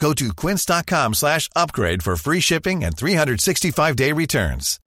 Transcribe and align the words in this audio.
Go 0.00 0.12
to 0.14 0.34
quince.com 0.34 1.14
slash 1.14 1.48
upgrade 1.56 2.02
for 2.02 2.16
free 2.16 2.40
shipping 2.40 2.84
and 2.84 2.94
365-day 2.96 4.12
returns. 4.12 4.80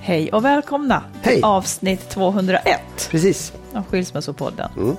Hej 0.00 0.32
och 0.32 0.44
välkomna 0.44 1.02
Hej. 1.22 1.34
till 1.34 1.44
avsnitt 1.44 2.08
201 2.08 2.80
Precis. 3.10 3.52
av 3.74 3.82
Skilsmässopodden. 3.84 4.70
Mm. 4.76 4.96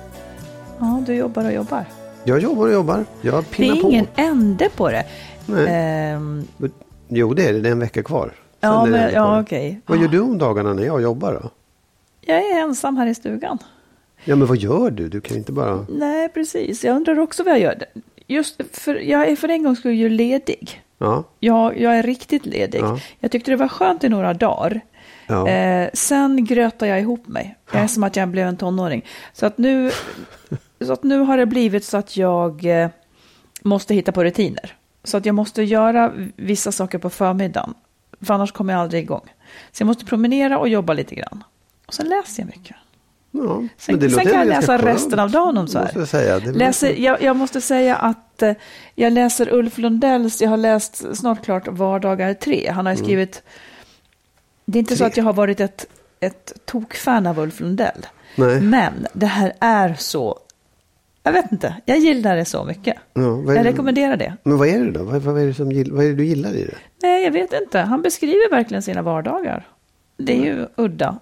Ja, 0.78 1.02
du 1.06 1.14
jobbar 1.14 1.44
och 1.44 1.52
jobbar. 1.52 1.84
Jag 2.24 2.40
jobbar 2.40 2.66
och 2.66 2.72
jobbar. 2.72 3.04
Jag 3.22 3.44
Det 3.56 3.68
är 3.68 3.82
på. 3.82 3.88
ingen 3.90 4.06
ände 4.16 4.68
på 4.76 4.90
det. 4.90 5.04
Nej. 5.46 5.66
Ehm, 5.68 6.44
Jo, 7.08 7.34
det 7.34 7.46
är 7.48 7.52
det. 7.52 7.60
Det 7.60 7.68
är 7.68 7.72
en 7.72 7.78
vecka 7.78 8.02
kvar. 8.02 8.26
Sen 8.60 8.70
ja, 8.70 8.86
men, 8.86 9.12
ja, 9.14 9.40
okej. 9.40 9.80
Vad 9.86 9.98
gör 9.98 10.08
du 10.08 10.20
om 10.20 10.38
dagarna 10.38 10.72
när 10.72 10.82
jag 10.82 11.02
jobbar 11.02 11.32
då? 11.42 11.50
Jag 12.20 12.38
är 12.38 12.60
ensam 12.60 12.96
här 12.96 13.06
i 13.06 13.14
stugan. 13.14 13.58
Ja, 14.24 14.36
men 14.36 14.46
vad 14.48 14.56
gör 14.56 14.90
du? 14.90 15.08
Du 15.08 15.20
kan 15.20 15.36
inte 15.36 15.52
bara... 15.52 15.86
Nej, 15.88 16.28
precis. 16.28 16.84
Jag 16.84 16.96
undrar 16.96 17.18
också 17.18 17.42
vad 17.44 17.52
jag 17.52 17.60
gör. 17.60 17.84
Just 18.26 18.60
för, 18.78 18.94
jag 18.94 19.28
är 19.28 19.36
för 19.36 19.48
en 19.48 19.62
gångs 19.64 19.78
skull 19.78 19.92
ju 19.94 20.08
ledig. 20.08 20.82
Ja, 20.98 21.24
Jag, 21.40 21.80
jag 21.80 21.98
är 21.98 22.02
riktigt 22.02 22.46
ledig. 22.46 22.80
Ja. 22.80 22.98
Jag 23.20 23.30
tyckte 23.30 23.50
det 23.50 23.56
var 23.56 23.68
skönt 23.68 24.04
i 24.04 24.08
några 24.08 24.34
dagar. 24.34 24.80
ja. 25.26 25.48
Eh, 25.48 25.90
sen 25.94 26.44
grötar 26.44 26.86
jag 26.86 27.00
ihop 27.00 27.26
mig. 27.28 27.56
Jag 27.72 27.82
är 27.82 27.86
som 27.86 28.04
att 28.04 28.16
jag 28.16 28.28
blev 28.28 28.46
en 28.46 28.56
tonåring. 28.56 29.04
Så 29.32 29.46
att 29.46 29.58
nu, 29.58 29.90
så 30.84 30.92
att 30.92 31.02
nu 31.02 31.18
har 31.18 31.36
det 31.38 31.46
blivit 31.46 31.84
så 31.84 31.96
att 31.96 32.16
jag 32.16 32.64
eh, 32.82 32.88
måste 33.62 33.94
hitta 33.94 34.12
på 34.12 34.24
rutiner. 34.24 34.76
Så 35.04 35.16
att 35.16 35.26
jag 35.26 35.34
måste 35.34 35.62
göra 35.62 36.12
vissa 36.36 36.72
saker 36.72 36.98
på 36.98 37.10
förmiddagen. 37.10 37.74
För 38.20 38.34
annars 38.34 38.52
kommer 38.52 38.72
jag 38.72 38.82
aldrig 38.82 39.02
igång. 39.02 39.24
Så 39.72 39.82
jag 39.82 39.86
måste 39.86 40.04
promenera 40.04 40.58
och 40.58 40.68
jobba 40.68 40.92
lite 40.92 41.14
grann. 41.14 41.44
Och 41.90 41.94
sen 41.94 42.08
läser 42.08 42.42
jag 42.42 42.46
mycket. 42.46 42.76
ja. 43.30 43.62
Sen, 43.76 43.98
det 43.98 44.10
sen 44.10 44.24
kan 44.26 44.32
jag 44.38 44.48
läsa 44.48 44.66
skönt, 44.78 44.84
resten 44.84 45.18
av 45.18 45.30
dagen 45.30 45.58
om 45.58 45.68
så 45.68 45.78
här. 45.78 45.84
Måste 45.84 45.98
jag, 45.98 46.08
säga. 46.08 46.38
Det 46.40 46.52
Läser, 46.52 46.94
jag, 47.00 47.22
jag 47.22 47.36
måste 47.36 47.60
säga 47.60 47.96
att 47.96 48.42
eh, 48.42 48.52
jag 48.94 49.12
läser 49.12 49.54
Ulf 49.54 49.78
Lundells, 49.78 50.42
jag 50.42 50.50
har 50.50 50.56
läst 50.56 51.16
snart 51.16 51.44
klart 51.44 51.68
Vardagar 51.68 52.34
3. 52.34 52.70
Han 52.70 52.86
har 52.86 52.92
ju 52.92 52.98
skrivit, 53.02 53.42
det 54.64 54.78
är 54.78 54.80
inte 54.80 54.94
så 54.96 54.98
Tre. 54.98 55.06
att 55.06 55.16
jag 55.16 55.24
har 55.24 55.32
varit 55.32 55.60
ett, 55.60 55.86
ett 56.20 56.52
tokfan 56.64 57.26
av 57.26 57.38
Ulf 57.38 57.60
Lundell. 57.60 58.06
Nej. 58.36 58.60
Men 58.60 59.06
det 59.12 59.26
här 59.26 59.52
är 59.60 59.94
så, 59.98 60.38
jag 61.22 61.32
vet 61.32 61.52
inte, 61.52 61.74
jag 61.84 61.98
gillar 61.98 62.36
det 62.36 62.44
så 62.44 62.64
mycket. 62.64 62.96
Ja, 63.14 63.20
är 63.22 63.26
Jag 63.26 63.46
det- 63.46 63.62
rekommenderar 63.64 64.16
det. 64.16 64.36
Men 64.42 64.58
vad 64.58 64.68
är 64.68 64.84
det 64.84 64.90
då? 64.90 65.02
Vad, 65.04 65.22
vad, 65.22 65.42
är 65.42 65.46
det 65.46 65.54
som, 65.54 65.66
vad 65.94 66.04
är 66.04 66.08
det 66.08 66.14
du 66.14 66.24
gillar 66.24 66.50
i 66.54 66.64
det? 66.64 66.74
Nej, 67.02 67.24
jag 67.24 67.30
vet 67.32 67.52
inte. 67.52 67.78
Han 67.80 68.02
beskriver 68.02 68.50
verkligen 68.50 68.82
sina 68.82 69.02
vardagar. 69.02 69.66
Det 70.26 70.32
är 70.32 70.44
ju 70.44 70.66
udda. 70.76 71.18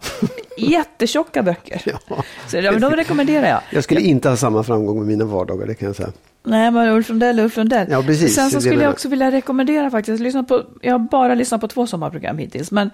Jättetjocka 0.58 1.42
böcker. 1.42 1.82
Ja. 2.08 2.24
Så 2.48 2.56
men 2.56 2.80
de 2.80 2.92
rekommenderar 2.92 3.48
jag. 3.48 3.60
Jag 3.72 3.84
skulle 3.84 4.00
inte 4.00 4.28
ha 4.28 4.36
samma 4.36 4.62
framgång 4.62 4.98
med 4.98 5.06
mina 5.06 5.24
vardagar, 5.24 5.66
det 5.66 5.74
kan 5.74 5.86
jag 5.86 5.96
säga. 5.96 6.12
Nej, 6.44 6.70
men 6.70 6.88
Ulf 6.88 7.08
Lundell, 7.08 7.40
Ulf 7.40 7.56
Lundell. 7.56 7.86
Ja, 7.90 8.02
precis. 8.02 8.34
Sen 8.34 8.50
så 8.50 8.56
är 8.56 8.60
skulle 8.60 8.82
jag 8.82 8.92
också 8.92 9.08
vilja 9.08 9.30
rekommendera 9.30 9.90
faktiskt, 9.90 10.20
lyssna 10.22 10.44
på, 10.44 10.62
jag 10.82 10.94
har 10.94 10.98
bara 10.98 11.34
lyssnat 11.34 11.60
på 11.60 11.68
två 11.68 11.86
sommarprogram 11.86 12.38
hittills, 12.38 12.70
men 12.70 12.90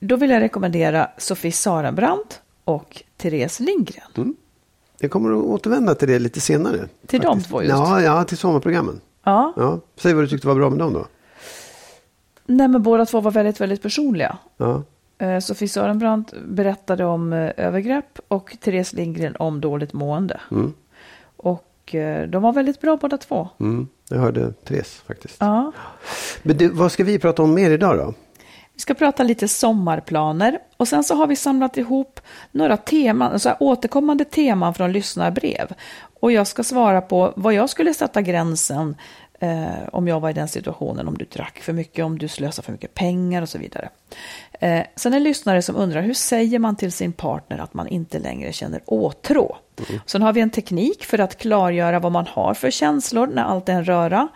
då 0.00 0.16
vill 0.16 0.30
jag 0.30 0.40
rekommendera 0.40 1.08
Sofie 1.18 1.52
Sarenbrant 1.52 2.40
och 2.64 3.02
Therese 3.16 3.60
Lindgren. 3.60 4.34
Jag 4.98 5.10
kommer 5.10 5.30
att 5.38 5.44
återvända 5.44 5.94
till 5.94 6.08
det 6.08 6.18
lite 6.18 6.40
senare. 6.40 6.88
Till 7.06 7.20
de 7.20 7.42
två 7.42 7.62
just? 7.62 7.70
Ja, 7.70 8.02
ja, 8.02 8.24
till 8.24 8.38
sommarprogrammen. 8.38 9.00
Ja, 9.24 9.52
Ja. 9.56 9.80
Säg 9.96 10.14
vad 10.14 10.24
du 10.24 10.28
tyckte 10.28 10.46
var 10.46 10.54
bra 10.54 10.70
med 10.70 10.78
dem 10.78 10.92
då. 10.92 11.06
nej 12.46 12.68
men 12.68 12.82
båda 12.82 13.06
två 13.06 13.20
var 13.20 13.30
väldigt, 13.30 13.60
väldigt 13.60 13.82
personliga. 13.82 14.38
Ja. 14.56 14.82
Eh, 15.18 15.38
Sofie 15.38 15.68
Sarenbrant 15.68 16.34
berättade 16.46 17.04
om 17.04 17.32
eh, 17.32 17.50
övergrepp 17.56 18.18
och 18.28 18.56
Therese 18.60 18.92
Lindgren 18.92 19.36
om 19.36 19.60
dåligt 19.60 19.92
mående. 19.92 20.40
Mm. 20.50 20.74
Och 21.36 21.94
eh, 21.94 22.28
de 22.28 22.42
var 22.42 22.52
väldigt 22.52 22.80
bra 22.80 22.96
båda 22.96 23.18
två. 23.18 23.48
Mm. 23.60 23.88
Jag 24.08 24.18
hörde 24.18 24.52
Therese 24.52 25.02
faktiskt. 25.06 25.36
Ja. 25.38 25.72
Men 26.42 26.56
du, 26.56 26.68
vad 26.68 26.92
ska 26.92 27.04
vi 27.04 27.18
prata 27.18 27.42
om 27.42 27.54
mer 27.54 27.70
idag 27.70 27.98
då? 27.98 28.14
Vi 28.74 28.80
ska 28.80 28.94
prata 28.94 29.22
lite 29.22 29.48
sommarplaner 29.48 30.58
och 30.76 30.88
sen 30.88 31.04
så 31.04 31.14
har 31.14 31.26
vi 31.26 31.36
samlat 31.36 31.76
ihop 31.76 32.20
några 32.52 32.76
teman, 32.76 33.40
så 33.40 33.48
här 33.48 33.56
återkommande 33.60 34.24
teman 34.24 34.74
från 34.74 34.92
lyssnarbrev. 34.92 35.74
Och 36.20 36.32
jag 36.32 36.46
ska 36.46 36.64
svara 36.64 37.00
på 37.00 37.32
vad 37.36 37.54
jag 37.54 37.70
skulle 37.70 37.94
sätta 37.94 38.22
gränsen 38.22 38.96
eh, 39.40 39.88
om 39.92 40.08
jag 40.08 40.20
var 40.20 40.30
i 40.30 40.32
den 40.32 40.48
situationen, 40.48 41.08
om 41.08 41.18
du 41.18 41.24
drack 41.24 41.58
för 41.58 41.72
mycket, 41.72 42.04
om 42.04 42.18
du 42.18 42.28
slösar 42.28 42.62
för 42.62 42.72
mycket 42.72 42.94
pengar 42.94 43.42
och 43.42 43.48
så 43.48 43.58
vidare. 43.58 43.88
Eh, 44.60 44.86
sen 44.96 45.12
det 45.12 45.18
lyssnare 45.18 45.62
som 45.62 45.76
undrar 45.76 46.02
hur 46.02 46.14
säger 46.14 46.58
man 46.58 46.76
till 46.76 46.92
sin 46.92 47.12
partner 47.12 47.58
att 47.58 47.74
man 47.74 47.88
inte 47.88 48.18
längre 48.18 48.52
känner 48.52 48.80
åtrå? 48.86 49.56
Sen 50.06 50.22
har 50.22 50.32
vi 50.32 50.40
en 50.40 50.50
teknik 50.50 51.04
för 51.04 51.18
att 51.18 51.38
klargöra 51.38 51.98
vad 51.98 52.12
man 52.12 52.26
har 52.26 52.54
för 52.54 52.70
känslor 52.70 53.26
när 53.26 53.42
allt 53.42 53.68
är 53.68 53.72
en 53.72 53.84
röra. 53.84 54.28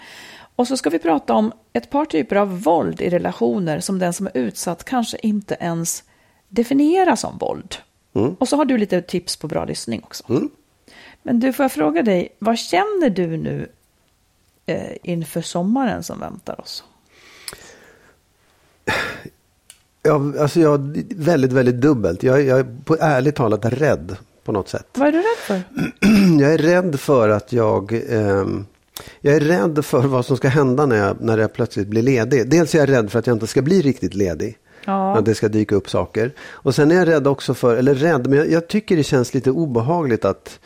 Och 0.56 0.68
så 0.68 0.76
ska 0.76 0.90
vi 0.90 0.98
prata 0.98 1.34
om 1.34 1.52
ett 1.72 1.90
par 1.90 2.04
typer 2.04 2.36
av 2.36 2.62
våld 2.62 3.00
i 3.00 3.10
relationer 3.10 3.80
som 3.80 3.98
den 3.98 4.12
som 4.12 4.26
är 4.26 4.36
utsatt 4.36 4.84
kanske 4.84 5.18
inte 5.22 5.56
ens 5.60 6.04
definierar 6.48 7.16
som 7.16 7.38
våld. 7.38 7.76
Och 8.38 8.48
så 8.48 8.56
har 8.56 8.64
du 8.64 8.78
lite 8.78 9.02
tips 9.02 9.36
på 9.36 9.48
bra 9.48 9.64
lyssning 9.64 10.02
också. 10.04 10.24
Men 11.22 11.40
du, 11.40 11.52
får 11.52 11.64
jag 11.64 11.72
fråga 11.72 12.02
dig, 12.02 12.28
vad 12.38 12.58
känner 12.58 13.10
du 13.10 13.36
nu 13.36 13.68
eh, 14.66 14.96
inför 15.02 15.42
sommaren 15.42 16.02
som 16.02 16.20
väntar 16.20 16.60
oss? 16.60 16.84
Ja, 20.02 20.32
alltså 20.40 20.60
jag 20.60 21.04
väldigt, 21.16 21.52
väldigt 21.52 21.80
dubbelt. 21.80 22.22
Jag, 22.22 22.42
jag 22.42 22.58
är 22.58 22.66
på 22.84 22.96
ärligt 23.00 23.34
talat 23.34 23.64
rädd 23.64 24.16
på 24.44 24.52
något 24.52 24.68
sätt. 24.68 24.86
Vad 24.94 25.08
är 25.08 25.12
du 25.12 25.18
rädd 25.18 25.38
för? 25.38 25.62
Jag 26.40 26.54
är 26.54 26.58
rädd 26.58 27.00
för 27.00 27.28
att 27.28 27.52
jag... 27.52 27.92
ehm, 28.10 28.66
jag 29.20 29.34
är 29.34 29.40
rädd 29.40 29.84
för 29.84 30.02
vad 30.02 30.26
som 30.26 30.36
ska 30.36 30.48
hända 30.48 30.86
när 30.86 30.96
jag, 30.96 31.16
när 31.20 31.38
jag 31.38 31.52
plötsligt 31.52 31.88
blir 31.88 32.02
ledig. 32.02 32.50
Dels 32.50 32.74
är 32.74 32.78
jag 32.78 32.88
rädd 32.88 33.10
för 33.10 33.18
att 33.18 33.26
jag 33.26 33.36
inte 33.36 33.46
ska 33.46 33.62
bli 33.62 33.82
riktigt 33.82 34.14
ledig. 34.14 34.58
Ja. 34.84 35.18
Att 35.18 35.24
det 35.24 35.34
ska 35.34 35.48
dyka 35.48 35.74
upp 35.74 35.90
saker. 35.90 36.32
Och 36.40 36.74
sen 36.74 36.90
är 36.90 36.94
jag 36.94 37.08
rädd 37.08 37.26
också 37.26 37.54
för, 37.54 37.76
eller 37.76 37.94
rädd, 37.94 38.26
men 38.26 38.38
jag, 38.38 38.50
jag 38.50 38.68
tycker 38.68 38.96
det 38.96 39.02
känns 39.02 39.34
lite 39.34 39.50
obehagligt 39.50 40.24
att 40.24 40.58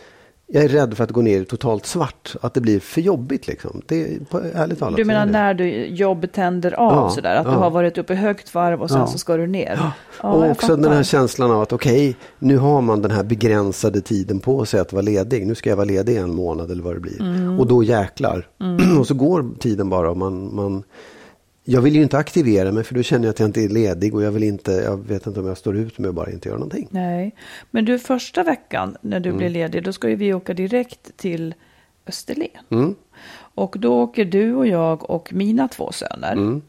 jag 0.47 0.65
är 0.65 0.69
rädd 0.69 0.97
för 0.97 1.05
att 1.05 1.11
gå 1.11 1.23
ner 1.23 1.41
i 1.41 1.45
totalt 1.45 1.87
svart. 1.87 2.37
Att 2.41 2.55
det 2.55 2.61
blir 2.61 2.81
för 2.81 3.01
jobbigt 3.01 3.47
liksom. 3.47 3.83
Det 3.87 4.03
är 4.03 4.19
på, 4.31 4.41
ärligt 4.55 4.79
talat. 4.79 4.97
Du 4.97 5.05
menar 5.05 5.27
när 5.27 5.55
du 5.55 5.87
jobb 5.87 6.33
tänder 6.33 6.73
av 6.73 6.93
Ja, 6.93 7.11
sådär? 7.11 7.37
Att 7.37 7.45
du 7.45 7.51
ja. 7.53 7.59
har 7.59 7.71
varit 7.71 7.99
uppe 7.99 8.13
i 8.13 8.17
högt 8.17 8.55
varv 8.55 8.83
och 8.83 8.91
sen 8.91 8.99
Ja. 8.99 9.07
så 9.07 9.19
ska 9.19 9.37
du 9.37 9.47
ner? 9.47 9.93
Och 10.21 10.51
också 10.51 10.77
den 10.77 10.93
här 10.93 11.03
känslan 11.03 11.51
av 11.51 11.63
att 11.63 11.73
okej, 11.73 12.17
nu 12.39 12.57
har 12.57 12.81
man 12.81 13.03
den 13.03 13.11
här 13.11 13.25
begränsade 13.25 14.01
tiden 14.01 14.41
på 14.41 14.67
sig 14.67 14.81
att 14.81 14.93
vara 14.93 15.03
ledig. 15.03 15.47
Nu 15.47 15.55
ska 15.55 15.71
jag 15.71 15.77
vara 15.77 15.87
ledig 15.87 16.17
en 16.17 16.35
månad 16.35 16.71
eller 16.71 16.83
vad 16.83 16.95
det 16.95 17.01
blir. 17.01 17.21
Mm. 17.21 17.61
Och 17.61 17.67
då 17.67 17.83
jäklar. 17.83 18.47
och 19.01 19.07
så 19.07 19.15
går 19.15 19.45
tiden 19.59 19.91
bara 19.91 20.11
och 20.11 20.17
man, 20.17 20.55
man 20.55 20.83
jag 21.65 21.81
vill 21.83 21.97
ju 21.97 22.03
inte 22.03 22.19
aktivera 22.19 22.73
mig 22.73 22.85
för 22.85 22.95
då 22.95 23.03
känner 23.03 23.25
jag 23.25 23.31
att 23.31 23.39
jag 23.39 23.49
inte 23.49 23.61
är 23.61 23.69
ledig 23.69 24.15
och 24.15 24.23
jag 24.23 24.31
vill 24.33 24.43
inte, 24.43 24.73
jag 24.73 25.09
vet 25.09 25.27
inte 25.27 25.41
om 25.41 25.47
jag 25.47 25.59
står 25.59 25.77
ut 25.77 25.99
med 25.99 26.09
att 26.09 26.15
bara 26.15 26.31
inte 26.31 26.49
göra 26.49 26.59
någonting. 26.59 26.89
Nej, 26.91 27.35
men 27.71 27.85
du 27.85 27.99
första 27.99 28.43
veckan 28.43 28.97
när 29.01 29.21
du 29.21 29.29
Mm. 29.29 29.39
blir 29.39 29.49
ledig, 29.49 29.85
då 29.85 29.93
ska 29.93 30.09
ju 30.09 30.17
vi 30.17 30.35
åka 30.35 30.55
direkt 30.55 31.17
till 31.17 31.55
Österlen. 32.07 32.49
Mm. 32.71 32.95
Och 33.35 33.77
då 33.79 34.03
åker 34.03 34.25
du 34.25 34.55
och 34.55 34.67
jag 34.67 35.11
och 35.11 35.33
mina 35.33 35.69
två 35.69 35.93
söner. 35.93 36.33
Mm. 36.33 36.63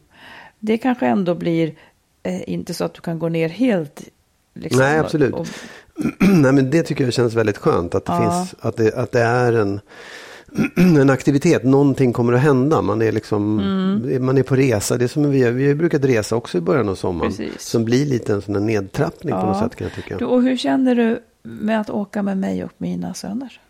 Det 0.58 0.78
kanske 0.78 1.06
ändå 1.06 1.34
blir 1.34 1.74
eh, 2.22 2.50
inte 2.50 2.74
så 2.74 2.84
att 2.84 2.94
du 2.94 3.00
kan 3.00 3.18
gå 3.18 3.28
ner 3.28 3.48
helt. 3.48 4.02
Liksom, 4.54 4.80
Nej, 4.80 4.98
absolut. 4.98 5.34
Och, 5.34 5.46
Nej 6.20 6.52
men 6.52 6.70
det 6.70 6.82
tycker 6.82 7.04
jag 7.04 7.12
känns 7.12 7.34
väldigt 7.34 7.58
skönt 7.58 7.94
att 7.94 8.04
det, 8.04 8.12
Ja. 8.12 8.30
finns, 8.48 8.54
att 8.64 8.76
det, 8.76 8.94
att 8.94 9.12
det 9.12 9.20
är 9.20 9.52
en, 9.52 9.80
en 10.76 11.10
aktivitet. 11.10 11.64
Någonting 11.64 12.12
kommer 12.12 12.32
att 12.32 12.40
hända. 12.40 12.82
Man 12.82 13.02
är, 13.02 13.12
liksom, 13.12 13.58
Mm. 13.60 14.24
man 14.26 14.38
är 14.38 14.42
på 14.42 14.56
resa. 14.56 14.96
Det 14.96 15.04
är 15.04 15.08
som 15.08 15.30
vi, 15.30 15.50
vi 15.50 15.68
har 15.68 15.74
brukat 15.74 16.04
resa 16.04 16.36
också 16.36 16.58
i 16.58 16.60
början 16.60 16.88
av 16.88 16.94
sommaren. 16.94 17.30
Precis. 17.30 17.62
Som 17.62 17.84
blir 17.84 18.06
lite 18.06 18.32
en 18.32 18.42
sån 18.42 18.54
här 18.54 18.62
nedtrappning 18.62 19.32
på 19.34 19.38
Ja. 19.40 19.46
något 19.46 19.58
sätt 19.58 19.76
kan 19.76 19.84
jag 19.86 19.94
tycka. 19.94 20.16
du, 20.18 20.24
och 20.24 20.42
hur 20.42 20.56
känner 20.56 20.94
du 20.94 21.20
med 21.42 21.80
att 21.80 21.90
åka 21.90 22.22
med 22.22 22.38
mig 22.38 22.64
och 22.64 22.72
mina 22.78 23.14
söner? 23.14 23.60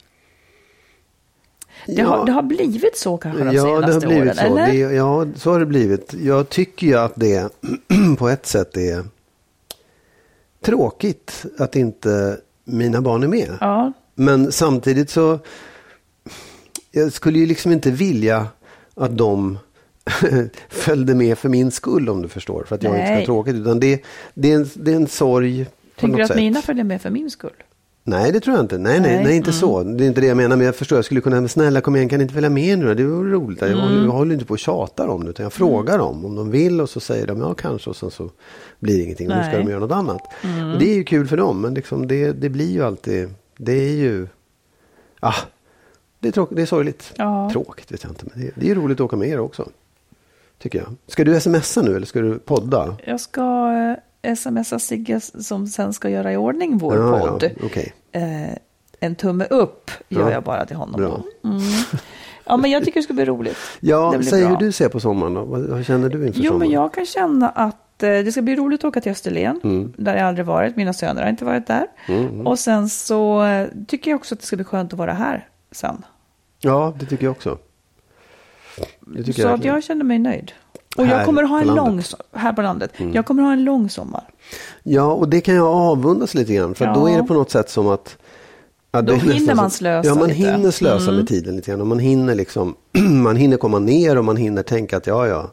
Det, 1.87 1.93
Ja. 1.93 2.07
har, 2.07 2.27
det 2.27 2.33
har 2.33 2.43
blivit 2.43 2.97
så 2.97 3.17
kanske 3.17 3.45
de 3.45 3.55
Ja, 3.57 3.63
det 3.81 3.87
senaste 3.87 4.07
har 4.07 4.15
blivit 4.15 4.23
åren, 4.23 4.37
så. 4.37 4.43
eller? 4.59 4.67
Det, 4.89 4.95
ja, 4.95 5.27
så 5.37 5.53
har 5.53 5.61
det 5.61 5.67
blivit. 5.67 6.15
Jag 6.15 6.49
tycker 6.49 6.87
ju 6.87 6.95
att 6.99 7.13
det 7.17 7.53
på 8.19 8.29
ett 8.29 8.47
sätt 8.47 8.77
är 8.77 9.05
tråkigt 10.65 11.45
att 11.59 11.77
inte 11.77 12.37
mina 12.65 13.01
barn 13.01 13.23
är 13.23 13.29
med. 13.29 13.51
Ja, 13.61 13.93
Men 14.15 14.53
samtidigt 14.53 15.11
så 15.11 15.39
jag 16.97 17.13
skulle 17.13 17.39
ju 17.39 17.47
liksom 17.47 17.73
inte 17.73 17.91
vilja 17.91 18.47
att 18.95 19.19
de 19.19 19.59
följde 20.69 21.15
med 21.15 21.39
för 21.39 21.49
min 21.49 21.71
skull 21.71 22.09
om 22.09 22.23
du 22.23 22.29
förstår. 22.29 22.65
För 22.69 22.75
att 22.75 22.83
jag 22.83 22.93
inte 22.93 23.05
ska 23.05 23.13
ha 23.13 23.17
Nej. 23.17 23.27
tråkigt. 23.27 23.55
Utan 23.55 23.81
det, 23.81 24.03
det, 24.35 24.53
är 24.53 24.57
en, 24.57 24.71
det 24.75 24.93
är 24.93 24.97
en 24.97 25.07
sorg 25.07 25.67
tänker 25.97 26.09
något 26.09 26.17
du 26.17 26.23
att 26.23 26.29
sätt. 26.29 26.37
mina 26.37 26.63
följer 26.63 26.85
med 26.85 27.03
för 27.03 27.11
min 27.11 27.31
skull? 27.31 27.51
Nej, 28.05 28.33
det 28.33 28.41
tror 28.41 28.57
jag 28.57 28.65
inte. 28.65 28.79
Nej, 28.79 29.01
nej, 29.01 29.15
Nej. 29.15 29.25
nej, 29.25 29.37
inte 29.37 29.53
så. 29.53 29.83
Det 29.83 30.05
är 30.05 30.09
inte 30.09 30.21
det 30.21 30.27
jag 30.27 30.37
menar. 30.37 30.57
Men 30.57 30.67
jag 30.67 30.77
förstår, 30.77 30.99
jag 30.99 31.05
skulle 31.05 31.21
kunna, 31.21 31.37
men 31.41 31.49
snälla 31.49 31.81
kom 31.81 31.97
igen, 31.97 32.09
kan 32.09 32.19
ni 32.19 32.23
inte 32.23 32.35
följa 32.35 32.51
med 32.51 32.79
nu 32.79 32.87
då? 32.87 32.95
Det 32.95 33.05
vore 33.05 33.31
roligt. 33.31 33.61
Jag, 33.61 33.77
håller, 33.77 34.05
jag 34.05 34.11
håller 34.11 34.33
inte 34.33 34.47
på 34.47 34.53
och 34.53 34.59
tjatar 34.59 35.09
om 35.09 35.25
det. 35.25 35.31
Utan 35.31 35.43
jag 35.43 35.53
frågar 35.53 35.99
dem 35.99 36.25
om 36.25 36.35
de 36.35 36.51
vill 36.51 36.81
och 36.81 36.91
så 36.91 37.01
säger 37.01 37.27
de 37.27 37.41
ja 37.41 37.55
kanske 37.55 37.91
och 37.91 37.97
sen 37.97 38.11
så 38.11 38.31
blir 38.79 38.97
det 38.97 39.03
ingenting. 39.03 39.31
Och 39.31 39.37
nu 39.37 39.43
ska 39.43 39.53
Nej. 39.53 39.65
de 39.65 39.71
göra 39.71 39.81
något 39.81 39.93
annat. 39.93 40.23
Och 40.73 40.79
det 40.79 40.91
är 40.91 40.95
ju 40.95 41.05
kul 41.05 41.27
för 41.27 41.37
dem. 41.37 41.61
Men 41.61 41.75
liksom 41.75 42.07
det, 42.07 42.33
det 42.33 42.49
blir 42.49 42.71
ju 42.73 42.85
alltid, 42.85 43.29
det 43.57 43.73
är 43.73 43.95
ju, 43.95 44.29
ah, 45.21 45.35
det 46.21 46.29
är, 46.29 46.33
tråk, 46.33 46.49
det 46.53 46.63
är 46.63 46.67
sorgligt. 46.67 47.13
Ja. 47.17 47.51
Tråkigt 47.53 47.93
vet 47.93 48.03
jag 48.03 48.13
inte. 48.13 48.25
Men 48.35 48.45
det, 48.45 48.51
det 48.55 48.71
är 48.71 48.75
roligt 48.75 48.97
att 49.01 49.05
åka 49.05 49.17
med 49.17 49.29
er 49.29 49.41
också. 49.41 49.69
Tycker 50.59 50.79
jag. 50.79 50.89
Ska 51.07 51.25
du 51.25 51.41
smsa 51.41 51.83
nu 51.83 51.97
eller 51.97 52.07
ska 52.07 52.21
du 52.21 52.39
podda? 52.39 52.97
Jag 53.05 53.21
ska 53.21 53.73
eh, 54.23 54.35
smsa 54.35 54.79
Sigge 54.79 55.21
som 55.21 55.67
sen 55.67 55.93
ska 55.93 56.09
göra 56.09 56.33
i 56.33 56.37
ordning 56.37 56.79
vår 56.79 56.97
Ja, 56.97 57.19
podd. 57.19 57.43
ja, 57.43 57.67
okej. 57.67 57.93
Eh, 58.13 58.57
en 59.01 59.15
tumme 59.15 59.45
upp 59.51 59.91
gör 60.09 60.21
Ja. 60.21 60.33
jag 60.33 60.43
bara 60.43 60.67
till 60.67 60.77
honom. 60.77 61.01
Bra. 61.01 61.23
Mm. 61.45 61.63
Ja, 62.45 62.57
men 62.57 62.71
jag 62.71 62.85
tycker 62.85 63.01
det 63.01 63.05
ska 63.05 63.15
bli 63.15 63.25
roligt. 63.25 63.57
Ja, 63.81 64.23
säg 64.23 64.41
bra. 64.43 64.51
hur 64.51 64.57
du 64.57 64.73
ser 64.73 64.89
på 64.89 65.01
sommaren 65.01 65.35
då. 65.35 65.45
Vad, 65.45 65.85
känner 65.85 66.09
du 66.09 66.27
inför 66.27 66.41
Jo, 66.41 66.45
sommaren? 66.45 66.59
men 66.59 66.71
jag 66.71 66.95
kan 66.95 67.07
känna 67.07 67.49
att 67.49 68.03
eh, 68.03 68.09
det 68.09 68.33
ska 68.33 68.43
bli 68.43 68.57
roligt 68.57 68.81
att 68.81 68.85
åka 68.89 69.01
till 69.01 69.13
Österlen. 69.13 69.61
Mm. 69.65 69.93
Där 69.97 70.17
jag 70.17 70.27
aldrig 70.29 70.47
varit. 70.47 70.77
Mina 70.77 70.93
söner 70.93 71.23
har 71.23 71.31
inte 71.31 71.45
varit 71.45 71.67
där. 71.67 71.87
Och 72.45 72.59
sen 72.59 72.89
så 72.89 73.45
eh, 73.45 73.69
tycker 73.89 74.11
jag 74.11 74.19
också 74.19 74.35
att 74.35 74.41
det 74.41 74.47
ska 74.47 74.57
bli 74.57 74.65
skönt 74.65 74.93
att 74.93 74.99
vara 74.99 75.13
här 75.13 75.49
sen. 75.73 76.05
Ja, 76.61 76.95
det 77.01 77.07
tycker 77.07 77.25
jag 77.25 77.31
också. 77.31 77.59
Det 79.01 79.23
tycker 79.23 79.43
Så 79.43 79.49
jag 79.49 79.55
att 79.55 79.65
jag 79.65 79.85
känner 79.85 80.05
mig 80.05 80.19
nöjd. 80.19 80.53
Och 80.97 81.07
jag 81.07 81.25
kommer 81.25 81.43
ha 81.43 81.57
en. 81.57 81.63
Mm. 81.63 81.77
lång, 81.77 82.03
här 82.33 82.53
på 82.53 82.63
landet. 82.63 82.93
Jag 83.13 83.27
kommer 83.27 83.43
ha 83.43 83.53
en 83.53 83.65
lång 83.65 83.91
sommar. 83.91 84.25
Ja, 84.83 85.13
och 85.13 85.29
det 85.29 85.41
kan 85.41 85.55
jag 85.55 85.67
avundas 85.67 86.35
lite 86.35 86.55
grann. 86.55 86.75
För 86.75 86.85
Ja. 86.85 86.95
då 86.95 87.09
är 87.09 87.17
det 87.17 87.23
på 87.23 87.35
något 87.35 87.51
sätt 87.51 87.71
som 87.71 87.89
att... 87.89 88.17
Ja, 88.93 89.03
Då 89.03 89.15
hinner 89.15 89.55
man 89.55 89.71
slösa 89.71 90.09
Ja, 90.09 90.15
man 90.15 90.29
lite. 90.29 90.43
Mm. 90.43 90.55
hinner 90.55 90.71
slösa 90.71 91.13
med 91.13 91.29
tiden 91.29 91.57
lite 91.57 91.71
grann. 91.71 91.81
Och 91.81 91.87
man 91.87 91.99
hinner 91.99 92.35
liksom... 92.35 92.75
man 93.23 93.37
hinner 93.37 93.57
komma 93.57 93.79
ner 93.79 94.19
och 94.19 94.25
man 94.25 94.37
hinner 94.37 94.63
tänka 94.63 94.97
att 94.97 95.07
ja, 95.07 95.27
ja. 95.27 95.51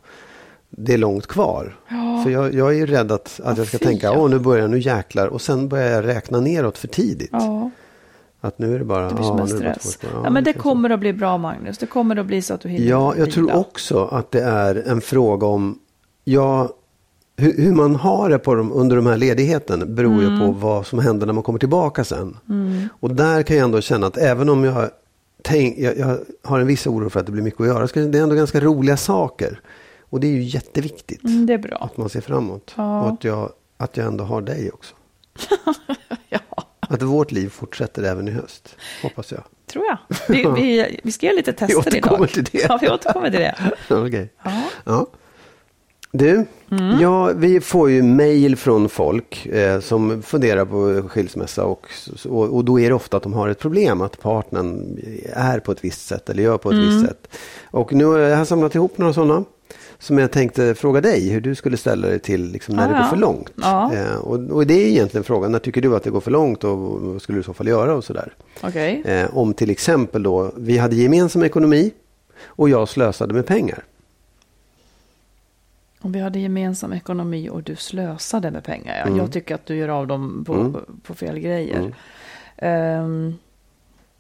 Det 0.69 0.93
är 0.93 0.97
långt 0.97 1.27
kvar. 1.27 1.77
För 2.23 2.29
jag, 2.29 2.53
jag 2.53 2.67
är 2.69 2.73
ju 2.77 2.85
rädd 2.85 3.11
att, 3.11 3.39
att 3.43 3.57
jag 3.57 3.67
ska 3.67 3.77
fy, 3.77 3.85
tänka, 3.85 4.07
ja. 4.07 4.13
åh 4.17 4.29
nu 4.29 4.39
börjar 4.39 4.67
nu 4.67 4.79
jäklar. 4.79 5.27
Och 5.27 5.41
sen 5.41 5.69
börjar 5.69 5.91
jag 5.91 6.05
räkna 6.07 6.39
neråt 6.39 6.77
för 6.77 6.87
tidigt. 6.87 7.29
Ja, 7.31 7.71
Att 8.45 8.59
nu 8.59 8.75
är 8.75 8.79
det 8.79 8.85
bara... 8.85 9.07
det 9.09 9.13
blir 9.15 9.23
som 9.23 9.37
ja, 9.37 9.43
en 9.43 9.49
det 9.49 9.57
stress. 9.57 9.97
två- 9.97 10.07
Ja, 10.23 10.29
men 10.29 10.43
det 10.43 10.53
så. 10.53 10.59
kommer 10.59 10.89
att 10.89 10.99
bli 10.99 11.13
bra, 11.13 11.37
Magnus. 11.37 11.77
Det 11.77 11.85
kommer 11.85 12.15
att 12.15 12.25
bli 12.25 12.41
så 12.41 12.53
att 12.53 12.61
du 12.61 12.69
hinner 12.69 12.87
Ja, 12.89 13.13
jag 13.17 13.31
tror 13.31 13.55
också 13.55 14.05
att 14.05 14.31
det 14.31 14.41
är 14.43 14.83
en 14.87 15.01
fråga 15.01 15.47
om 15.47 15.79
ja, 16.23 16.69
hur, 17.37 17.57
hur 17.63 17.71
man 17.71 17.95
har 17.95 18.29
det 18.29 18.39
på 18.39 18.55
dem, 18.55 18.71
under 18.71 18.95
de 18.95 19.05
här 19.05 19.17
ledigheten 19.17 19.95
beror 19.95 20.21
ju 20.21 20.27
Mm. 20.27 20.39
på 20.39 20.51
vad 20.51 20.85
som 20.85 20.99
händer 20.99 21.25
när 21.25 21.33
man 21.33 21.43
kommer 21.43 21.59
tillbaka 21.59 22.03
sen. 22.03 22.37
Och 22.99 23.15
där 23.15 23.43
kan 23.43 23.55
jag 23.57 23.63
ändå 23.63 23.81
känna 23.81 24.07
att 24.07 24.17
även 24.17 24.49
om 24.49 24.63
jag, 24.63 24.89
tänk, 25.43 25.77
jag, 25.77 25.97
jag 25.97 26.17
har 26.43 26.59
en 26.59 26.67
viss 26.67 26.87
oro 26.87 27.09
för 27.09 27.19
att 27.19 27.25
det 27.25 27.31
blir 27.31 27.43
mycket 27.43 27.61
att 27.61 27.67
göra, 27.67 27.87
så 27.87 27.99
är 27.99 28.03
det 28.07 28.19
ändå 28.19 28.35
ganska 28.35 28.59
roliga 28.59 28.97
saker. 28.97 29.59
Och 30.09 30.19
det 30.19 30.27
är 30.27 30.31
ju 30.31 30.43
jätteviktigt 30.43 31.23
Mm, 31.23 31.45
det 31.45 31.53
är 31.53 31.57
bra. 31.57 31.77
att 31.77 31.97
man 31.97 32.09
ser 32.09 32.21
framåt. 32.21 32.73
Ja. 32.77 33.01
Och 33.03 33.09
att 33.13 33.23
jag, 33.23 33.49
att 33.77 33.97
jag 33.97 34.07
ändå 34.07 34.23
har 34.23 34.41
dig 34.41 34.71
också. 34.73 34.95
Att 36.93 37.01
vårt 37.01 37.31
liv 37.31 37.49
fortsätter 37.49 38.03
även 38.03 38.27
i 38.27 38.31
höst, 38.31 38.75
hoppas 39.01 39.31
jag. 39.31 39.43
tror 39.67 39.85
jag. 39.85 39.97
Vi, 40.27 40.45
vi, 40.55 40.99
vi 41.03 41.11
ska 41.11 41.25
göra 41.25 41.35
lite 41.35 41.53
tester 41.53 41.77
återkommer 41.79 42.17
idag. 42.17 42.29
till 42.29 42.43
det. 42.43 42.65
Ja, 42.69 42.77
vi 42.81 42.89
återkommer 42.89 43.29
till 43.31 43.39
det. 43.39 43.55
Ja. 44.43 44.61
Ja. 44.85 45.07
Du, 46.11 46.45
Mm. 46.71 46.99
ja, 46.99 47.31
vi 47.35 47.61
får 47.61 47.89
ju 47.89 48.03
mejl 48.03 48.55
från 48.55 48.89
folk 48.89 49.45
eh, 49.45 49.79
som 49.79 50.21
funderar 50.21 50.65
på 50.65 51.07
skilsmässa 51.09 51.63
och, 51.65 51.87
och, 52.29 52.55
och 52.55 52.65
då 52.65 52.79
är 52.79 52.89
det 52.89 52.95
ofta 52.95 53.17
att 53.17 53.23
de 53.23 53.33
har 53.33 53.47
ett 53.49 53.59
problem 53.59 54.01
att 54.01 54.21
partnern 54.21 54.99
är 55.33 55.59
på 55.59 55.71
ett 55.71 55.83
visst 55.83 56.07
sätt 56.07 56.29
eller 56.29 56.43
gör 56.43 56.57
på 56.57 56.69
ett 56.69 56.75
Mm. 56.75 56.87
visst 56.89 57.05
sätt. 57.07 57.27
Och 57.71 57.93
nu 57.93 58.05
har 58.05 58.19
jag 58.19 58.47
samlat 58.47 58.75
ihop 58.75 58.97
några 58.97 59.13
sådana 59.13 59.43
som 60.03 60.17
jag 60.17 60.31
tänkte 60.31 60.75
fråga 60.75 61.01
dig 61.01 61.29
hur 61.29 61.41
du 61.41 61.55
skulle 61.55 61.77
ställa 61.77 62.07
dig 62.07 62.19
till 62.19 62.51
liksom, 62.51 62.75
när 62.75 62.83
Ja, 62.89 62.93
det 62.95 63.01
går 63.03 63.09
för 63.09 63.15
långt. 63.17 63.49
Ja. 63.55 63.93
Eh, 63.93 64.15
och, 64.15 64.39
och 64.39 64.67
det 64.67 64.73
är 64.73 64.87
egentligen 64.87 65.23
frågan, 65.23 65.51
när 65.51 65.59
tycker 65.59 65.81
du 65.81 65.95
att 65.95 66.03
det 66.03 66.09
går 66.09 66.21
för 66.21 66.31
långt 66.31 66.63
och 66.63 66.77
vad 66.77 67.21
skulle 67.21 67.35
du 67.37 67.41
i 67.41 67.43
så 67.43 67.53
fall 67.53 67.67
göra 67.67 67.95
och 67.95 68.03
sådär. 68.03 68.33
Okej. 68.63 69.01
Eh, 69.05 69.37
om 69.37 69.53
till 69.53 69.69
exempel 69.69 70.23
då, 70.23 70.51
vi 70.57 70.77
hade 70.77 70.95
gemensam 70.95 71.43
ekonomi 71.43 71.91
och 72.45 72.69
jag 72.69 72.89
slösade 72.89 73.33
med 73.33 73.45
pengar. 73.45 73.83
Om 76.01 76.11
vi 76.11 76.19
hade 76.19 76.39
gemensam 76.39 76.93
ekonomi 76.93 77.49
och 77.49 77.63
du 77.63 77.75
slösade 77.75 78.51
med 78.51 78.63
pengar. 78.63 78.95
Ja. 78.97 79.01
Mm. 79.05 79.17
Jag 79.17 79.31
tycker 79.31 79.55
att 79.55 79.65
du 79.65 79.75
gör 79.75 79.89
av 79.89 80.07
dem 80.07 80.43
på, 80.47 80.53
Mm. 80.53 80.75
på 81.03 81.13
fel 81.13 81.39
grejer. 81.39 81.77
Mm. 81.79 81.93
Ehm, 82.57 83.33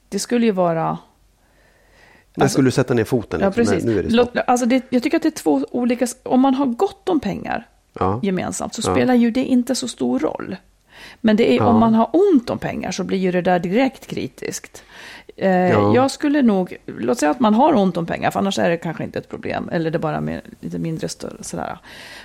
det 0.09 0.19
skulle 0.19 0.45
ju 0.45 0.51
vara... 0.51 0.97
När 2.35 2.43
Alltså- 2.43 2.53
skulle 2.55 2.67
du 2.67 2.71
sätta 2.71 2.93
ner 2.93 3.03
foten? 3.03 3.39
Ja, 3.41 3.47
liksom? 3.47 3.65
precis. 3.65 3.83
Nu 3.85 3.99
är 3.99 4.03
det 4.03 4.11
stopp. 4.11 4.37
alltså 4.47 4.65
det, 4.65 4.83
jag 4.89 5.03
tycker 5.03 5.17
att 5.17 5.23
det 5.23 5.29
är 5.29 5.31
två 5.43 5.65
olika... 5.71 6.07
Om 6.23 6.41
man 6.41 6.53
har 6.53 6.65
gott 6.65 7.09
om 7.09 7.19
pengar 7.19 7.67
Ja. 7.99 8.19
gemensamt 8.23 8.73
så 8.73 8.81
Ja. 8.85 8.93
spelar 8.95 9.13
ju 9.13 9.31
det 9.31 9.43
inte 9.45 9.75
så 9.75 9.87
stor 9.87 10.19
roll. 10.19 10.55
Men 11.21 11.35
det 11.35 11.51
är, 11.53 11.57
Ja. 11.57 11.65
om 11.65 11.79
man 11.79 11.93
har 11.93 12.09
ont 12.13 12.49
om 12.49 12.57
pengar 12.59 12.91
så 12.91 13.03
blir 13.03 13.17
ju 13.17 13.31
det 13.31 13.41
där 13.41 13.59
direkt 13.59 14.07
kritiskt. 14.07 14.83
Eh, 15.35 15.49
Ja. 15.51 15.95
Jag 15.95 16.11
skulle 16.11 16.41
nog, 16.41 16.75
låt 16.85 17.19
säga 17.19 17.31
att 17.31 17.39
man 17.39 17.53
har 17.53 17.73
ont 17.73 17.97
om 17.97 18.05
pengar, 18.05 18.31
för 18.31 18.39
annars 18.39 18.59
är 18.59 18.69
det 18.69 18.77
kanske 18.77 19.03
inte 19.03 19.19
ett 19.19 19.29
problem. 19.29 19.69
Eller 19.71 19.91
det 19.91 19.97
är 19.97 19.99
bara 19.99 20.21
med 20.21 20.41
lite 20.59 20.79
mindre 20.79 21.09
större 21.09 21.43
sådär. 21.43 21.77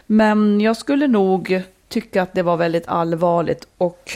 Men 0.06 0.60
jag 0.60 0.76
skulle 0.76 1.06
nog 1.06 1.62
tycka 1.88 2.22
att 2.22 2.34
det 2.34 2.42
var 2.42 2.56
väldigt 2.56 2.88
allvarligt 2.88 3.68
och 3.78 4.10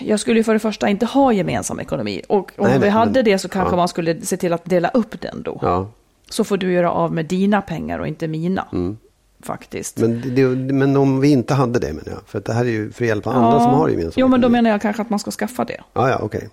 jag 0.00 0.20
skulle 0.20 0.40
ju 0.40 0.44
för 0.44 0.52
det 0.52 0.58
första 0.58 0.88
inte 0.88 1.06
ha 1.06 1.32
gemensam 1.32 1.80
ekonomi. 1.80 2.22
Och 2.28 2.52
om 2.56 2.66
Nej, 2.68 2.78
vi 2.78 2.88
hade 2.88 3.10
men- 3.12 3.24
det 3.24 3.38
så 3.38 3.48
kanske 3.48 3.72
ja. 3.72 3.76
man 3.76 3.88
skulle 3.88 4.20
se 4.20 4.36
till 4.36 4.52
att 4.52 4.64
dela 4.64 4.88
upp 4.88 5.20
den 5.20 5.42
då. 5.42 5.58
Ja. 5.62 5.88
Så 6.30 6.44
får 6.44 6.56
du 6.56 6.72
göra 6.72 6.92
av 6.92 7.12
med 7.14 7.26
dina 7.26 7.62
pengar 7.62 7.98
och 7.98 8.06
inte 8.08 8.28
mina. 8.28 8.66
Mm. 8.72 8.96
Faktiskt. 9.42 9.98
Men, 9.98 10.34
det, 10.34 10.46
men 10.74 10.96
om 10.96 11.20
vi 11.20 11.28
inte 11.32 11.54
hade 11.54 11.78
det 11.78 11.86
menar 11.92 12.10
jag. 12.10 12.20
För 12.26 12.40
det 12.40 12.52
här 12.52 12.64
är 12.64 12.68
ju 12.70 12.92
för 12.92 13.04
att 13.04 13.08
hjälpa 13.08 13.32
andra 13.32 13.60
som 13.60 13.70
har 13.74 13.88
gemensam 13.88 14.12
Jo, 14.16 14.28
men 14.28 14.40
då 14.40 14.48
menar 14.48 14.70
jag 14.70 14.82
kanske 14.82 15.02
att 15.02 15.10
man 15.10 15.18
ska 15.18 15.30
skaffa 15.30 15.64
det. 15.64 15.80
Ja, 15.92 16.08
ja, 16.10 16.18
okej. 16.22 16.48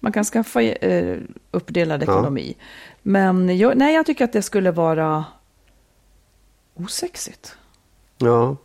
Man 0.00 0.12
kan 0.12 0.24
skaffa 0.24 0.62
eh, 0.62 1.16
uppdelad 1.50 2.02
Ja. 2.06 2.12
ekonomi. 2.12 2.56
Men 3.02 3.58
jag, 3.58 3.76
nej, 3.76 3.94
jag 3.94 4.06
tycker 4.06 4.24
att 4.24 4.32
det 4.32 4.42
skulle 4.42 4.70
vara 4.70 5.24
osexigt. 6.74 7.56
Ja. 8.18 8.56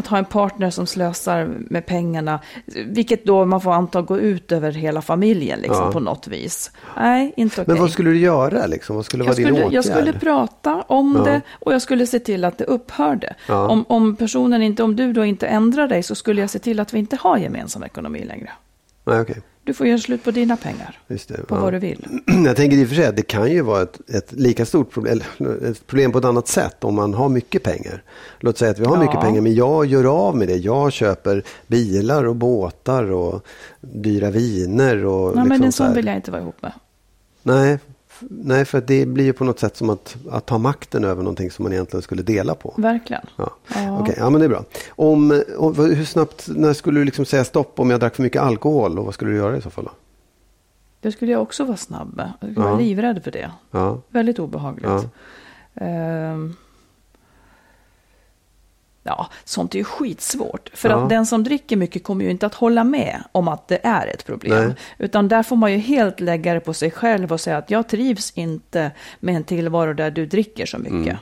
Att 0.00 0.06
ha 0.06 0.18
en 0.18 0.24
partner 0.24 0.70
som 0.70 0.86
slösar 0.86 1.50
med 1.70 1.86
pengarna, 1.86 2.40
vilket 2.86 3.24
då 3.24 3.44
man 3.44 3.60
får 3.60 3.72
anta 3.72 4.02
gå 4.02 4.18
ut 4.18 4.52
över 4.52 4.72
hela 4.72 5.02
familjen 5.02 5.58
liksom, 5.60 5.84
Ja. 5.84 5.92
på 5.92 6.00
något 6.00 6.28
vis. 6.28 6.70
Nej, 6.96 7.32
inte 7.36 7.62
okej. 7.62 7.74
Men 7.74 7.82
vad 7.82 7.90
skulle 7.90 8.10
du 8.10 8.18
göra 8.18 8.66
liksom? 8.66 8.96
Vad 8.96 9.04
skulle 9.04 9.22
vara 9.24 9.30
jag, 9.30 9.36
din 9.36 9.46
skulle, 9.46 9.60
åtgärd? 9.66 9.72
jag 9.72 9.84
skulle 9.84 10.12
prata 10.12 10.84
om 10.86 11.14
Ja. 11.18 11.24
det 11.32 11.40
och 11.52 11.74
jag 11.74 11.82
skulle 11.82 12.06
se 12.06 12.18
till 12.18 12.44
att 12.44 12.58
det 12.58 12.64
upphörde. 12.64 13.34
Ja. 13.48 13.68
Om, 13.68 13.84
om 13.88 14.16
personen 14.16 14.62
inte, 14.62 14.82
om 14.82 14.96
du 14.96 15.12
då 15.12 15.24
inte 15.24 15.46
ändrar 15.46 15.88
dig 15.88 16.02
så 16.02 16.14
skulle 16.14 16.40
jag 16.40 16.50
se 16.50 16.58
till 16.58 16.80
att 16.80 16.94
vi 16.94 16.98
inte 16.98 17.16
har 17.20 17.38
gemensam 17.38 17.82
ekonomi 17.82 18.24
längre. 18.24 18.50
Nej, 19.04 19.20
okej. 19.20 19.42
Du 19.70 19.74
får 19.74 19.86
göra 19.86 19.98
slut 19.98 20.24
på 20.24 20.30
dina 20.30 20.56
pengar, 20.56 20.98
det. 21.08 21.46
på 21.46 21.54
ja. 21.56 21.60
vad 21.60 21.72
du 21.72 21.78
vill. 21.78 22.06
Jag 22.44 22.56
tänker 22.56 22.76
i 22.76 22.84
och 22.84 22.88
för 22.88 22.94
sig 22.94 23.06
att 23.06 23.16
det 23.16 23.22
kan 23.22 23.50
ju 23.50 23.60
vara 23.62 23.82
ett, 23.82 24.10
ett 24.10 24.32
lika 24.32 24.66
stort 24.66 24.90
problem, 24.90 25.20
eller 25.38 25.70
ett 25.70 25.86
problem 25.86 26.12
på 26.12 26.18
ett 26.18 26.24
annat 26.24 26.48
sätt 26.48 26.84
om 26.84 26.94
man 26.94 27.14
har 27.14 27.28
mycket 27.28 27.62
pengar. 27.62 28.02
Låt 28.40 28.58
säga 28.58 28.70
att 28.70 28.78
vi 28.78 28.84
har 28.84 28.96
Ja. 28.96 29.02
mycket 29.02 29.20
pengar 29.20 29.40
men 29.40 29.54
jag 29.54 29.86
gör 29.86 30.04
av 30.04 30.36
med 30.36 30.48
det. 30.48 30.56
Jag 30.56 30.92
köper 30.92 31.42
bilar 31.66 32.24
och 32.24 32.36
båtar 32.36 33.10
och 33.12 33.46
dyra 33.80 34.30
viner. 34.30 35.04
Och 35.04 35.36
Nej, 35.36 35.44
men 35.44 35.48
liksom 35.48 35.64
en 35.66 35.72
så 35.72 35.82
här. 35.82 35.88
sån 35.90 35.96
vill 35.96 36.06
jag 36.06 36.16
inte 36.16 36.30
vara 36.30 36.42
ihop 36.42 36.62
med. 36.62 36.72
Nej, 37.42 37.78
nej, 38.30 38.64
för 38.64 38.80
det 38.80 39.06
blir 39.06 39.24
ju 39.24 39.32
på 39.32 39.44
något 39.44 39.58
sätt 39.58 39.76
som 39.76 39.90
att, 39.90 40.16
att 40.30 40.46
ta 40.46 40.58
makten 40.58 41.04
över 41.04 41.22
någonting 41.22 41.50
som 41.50 41.62
man 41.62 41.72
egentligen 41.72 42.02
skulle 42.02 42.22
dela 42.22 42.54
på. 42.54 42.74
Verkligen. 42.76 43.22
Ja. 43.36 43.50
Ja. 43.74 44.00
Okej, 44.00 44.14
ja 44.18 44.30
men 44.30 44.40
det 44.40 44.46
är 44.46 44.48
bra. 44.48 44.64
Om, 44.90 45.42
om, 45.58 45.74
hur 45.76 46.04
snabbt, 46.04 46.48
när 46.48 46.72
skulle 46.72 47.00
du 47.00 47.04
liksom 47.04 47.24
säga 47.24 47.44
stopp 47.44 47.80
om 47.80 47.90
jag 47.90 48.00
drack 48.00 48.14
för 48.16 48.22
mycket 48.22 48.42
alkohol 48.42 48.98
och 48.98 49.04
vad 49.04 49.14
skulle 49.14 49.30
du 49.30 49.36
göra 49.36 49.56
i 49.56 49.62
så 49.62 49.70
fall? 49.70 49.84
Då? 49.84 49.90
Det 51.00 51.12
skulle 51.12 51.32
jag 51.32 51.42
också 51.42 51.64
vara 51.64 51.76
snabb 51.76 52.16
med. 52.16 52.32
Jag 52.40 52.50
skulle 52.50 52.66
Ja. 52.66 52.70
vara 52.72 52.80
livrädd 52.82 53.24
för 53.24 53.30
det. 53.30 53.50
Ja, 53.70 54.00
Väldigt 54.08 54.38
obehagligt. 54.38 54.86
Ja. 54.86 55.04
Ehm. 55.86 56.54
Ja, 59.10 59.26
sånt 59.44 59.74
är 59.74 59.78
ju 59.78 59.84
skitsvårt. 59.84 60.70
För 60.74 60.88
Ja. 60.88 61.02
att 61.02 61.08
den 61.08 61.26
som 61.26 61.44
dricker 61.44 61.76
mycket 61.76 62.04
kommer 62.04 62.24
ju 62.24 62.30
inte 62.30 62.46
att 62.46 62.54
hålla 62.54 62.84
med 62.84 63.22
om 63.32 63.48
att 63.48 63.68
det 63.68 63.78
är 63.82 64.06
ett 64.06 64.26
problem. 64.26 64.64
Nej. 64.66 64.74
Utan 64.98 65.28
där 65.28 65.42
får 65.42 65.56
man 65.56 65.72
ju 65.72 65.78
helt 65.78 66.20
lägga 66.20 66.54
det 66.54 66.60
på 66.60 66.74
sig 66.74 66.90
själv 66.90 67.32
och 67.32 67.40
säga 67.40 67.58
att 67.58 67.70
jag 67.70 67.88
trivs 67.88 68.30
inte 68.34 68.90
med 69.20 69.36
en 69.36 69.44
tillvaro 69.44 69.92
där 69.92 70.10
du 70.10 70.26
dricker 70.26 70.66
så 70.66 70.78
mycket. 70.78 70.92
Mm. 70.94 71.16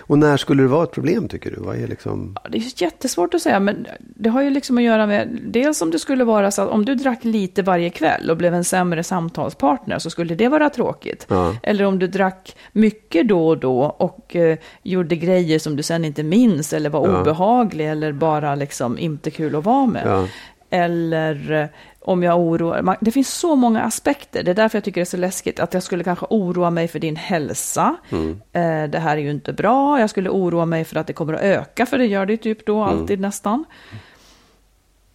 Och 0.00 0.18
när 0.18 0.36
skulle 0.36 0.62
det 0.62 0.68
vara 0.68 0.84
ett 0.84 0.92
problem 0.92 1.28
tycker 1.28 1.50
du? 1.50 1.56
Vad 1.60 1.76
är 1.76 1.86
liksom... 1.86 2.36
Ja, 2.44 2.50
Det 2.50 2.58
är 2.58 2.82
jättesvårt 2.82 3.34
att 3.34 3.42
säga, 3.42 3.60
men 3.60 3.86
det 4.00 4.28
har 4.30 4.42
ju 4.42 4.50
liksom 4.50 4.78
att 4.78 4.84
göra 4.84 5.06
med, 5.06 5.38
dels 5.46 5.82
om 5.82 5.90
det 5.90 5.98
skulle 5.98 6.24
vara 6.24 6.50
så 6.50 6.62
att 6.62 6.68
om 6.68 6.84
du 6.84 6.94
drack 6.94 7.24
lite 7.24 7.62
varje 7.62 7.90
kväll 7.90 8.30
och 8.30 8.36
blev 8.36 8.54
en 8.54 8.64
sämre 8.64 9.02
samtalspartner 9.04 9.98
så 9.98 10.10
skulle 10.10 10.34
det 10.34 10.48
vara 10.48 10.70
tråkigt. 10.70 11.26
Ja. 11.28 11.56
Eller 11.62 11.84
om 11.84 11.98
du 11.98 12.06
drack 12.06 12.56
mycket 12.72 13.28
då 13.28 13.48
och 13.48 13.58
då 13.58 13.80
och 13.82 14.36
eh, 14.36 14.58
gjorde 14.82 15.16
grejer 15.16 15.58
som 15.58 15.76
du 15.76 15.82
sen 15.82 16.04
inte 16.04 16.22
minns 16.22 16.72
eller 16.72 16.90
var 16.90 17.08
Ja. 17.08 17.20
obehaglig 17.20 17.90
eller 17.90 18.12
bara 18.12 18.54
liksom 18.54 18.98
inte 18.98 19.30
kul 19.30 19.56
att 19.56 19.64
vara 19.64 19.86
med. 19.86 20.28
Eller 20.70 21.68
om 22.06 22.22
jag 22.22 22.40
oroar 22.40 22.96
Det 23.00 23.10
finns 23.10 23.34
så 23.34 23.56
många 23.56 23.82
aspekter. 23.82 24.42
Det 24.42 24.50
är 24.50 24.54
därför 24.54 24.78
jag 24.78 24.84
tycker 24.84 25.00
det 25.00 25.02
är 25.02 25.04
så 25.04 25.16
läskigt. 25.16 25.60
Att 25.60 25.74
jag 25.74 25.82
skulle 25.82 26.04
kanske 26.04 26.26
oroa 26.30 26.70
mig 26.70 26.88
för 26.88 26.98
din 26.98 27.16
hälsa. 27.16 27.96
Mm. 28.10 28.30
Eh, 28.52 28.90
det 28.90 28.98
här 28.98 29.16
är 29.16 29.20
ju 29.20 29.30
inte 29.30 29.52
bra. 29.52 30.00
Jag 30.00 30.10
skulle 30.10 30.30
oroa 30.30 30.66
mig 30.66 30.84
för 30.84 30.96
att 30.96 31.06
det 31.06 31.12
kommer 31.12 31.34
att 31.34 31.40
öka. 31.40 31.86
För 31.86 31.98
det 31.98 32.06
gör 32.06 32.26
det 32.26 32.32
ju 32.32 32.36
typ 32.36 32.66
då 32.66 32.82
Mm. 32.82 32.98
alltid 32.98 33.20
nästan. 33.20 33.64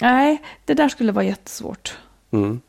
Nej, 0.01 0.41
det 0.65 0.73
där 0.73 0.89
skulle 0.89 1.11
vara 1.11 1.25
jättesvårt. 1.25 1.97
Mm. 2.31 2.61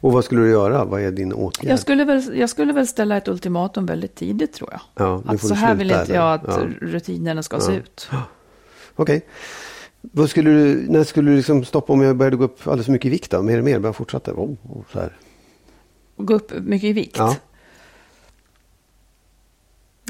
Och 0.00 0.12
vad 0.12 0.24
skulle 0.24 0.40
du 0.40 0.50
göra? 0.50 0.84
Vad 0.84 1.00
är 1.00 1.10
din 1.10 1.32
åtgärd? 1.32 1.70
Jag 1.72 1.78
skulle, 1.78 2.04
väl, 2.04 2.38
jag 2.38 2.50
skulle 2.50 2.72
väl 2.72 2.86
ställa 2.86 3.16
ett 3.16 3.28
ultimatum 3.28 3.86
väldigt 3.86 4.14
tidigt 4.14 4.52
tror 4.52 4.70
jag. 4.72 4.80
Ja, 4.94 5.22
Att 5.26 5.40
så 5.40 5.54
här 5.54 5.74
vill 5.74 5.90
inte 5.90 6.12
jag 6.12 6.34
att? 6.34 6.42
Ja. 6.46 6.58
rutinerna 6.80 7.42
ska 7.42 7.60
se 7.60 7.72
ut. 7.72 8.10
Okej. 8.96 9.26
Vad 10.02 10.30
skulle 10.30 10.50
du, 10.50 10.86
när 10.88 11.04
skulle 11.04 11.30
du 11.30 11.36
liksom 11.36 11.64
stoppa 11.64 11.92
om 11.92 12.02
jag 12.02 12.16
började 12.16 12.36
gå 12.36 12.44
upp 12.44 12.66
alldeles 12.66 12.86
för 12.86 12.92
mycket 12.92 13.06
i 13.06 13.10
vikt? 13.10 13.30
Då? 13.30 13.42
Mer 13.42 13.58
och 13.58 13.64
mer? 13.64 13.78
Bara 13.78 13.92
fortsätta? 13.92 14.32
Oh, 14.32 14.50
oh, 14.62 14.82
så 14.92 15.00
här. 15.00 15.16
Gå 16.16 16.34
upp 16.34 16.52
mycket 16.60 16.88
i 16.88 16.92
vikt. 16.92 17.18
Ja. 17.18 17.36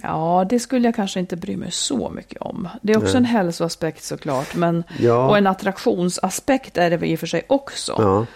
Ja, 0.03 0.47
det 0.51 0.59
skulle 0.59 0.89
jag 0.89 0.95
kanske 0.95 1.21
inte 1.21 1.37
bry 1.37 1.57
mig 1.57 1.71
så 1.71 2.11
mycket 2.11 2.43
om. 2.43 2.69
Det 2.83 2.93
är 2.93 2.97
också 2.97 3.13
Nej. 3.13 3.17
en 3.17 3.25
hälsoaspekt 3.25 4.03
såklart. 4.03 4.55
Men, 4.55 4.85
Ja. 4.99 5.29
Och 5.29 5.39
en 5.39 5.47
attraktionsaspekt 5.47 6.79
är 6.79 6.91
det 6.91 7.07
i 7.07 7.15
och 7.15 7.21
för 7.21 7.27
sig 7.27 7.43
också. 7.49 7.95
Ja. 7.99 8.27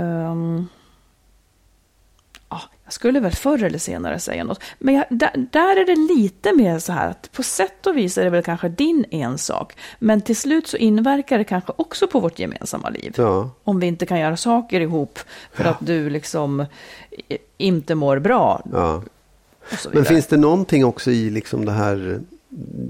Ja, 0.00 0.34
jag 2.90 2.94
skulle 2.94 3.20
väl 3.20 3.32
förr 3.32 3.62
eller 3.64 3.78
senare 3.78 4.18
säga 4.18 4.44
något. 4.44 4.60
Men 4.78 4.94
jag, 4.94 5.04
där, 5.10 5.46
där 5.52 5.76
är 5.76 5.86
det 5.86 6.14
lite 6.14 6.52
mer 6.52 6.78
så 6.78 6.92
här 6.92 7.10
att 7.10 7.32
på 7.32 7.42
sätt 7.42 7.86
och 7.86 7.96
vis 7.96 8.18
är 8.18 8.24
det 8.24 8.30
väl 8.30 8.42
kanske 8.42 8.68
din 8.68 9.04
ensak. 9.10 9.76
Men 9.98 10.20
till 10.20 10.36
slut 10.36 10.66
så 10.66 10.76
inverkar 10.76 11.38
det 11.38 11.44
kanske 11.44 11.72
också 11.76 12.06
på 12.06 12.20
vårt 12.20 12.38
gemensamma 12.38 12.88
liv. 12.88 13.14
Ja. 13.16 13.50
Om 13.64 13.80
vi 13.80 13.86
inte 13.86 14.06
kan 14.06 14.20
göra 14.20 14.36
saker 14.36 14.80
ihop 14.80 15.18
för 15.52 15.64
att 15.64 15.76
du 15.80 16.10
liksom 16.10 16.66
inte 17.58 17.94
mår 17.94 18.18
bra. 18.18 18.62
ja. 18.72 19.02
Men 19.92 20.04
finns 20.04 20.26
det 20.26 20.36
någonting 20.36 20.84
också 20.84 21.10
i 21.10 21.30
liksom 21.30 21.64
det 21.64 21.72
här 21.72 22.20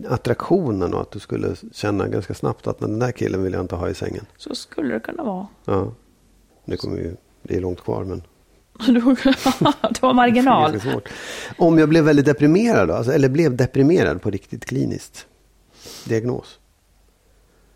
attraktionen 0.09 0.95
och 0.95 1.00
att 1.00 1.11
du 1.11 1.19
skulle 1.19 1.57
känna 1.73 2.09
ganska 2.09 2.35
snabbt 2.35 2.66
att 2.66 2.78
den 2.78 2.99
där 2.99 3.12
killen 3.12 3.42
vill 3.42 3.52
jag 3.52 3.62
inte 3.62 3.75
ha 3.75 3.88
i 3.88 3.95
sängen? 3.95 4.26
Så 4.37 4.54
skulle 4.54 4.95
det 4.95 5.00
kunna 5.00 5.25
vara. 5.25 5.47
Ja. 5.64 5.92
Det, 6.64 6.76
kommer 6.76 6.97
ju, 6.97 7.16
det 7.42 7.57
är 7.57 7.61
långt 7.61 7.80
kvar 7.80 8.04
men 8.04 8.23
det 9.91 10.03
var 10.03 10.15
marginal. 10.15 10.73
det 10.73 10.81
svårt. 10.81 11.09
Om 11.57 11.79
jag 11.79 11.89
blev 11.89 12.05
väldigt 12.05 12.27
deprimerad 12.27 12.89
då? 12.89 12.95
Alltså, 12.95 13.13
eller 13.13 13.29
blev 13.29 13.57
deprimerad 13.57 14.23
på 14.23 14.31
riktigt 14.31 14.65
kliniskt? 14.65 15.27
Diagnos? 16.05 16.59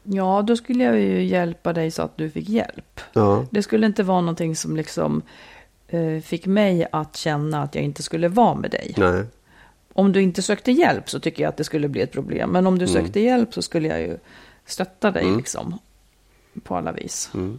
Ja, 0.02 0.42
då 0.46 0.56
skulle 0.56 0.84
jag 0.84 1.00
ju 1.00 1.24
hjälpa 1.24 1.72
dig 1.72 1.90
så 1.90 2.02
att 2.02 2.16
du 2.16 2.30
fick 2.30 2.48
hjälp. 2.48 3.00
Ja. 3.12 3.46
Det 3.50 3.62
skulle 3.62 3.86
inte 3.86 4.02
vara 4.02 4.20
någonting 4.20 4.56
som 4.56 4.76
liksom 4.76 5.22
eh, 5.88 6.20
fick 6.22 6.46
mig 6.46 6.86
att 6.92 7.16
känna 7.16 7.62
att 7.62 7.74
jag 7.74 7.84
inte 7.84 8.02
skulle 8.02 8.28
vara 8.28 8.54
med 8.54 8.70
dig. 8.70 8.94
Nej. 8.96 9.24
Om 9.92 10.12
du 10.12 10.22
inte 10.22 10.42
sökte 10.42 10.72
hjälp 10.72 11.10
så 11.10 11.20
tycker 11.20 11.42
jag 11.42 11.48
att 11.48 11.56
det 11.56 11.64
skulle 11.64 11.88
bli 11.88 12.00
ett 12.00 12.12
problem. 12.12 12.50
Men 12.50 12.66
om 12.66 12.78
du 12.78 12.84
Mm. 12.84 12.92
sökte 13.02 13.20
hjälp 13.20 13.54
så 13.54 13.62
skulle 13.62 13.88
jag 13.88 14.00
ju 14.00 14.18
stötta 14.66 15.10
dig 15.10 15.36
liksom. 15.36 15.78
På 16.64 16.76
alla 16.76 16.92
vis. 16.92 17.30
Mm. 17.34 17.58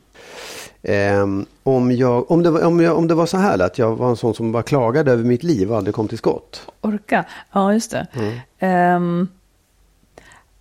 Ehm, 0.87 1.45
om, 1.63 1.91
jag, 1.91 2.31
om, 2.31 2.43
det 2.43 2.49
om, 2.65 2.79
jag, 2.79 2.97
om 2.97 3.07
det 3.07 3.13
var 3.15 3.25
så 3.25 3.37
här 3.37 3.59
att 3.59 3.77
jag 3.77 3.95
var 3.95 4.09
en 4.09 4.15
sån 4.17 4.33
som 4.33 4.51
bara 4.51 4.63
klagade 4.63 5.11
över 5.11 5.23
mitt 5.23 5.43
liv 5.43 5.71
och 5.71 5.77
aldrig 5.77 5.95
kom 5.95 6.07
till 6.07 6.17
skott. 6.17 6.67
Orka, 6.81 7.25
ja 7.51 7.73
just 7.73 7.91
det. 7.91 8.07
Mm. 8.13 8.33
Ehm, 8.59 9.27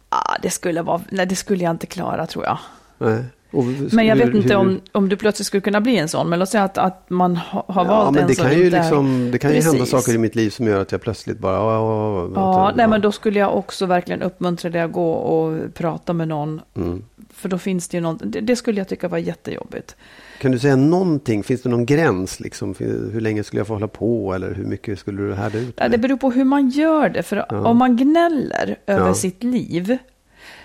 ah, 0.09 0.37
det, 0.43 0.51
skulle 0.51 0.83
vara, 0.83 1.01
nej, 1.11 1.27
det 1.27 1.37
skulle 1.37 1.65
jag 1.65 1.71
inte 1.71 1.87
klara 1.87 2.27
tror 2.27 2.45
jag. 2.45 2.59
Nej. 2.99 3.25
Och 3.51 3.65
Men 3.93 4.07
jag 4.07 4.17
hur- 4.17 4.25
vet 4.27 4.35
inte 4.35 4.49
hur- 4.49 4.57
om, 4.61 4.81
om 4.93 5.09
du 5.09 5.17
plötsligt 5.17 5.47
skulle 5.47 5.61
kunna 5.61 5.81
bli 5.81 5.97
en 5.99 6.09
sån. 6.09 6.29
Men 6.29 6.39
låt 6.39 6.49
säga 6.49 6.65
att, 6.65 6.79
att 6.79 7.11
man 7.11 7.37
ha, 7.37 7.65
har 7.69 7.85
Ja, 7.85 7.91
valt 7.91 8.15
men 8.15 8.23
en 8.23 8.29
det 8.29 8.35
som 8.35 8.45
kan 8.45 8.59
ju 8.59 8.65
inte 8.65 8.79
liksom, 8.81 9.31
det 9.33 9.39
kan 9.39 9.51
ju 9.51 9.57
hända 9.61 9.71
Precis. 9.79 9.91
saker 9.91 10.15
i 10.15 10.19
mitt 10.19 10.35
liv 10.35 10.51
som 10.51 10.67
gör 10.67 10.81
att 10.81 10.93
jag 10.93 11.01
plötsligt 11.03 11.39
bara... 11.39 11.55
Ja, 11.57 11.75
ja, 11.75 12.31
Ja, 12.35 12.73
nej, 12.77 12.89
men 12.89 13.01
då 13.01 13.13
skulle 13.13 13.39
jag 13.39 13.57
också 13.57 13.87
verkligen 13.87 14.23
uppmuntra 14.23 14.71
dig 14.71 14.81
att 14.83 14.93
gå 14.93 15.13
och 15.13 15.75
prata 15.75 16.13
med 16.13 16.29
någon. 16.29 16.61
Mm. 16.77 17.05
För 17.45 17.49
då 17.49 17.59
finns 17.59 17.89
det 17.89 17.97
ju 17.97 18.01
något, 18.01 18.23
det, 18.25 18.41
det 18.41 18.57
skulle 18.57 18.81
jag 18.81 18.89
tycka 18.89 19.09
var 19.09 19.19
jättejobbigt. 19.19 19.97
Kan 20.41 20.51
du 20.53 20.59
säga 20.59 20.77
någonting? 20.77 21.43
Finns 21.43 21.63
det 21.63 21.69
någon 21.69 21.87
gräns? 21.87 22.41
Liksom? 22.41 22.75
Hur 22.79 23.21
länge 23.21 23.45
skulle 23.45 23.61
jag 23.61 23.67
få 23.67 23.73
hålla 23.73 23.89
på? 23.89 24.35
Eller 24.35 24.55
hur 24.55 24.65
mycket 24.65 24.99
skulle 24.99 25.23
du 25.23 25.35
härda 25.35 25.59
ut? 25.59 25.79
Med? 25.79 25.91
det 25.91 25.99
beror 25.99 26.17
på 26.17 26.31
hur 26.31 26.45
man 26.45 26.69
gör 26.69 27.09
det. 27.09 27.23
För 27.23 27.37
Ja. 27.37 27.67
om 27.67 27.77
man 27.77 27.97
gnäller 27.97 28.79
över 28.87 29.07
Ja. 29.07 29.15
sitt 29.15 29.43
liv 29.43 29.99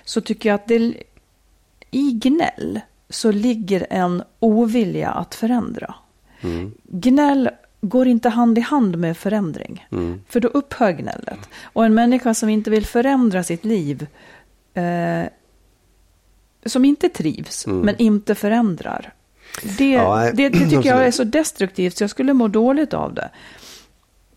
så 0.06 0.22
tycker 0.22 0.50
jag 0.50 0.56
att 0.56 0.68
det, 0.68 0.94
i 1.92 2.12
gnäll 2.12 2.80
så 3.10 3.32
ligger 3.32 3.88
en 3.90 4.24
ovilja 4.40 5.10
att 5.10 5.36
förändra. 5.36 5.96
Mm. 6.42 6.72
Gnäll 6.84 7.50
går 7.82 8.08
inte 8.08 8.30
hand 8.30 8.58
i 8.58 8.62
hand 8.62 8.98
med 8.98 9.18
förändring. 9.18 9.88
Mm. 9.92 10.22
För 10.30 10.40
då 10.40 10.48
upphör 10.48 10.92
gnället. 10.92 11.50
Och 11.64 11.86
en 11.86 11.94
människa 11.94 12.34
som 12.34 12.50
inte 12.50 12.70
vill 12.70 12.86
förändra 12.86 13.44
sitt 13.44 13.66
liv, 13.66 14.08
eh, 14.74 15.24
som 16.66 16.86
inte 16.86 17.10
trivs, 17.10 17.66
Mm. 17.68 17.80
men 17.80 17.98
inte 17.98 18.36
förändrar. 18.36 19.14
Det, 19.78 19.90
Ja, 19.92 20.32
det, 20.34 20.50
det 20.50 20.60
tycker 20.70 20.90
jag 20.90 21.06
är 21.08 21.12
så 21.12 21.24
destruktivt 21.24 21.98
så 21.98 22.04
jag 22.04 22.10
skulle 22.10 22.34
må 22.34 22.48
dåligt 22.48 22.94
av 22.94 23.14
det. 23.14 23.30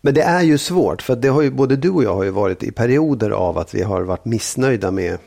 Men 0.01 0.13
det 0.13 0.21
är 0.21 0.41
ju 0.41 0.57
svårt. 0.57 1.01
För 1.01 1.15
det 1.15 1.27
har 1.27 1.41
ju, 1.41 1.51
både 1.51 1.75
du 1.75 1.89
och 1.89 2.03
jag 2.03 2.15
har 2.15 2.23
ju 2.23 2.29
varit 2.29 2.63
i 2.63 2.71
perioder 2.71 3.29
av 3.29 3.57
att 3.57 3.75
vi 3.75 3.81
har 3.83 4.01
varit 4.01 4.25
missnöjda 4.25 4.91
med 4.91 5.17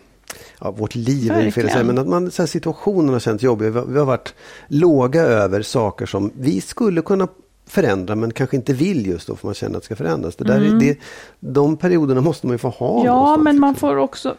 ja, 0.61 0.71
vårt 0.71 0.95
liv. 0.95 1.29
Verkligen. 1.29 1.87
Men 1.87 1.99
att 1.99 2.07
man, 2.09 2.31
så 2.31 2.43
här, 2.43 2.47
situationen 2.47 3.09
har 3.13 3.21
känts 3.21 3.45
jobbig. 3.45 3.73
Vi 3.73 3.79
har, 3.79 3.87
vi 3.87 3.99
har 3.99 4.07
varit 4.07 4.35
låga 4.69 5.23
över 5.23 5.63
saker 5.63 6.07
som 6.07 6.31
vi 6.39 6.61
skulle 6.61 7.03
kunna 7.03 7.29
förändra 7.69 8.15
men 8.15 8.31
kanske 8.33 8.57
inte 8.57 8.73
vill 8.73 9.07
just 9.07 9.27
då 9.27 9.37
för 9.37 9.47
man 9.47 9.55
känner 9.55 9.77
att 9.77 9.83
det 9.83 9.87
ska 9.87 9.97
förändras. 9.97 10.37
Det 10.37 10.45
där, 10.45 10.61
är- 10.61 10.81
det, 10.81 10.99
de 11.41 11.77
perioderna 11.77 12.21
måste 12.21 12.47
man 12.47 12.55
ju 12.55 12.59
få 12.59 12.69
ha. 12.69 12.95
Mm. 12.95 13.07
Ja, 13.07 13.37
men 13.37 13.61
man 13.61 13.71
liksom. 13.73 13.89
får 13.89 13.97
också... 13.97 14.35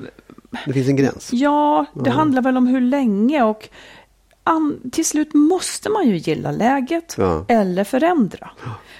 Det 0.65 0.73
finns 0.73 0.87
en 0.87 0.95
gräns. 0.95 1.29
Ja, 1.33 1.85
det 1.93 2.09
handlar 2.09 2.41
väl 2.41 2.57
om 2.57 2.67
hur 2.67 2.81
länge 2.81 3.43
och 3.43 3.69
an, 4.43 4.79
till 4.91 5.05
slut 5.05 5.33
måste 5.33 5.89
man 5.89 6.07
ju 6.07 6.17
gilla 6.17 6.51
läget 6.51 7.15
Ja. 7.17 7.45
eller 7.47 7.83
förändra. 7.83 8.49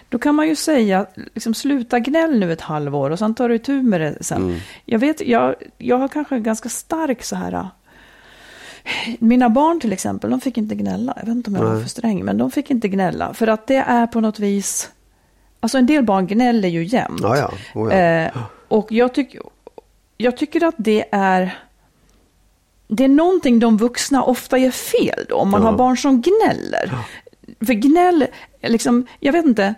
Då 0.10 0.18
kan 0.18 0.36
man 0.36 0.48
ju 0.48 0.56
säga, 0.56 1.06
liksom, 1.34 1.54
sluta 1.54 2.00
gnäll 2.00 2.40
nu 2.40 2.54
ett 2.54 2.62
halvår 2.62 3.10
och 3.10 3.20
sen 3.20 3.36
tar 3.36 3.50
du 3.50 3.56
itu 3.56 3.82
med 3.82 4.02
det 4.02 4.18
sen. 4.22 4.44
Mm. 4.44 4.58
Jag 4.86 5.00
vet, 5.00 5.22
jag, 5.22 5.56
jag 5.78 5.98
har 5.98 6.08
kanske 6.08 6.36
en 6.36 6.44
ganska 6.44 6.70
stark 6.70 7.24
så 7.24 7.36
här 7.36 7.70
Mina 9.20 9.50
barn 9.50 9.80
till 9.80 9.94
exempel, 9.94 10.30
de 10.30 10.42
fick 10.42 10.58
inte 10.58 10.76
gnälla. 10.76 11.14
Jag 11.16 11.26
vet 11.26 11.36
inte 11.36 11.50
om 11.50 11.56
jag 11.56 11.64
var 11.64 11.74
Nej. 11.74 11.82
för 11.82 11.90
sträng, 11.90 12.26
men 12.26 12.38
de 12.38 12.52
fick 12.52 12.72
inte 12.72 12.88
gnälla. 12.88 13.34
För 13.34 13.48
att 13.48 13.68
det 13.68 13.76
är 13.76 14.08
på 14.08 14.22
något 14.22 14.40
vis... 14.40 14.90
Alltså 15.60 15.78
en 15.78 15.86
del 15.86 16.04
barn 16.04 16.28
gnäller 16.28 16.70
ju 16.70 16.84
jämt. 16.84 17.20
Ja, 17.22 17.38
ja. 17.38 17.52
Oh, 17.76 17.94
ja. 17.94 18.00
Eh, 18.00 18.38
och 18.68 18.92
jag, 18.92 19.14
tyck, 19.14 19.36
jag 20.18 20.38
tycker 20.38 20.64
att 20.64 20.76
det 20.78 21.06
är... 21.12 21.60
Det 22.88 23.04
är 23.04 23.08
någonting 23.08 23.60
de 23.60 23.78
vuxna 23.78 24.24
ofta 24.24 24.58
gör 24.58 24.72
fel 24.72 25.26
då, 25.30 25.36
om 25.36 25.50
man 25.50 25.62
Ja. 25.62 25.68
har 25.70 25.78
barn 25.78 25.98
som 25.98 26.22
gnäller. 26.22 26.92
För 27.66 27.74
gnäll, 27.74 28.26
liksom, 28.62 29.08
jag 29.20 29.34
vet 29.34 29.46
inte, 29.46 29.76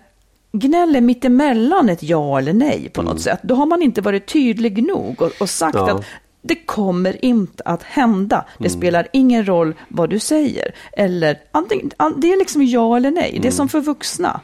gnäll 0.51 0.95
är 0.95 1.01
mittemellan 1.01 1.89
ett 1.89 2.03
ja 2.03 2.37
eller 2.37 2.53
nej 2.53 2.89
på 2.93 3.01
något 3.01 3.21
sätt. 3.21 3.39
Då 3.43 3.55
har 3.55 3.65
man 3.65 3.81
inte 3.81 4.01
varit 4.01 4.25
tydlig 4.33 4.83
nog 4.87 5.21
och, 5.21 5.31
och 5.41 5.49
sagt 5.49 5.75
Mm. 5.75 5.87
Ja. 5.87 5.91
Mm. 5.91 5.99
att 5.99 6.05
det 6.41 6.55
kommer 6.55 7.25
inte 7.25 7.63
att 7.65 7.83
hända. 7.83 8.45
Det 8.57 8.69
spelar 8.69 9.07
ingen 9.13 9.45
roll 9.47 9.73
vad 9.87 10.09
du 10.09 10.19
säger. 10.19 10.71
Eller 10.93 11.39
antingen, 11.51 11.91
an, 11.97 12.13
det 12.17 12.33
är 12.33 12.37
liksom 12.37 12.63
ja 12.65 12.97
eller 12.97 13.11
nej. 13.11 13.29
Mm. 13.29 13.41
Det 13.41 13.47
är 13.47 13.51
som 13.51 13.69
för 13.69 13.81
vuxna. 13.81 14.41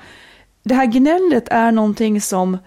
Det 0.64 0.74
här 0.76 0.86
gnället 0.86 1.48
är 1.48 1.72
någonting 1.72 2.22
som, 2.22 2.58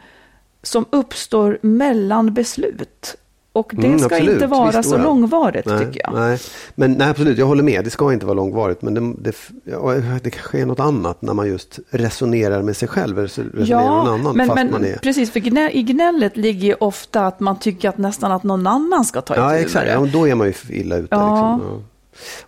som 0.63 0.85
uppstår 0.91 1.59
mellan 1.63 2.35
beslut. 2.35 3.17
Och 3.53 3.71
det 3.75 3.87
Mm, 3.87 3.99
ska 3.99 4.07
absolut. 4.15 4.35
inte 4.35 4.47
vara 4.47 4.71
Visst, 4.79 4.89
så 4.91 4.97
ja. 4.97 5.03
långvarigt 5.03 5.67
nej, 5.67 5.79
tycker 5.79 6.01
jag. 6.05 6.15
Nej. 6.15 6.39
Men 6.75 6.93
nej, 6.93 7.09
absolut, 7.11 7.39
jag 7.39 7.47
håller 7.47 7.63
med. 7.63 7.85
Det 7.85 7.91
ska 7.91 8.13
inte 8.13 8.27
vara 8.27 8.35
långvarigt. 8.35 8.83
Men 8.83 8.95
det, 8.95 9.01
det, 9.31 9.37
ja, 9.65 9.95
det 10.23 10.31
kanske 10.31 10.61
är 10.61 10.67
något 10.67 10.81
annat 10.81 11.23
när 11.23 11.35
man 11.35 11.49
just 11.49 11.79
resonerar 11.91 12.63
med 12.63 12.77
sig 12.77 12.89
själv. 12.89 13.19
Resonerar 13.19 13.51
med 13.55 14.05
någon 14.05 14.09
annan 14.21 14.37
men, 14.37 14.47
fast 14.47 14.55
men 14.57 14.71
man 14.71 14.85
är... 14.85 14.97
precis, 14.97 15.31
för 15.31 15.41
gnä, 15.41 15.71
i 15.71 15.83
gnället 15.83 16.37
ligger 16.37 16.67
ju 16.69 16.75
ofta 16.75 17.27
att 17.27 17.41
man 17.41 17.59
tycker 17.59 17.89
att 17.89 17.99
nästan 17.99 18.33
att 18.33 18.43
någon 18.43 18.67
annan 18.67 19.05
ska 19.05 19.21
ta 19.21 19.37
Ja, 19.37 19.57
exakt. 19.57 19.87
det. 19.87 19.93
Ja, 19.93 20.07
då 20.13 20.29
är 20.29 20.35
man 20.35 20.47
ju 20.47 20.53
illa 20.71 20.97
ute. 20.97 21.09
Ja. 21.11 21.55
Liksom. 21.57 21.71
Ja. 21.73 21.83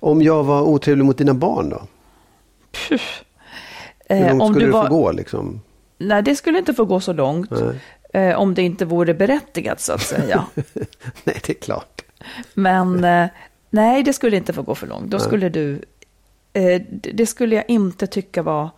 Om 0.01 0.23
jag 0.23 0.45
var 0.45 0.63
otrevlig 0.63 1.05
mot 1.05 1.19
dina 1.19 1.35
barn 1.35 1.69
då? 1.71 1.83
Hur 2.89 3.01
Eh, 4.09 4.29
långt 4.29 4.43
om 4.43 4.53
skulle 4.53 4.67
du 4.67 4.73
var, 4.73 4.87
få 4.87 4.95
gå? 4.95 5.13
Liksom? 5.13 5.61
Nej, 5.99 6.23
det 6.23 6.37
skulle 6.37 6.59
inte 6.59 6.75
få 6.75 6.85
gå 6.85 7.01
så 7.01 7.13
långt. 7.13 7.51
Nej. 7.51 7.81
Eh, 8.13 8.39
om 8.39 8.55
det 8.55 8.63
inte 8.63 8.85
vore 8.85 9.15
berättigat 9.15 9.81
så 9.81 9.93
att 9.93 10.03
säga. 10.03 10.47
nej, 11.25 11.41
det 11.47 11.49
är 11.49 11.55
klart. 11.55 12.03
Men 12.55 13.05
eh, 13.05 13.27
nej, 13.71 14.03
det 14.03 14.13
skulle 14.13 14.37
inte 14.37 14.53
få 14.53 14.63
gå 14.63 14.75
för 14.75 14.87
långt. 14.87 15.11
Då 15.11 15.19
skulle 15.19 15.49
du... 15.49 15.83
Eh, 16.53 16.83
det 17.15 17.27
skulle 17.27 17.57
jag 17.57 17.65
inte 17.69 18.07
tycka 18.07 18.43
var, 18.43 18.71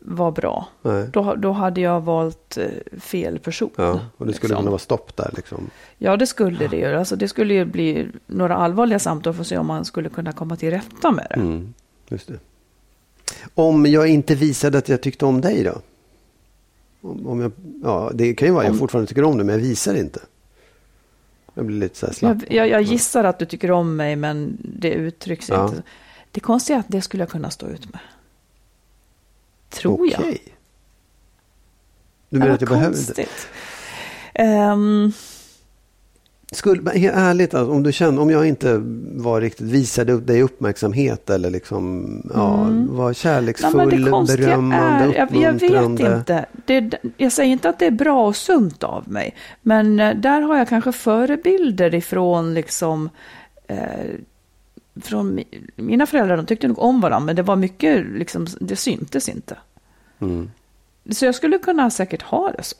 var 0.00 0.30
bra. 0.30 0.68
Nej. 0.82 1.08
Då, 1.12 1.34
då 1.34 1.52
hade 1.52 1.80
jag 1.80 2.00
valt 2.00 2.56
eh, 2.56 2.98
fel 3.00 3.38
person. 3.38 3.70
Ja, 3.76 4.00
och 4.16 4.26
det 4.26 4.32
skulle 4.32 4.48
liksom. 4.48 4.56
kunna 4.56 4.70
vara 4.70 4.78
stopp 4.78 5.16
där. 5.16 5.30
Liksom. 5.36 5.70
Ja, 5.98 6.16
det 6.16 6.26
skulle 6.26 6.68
det 6.68 6.76
ju. 6.76 6.94
Alltså, 6.94 7.16
det 7.16 7.28
skulle 7.28 7.54
ju 7.54 7.64
bli 7.64 8.08
några 8.26 8.56
allvarliga 8.56 8.98
samtal 8.98 9.34
för 9.34 9.40
att 9.40 9.46
se 9.46 9.58
om 9.58 9.66
man 9.66 9.84
skulle 9.84 10.08
kunna 10.08 10.32
komma 10.32 10.56
till 10.56 10.70
rätta 10.70 11.10
med 11.10 11.26
det. 11.30 11.34
Mm, 11.34 11.74
just 12.08 12.28
det. 12.28 12.38
Om 13.54 13.86
jag 13.86 14.08
inte 14.08 14.34
visade 14.34 14.78
att 14.78 14.88
jag 14.88 15.00
tyckte 15.00 15.26
om 15.26 15.40
dig 15.40 15.62
då? 15.64 15.80
Om, 17.06 17.40
jag, 17.40 17.52
ja, 17.82 18.10
det 18.14 18.34
kan 18.34 18.48
ju 18.48 18.54
vara 18.54 18.62
att 18.64 18.68
jag 18.70 18.78
fortfarande 18.78 19.08
tycker 19.08 19.24
om 19.24 19.36
dig, 19.36 19.46
men 19.46 19.54
jag 19.54 19.62
visar 19.62 19.94
inte. 19.94 20.20
Jag 21.54 21.66
blir 21.66 21.76
lite 21.76 21.98
så 21.98 22.06
här 22.06 22.12
slapp. 22.12 22.36
Jag, 22.48 22.52
jag, 22.56 22.68
jag 22.68 22.82
gissar 22.82 23.24
att 23.24 23.38
du 23.38 23.44
tycker 23.46 23.70
om 23.70 23.96
mig, 23.96 24.16
men 24.16 24.56
det 24.60 24.90
uttrycks 24.92 25.48
Ja. 25.48 25.68
inte. 25.68 25.82
Det 26.30 26.40
konstiga 26.40 26.76
är 26.76 26.80
att 26.80 26.88
det 26.88 27.02
skulle 27.02 27.22
jag 27.22 27.30
kunna 27.30 27.50
stå 27.50 27.66
ut 27.68 27.92
med. 27.92 28.00
Tror 29.68 30.08
jag. 30.10 30.20
Okej. 30.20 30.42
Du 32.28 32.38
menar 32.38 32.48
Ja, 32.48 32.54
att 32.54 32.60
jag 32.60 32.68
vad 32.68 32.78
behöver 32.78 32.98
inte? 32.98 33.06
konstigt. 33.14 33.48
Skulle, 36.56 36.90
ärligt, 37.12 37.54
alltså, 37.54 37.72
om, 37.74 37.82
du 37.82 37.92
känner, 37.92 38.22
om 38.22 38.30
jag 38.30 38.46
inte 38.48 38.76
var 39.14 39.40
riktigt, 39.40 39.66
visade 39.66 40.20
dig 40.20 40.42
uppmärksamhet 40.42 41.30
eller 41.30 41.50
liksom, 41.50 42.06
ja, 42.34 42.46
var 42.56 42.66
Mm. 42.66 42.96
nej, 42.96 43.14
kärleksfull, 43.14 44.10
konstiga 44.10 44.46
berömmande, 44.48 45.04
är, 45.04 45.14
jag, 45.18 45.32
jag 45.32 45.52
vet 45.52 46.00
inte. 46.00 46.46
Det, 46.66 46.90
jag 47.16 47.32
säger 47.32 47.52
inte 47.52 47.68
att 47.68 47.78
det 47.78 47.86
är 47.86 47.90
bra 47.90 48.26
och 48.26 48.36
sunt 48.36 48.82
av 48.84 49.08
mig. 49.12 49.34
Men 49.62 50.00
eh, 50.00 50.14
där 50.16 50.40
har 50.40 50.56
jag 50.58 50.68
kanske 50.68 50.92
förebilder 50.92 51.94
ifrån 51.94 52.54
liksom 52.54 53.10
eh, 53.68 53.78
från 55.02 55.38
mi- 55.38 55.70
mina 55.76 56.06
föräldrar, 56.06 56.36
de 56.36 56.46
tyckte 56.46 56.68
nog 56.68 56.78
om 56.78 57.00
varandra, 57.00 57.26
men 57.26 57.36
det 57.36 57.42
var 57.42 57.56
mycket, 57.56 58.06
liksom, 58.06 58.46
det 58.60 58.76
syntes 58.76 59.28
inte. 59.28 59.56
Mm. 60.20 60.50
Så 61.10 61.24
jag 61.24 61.34
skulle 61.34 61.58
kunna 61.58 61.90
säkert 61.90 62.22
ha 62.22 62.50
det 62.56 62.62
så. 62.62 62.76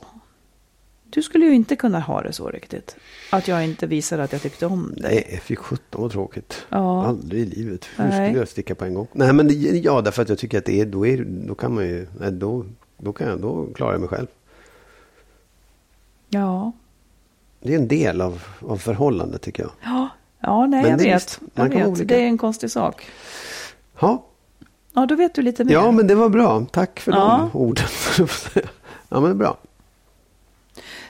Du 1.09 1.21
skulle 1.23 1.45
ju 1.45 1.53
inte 1.53 1.75
kunna 1.75 1.99
ha 1.99 2.21
det 2.21 2.33
så 2.33 2.49
riktigt. 2.49 2.95
Att 3.31 3.47
jag 3.47 3.63
inte 3.65 3.87
visade 3.87 4.23
att 4.23 4.31
jag 4.31 4.41
tyckte 4.41 4.65
om 4.65 4.93
dig. 4.97 5.01
Nej, 5.29 5.39
fy 5.43 5.55
sjutton 5.55 6.01
vad 6.01 6.11
tråkigt. 6.11 6.65
Ja. 6.69 7.05
Aldrig 7.05 7.41
i 7.41 7.45
livet. 7.45 7.85
Hur 7.95 8.03
Nej. 8.03 8.11
skulle 8.27 8.39
jag 8.39 8.47
sticka 8.47 8.75
på 8.75 8.85
en 8.85 8.93
gång? 8.93 9.07
Nej, 9.13 9.33
men 9.33 9.47
det, 9.47 9.53
ja, 9.53 10.01
därför 10.01 10.21
att 10.21 10.29
jag 10.29 10.37
tycker 10.37 10.57
att 10.57 10.65
det 10.65 10.81
är, 10.81 10.85
då, 10.85 11.07
är, 11.07 11.25
då 11.27 11.55
kan 11.55 11.75
man 11.75 11.83
ju, 11.83 12.07
då, 12.31 12.65
då, 12.97 13.13
kan 13.13 13.27
jag, 13.27 13.39
då 13.41 13.67
klarar 13.75 13.91
jag 13.91 13.99
mig 13.99 14.09
själv. 14.09 14.27
Ja, 16.29 16.71
Det 17.61 17.73
är 17.73 17.77
en 17.77 17.87
del 17.87 18.21
av, 18.21 18.43
av 18.59 18.77
förhållandet 18.77 19.41
tycker 19.41 19.63
jag. 19.63 19.71
ja, 19.83 20.09
ja 20.39 20.65
nej, 20.65 20.81
Men 20.81 20.91
jag 20.91 20.97
vet. 20.97 21.15
visst, 21.15 21.39
man 21.53 21.71
Jag 21.71 21.89
vet. 21.97 22.07
Det 22.07 22.15
är 22.23 22.27
en 22.27 22.37
konstig 22.37 22.71
sak. 22.71 23.05
Ja, 23.99 24.23
Ja, 24.93 25.05
då 25.05 25.15
vet 25.15 25.35
du 25.35 25.41
lite 25.41 25.63
mer. 25.63 25.73
ja 25.73 25.91
men 25.91 26.07
det 26.07 26.15
var 26.15 26.29
bra. 26.29 26.65
Tack 26.71 26.99
för 26.99 27.11
Ja. 27.11 27.49
de 27.53 27.59
orden. 27.59 27.85
ja, 29.09 29.19
men 29.19 29.23
det 29.23 29.29
är 29.29 29.33
bra. 29.33 29.57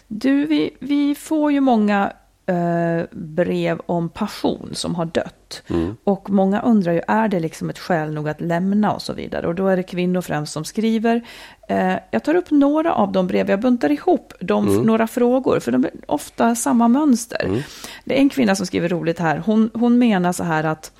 Du, 0.08 0.46
vi, 0.46 0.78
vi 0.80 1.16
får 1.16 1.52
ju 1.52 1.60
många 1.60 2.14
eh, 2.46 3.06
brev 3.12 3.82
om 3.86 4.10
passion 4.10 4.70
som 4.74 4.96
har 4.96 5.06
dött. 5.06 5.64
Mm. 5.68 5.98
Och 6.04 6.30
många 6.30 6.62
undrar 6.62 6.94
ju, 6.94 7.02
är 7.08 7.28
det 7.28 7.40
liksom 7.40 7.70
ett 7.70 7.80
skäl 7.80 8.14
nog 8.14 8.30
att 8.30 8.42
lämna 8.42 8.94
och 8.94 9.02
så 9.02 9.14
vidare? 9.14 9.48
Och 9.48 9.56
då 9.56 9.68
är 9.68 9.78
det 9.78 9.84
kvinnor 9.84 10.22
främst 10.22 10.54
som 10.54 10.66
skriver. 10.66 11.22
Eh, 11.68 11.94
jag 12.12 12.24
tar 12.24 12.36
upp 12.36 12.52
några 12.52 12.94
av 12.94 13.12
de 13.12 13.28
brev, 13.28 13.50
jag 13.50 13.60
buntar 13.60 13.92
ihop 13.92 14.34
de, 14.40 14.68
Mm. 14.68 14.84
några 14.84 15.08
frågor, 15.08 15.60
för 15.60 15.72
de 15.72 15.86
är 15.86 15.92
ofta 16.06 16.56
samma 16.56 16.88
mönster. 16.88 17.64
Det 18.06 18.18
är 18.18 18.20
en 18.20 18.30
kvinna 18.30 18.56
som 18.56 18.66
skriver 18.66 18.90
roligt 18.90 19.20
här, 19.20 19.38
hon, 19.38 19.70
hon 19.74 20.00
menar 20.00 20.32
så 20.34 20.44
här 20.44 20.64
att 20.64 20.92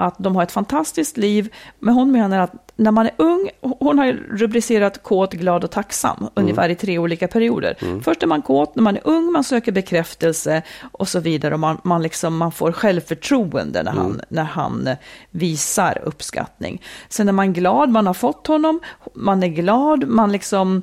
att 0.00 0.14
de 0.18 0.36
har 0.36 0.42
ett 0.42 0.52
fantastiskt 0.52 1.16
liv, 1.16 1.54
men 1.78 1.94
hon 1.94 2.12
menar 2.12 2.38
att 2.38 2.72
när 2.76 2.90
man 2.90 3.06
är 3.06 3.12
ung, 3.16 3.50
hon 3.60 3.98
har 3.98 4.12
rubricerat 4.12 5.02
kåt, 5.02 5.32
glad 5.32 5.64
och 5.64 5.70
tacksam, 5.70 6.28
ungefär 6.34 6.68
i 6.68 6.74
tre 6.74 6.98
olika 6.98 7.28
perioder. 7.28 8.00
Först 8.02 8.22
är 8.22 8.26
man 8.26 8.42
kåt 8.42 8.76
när 8.76 8.82
man 8.82 8.96
är 8.96 9.02
ung, 9.04 9.32
man 9.32 9.44
söker 9.44 9.72
bekräftelse 9.72 10.62
och 10.92 11.08
så 11.08 11.20
vidare, 11.20 11.54
och 11.54 11.60
man, 11.60 11.80
man, 11.84 12.02
liksom, 12.02 12.36
man 12.36 12.52
får 12.52 12.72
självförtroende 12.72 13.82
när 13.82 13.92
han, 13.92 14.20
när 14.28 14.44
han 14.44 14.88
visar 15.30 16.02
uppskattning. 16.04 16.82
Sen 17.08 17.28
är 17.28 17.32
man 17.32 17.52
glad, 17.52 17.88
man 17.88 18.06
har 18.06 18.14
fått 18.14 18.46
honom, 18.46 18.80
man 19.14 19.42
är 19.42 19.48
glad, 19.48 20.08
man 20.08 20.32
liksom 20.32 20.82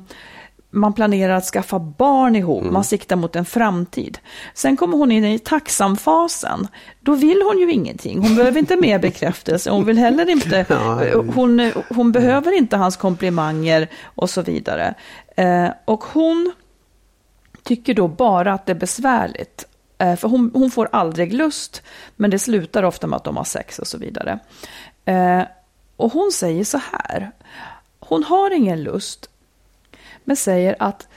man 0.76 0.92
planerar 0.92 1.34
att 1.36 1.44
skaffa 1.44 1.78
barn 1.78 2.36
ihop, 2.36 2.64
man 2.64 2.84
siktar 2.84 3.16
mot 3.16 3.36
en 3.36 3.44
framtid. 3.44 4.18
Sen 4.54 4.76
kommer 4.76 4.96
hon 4.96 5.12
in 5.12 5.24
i 5.24 5.38
tacksamfasen. 5.38 6.68
Då 7.00 7.14
vill 7.14 7.42
hon 7.42 7.58
ju 7.58 7.72
ingenting. 7.72 8.22
Hon 8.22 8.36
behöver 8.36 8.58
inte 8.58 8.76
mer 8.76 8.98
bekräftelse. 8.98 9.70
Hon 9.70 9.84
vill 9.84 9.98
heller 9.98 10.30
inte, 10.30 10.66
Ja. 10.68 11.22
hon, 11.34 11.72
hon 11.88 12.12
behöver 12.12 12.52
inte 12.56 12.76
hans 12.76 12.96
komplimanger 12.96 13.88
och 14.04 14.30
så 14.30 14.42
vidare. 14.42 14.94
Eh, 15.36 15.68
och 15.84 16.04
hon 16.04 16.52
tycker 17.62 17.94
då 17.94 18.08
bara 18.08 18.52
att 18.52 18.66
det 18.66 18.72
är 18.72 18.76
besvärligt. 18.76 19.64
Eh, 19.98 20.16
för 20.16 20.28
hon, 20.28 20.50
hon 20.54 20.70
får 20.70 20.88
aldrig 20.92 21.32
lust, 21.32 21.82
men 22.16 22.30
det 22.30 22.38
slutar 22.38 22.82
ofta 22.82 23.06
med 23.06 23.16
att 23.16 23.24
de 23.24 23.36
har 23.36 23.44
sex 23.44 23.78
och 23.78 23.86
så 23.86 23.98
vidare. 23.98 24.38
Eh, 25.04 25.42
och 25.96 26.12
hon 26.12 26.32
säger 26.32 26.64
så 26.64 26.80
här. 26.92 27.30
Hon 28.00 28.24
har 28.24 28.50
ingen 28.50 28.82
lust, 28.82 29.30
men 30.26 30.36
säger 30.36 30.76
att 30.78 31.08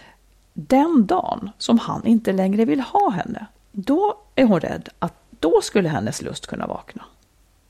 den 0.53 1.05
dagen 1.05 1.49
som 1.57 1.79
han 1.79 2.05
inte 2.05 2.31
längre 2.31 2.65
vill 2.65 2.81
ha 2.81 3.09
henne, 3.09 3.45
då 3.71 4.15
är 4.35 4.45
hon 4.45 4.59
rädd 4.59 4.89
att 4.99 5.13
då 5.39 5.61
skulle 5.61 5.89
hennes 5.89 6.21
lust 6.21 6.47
kunna 6.47 6.67
vakna. 6.67 7.03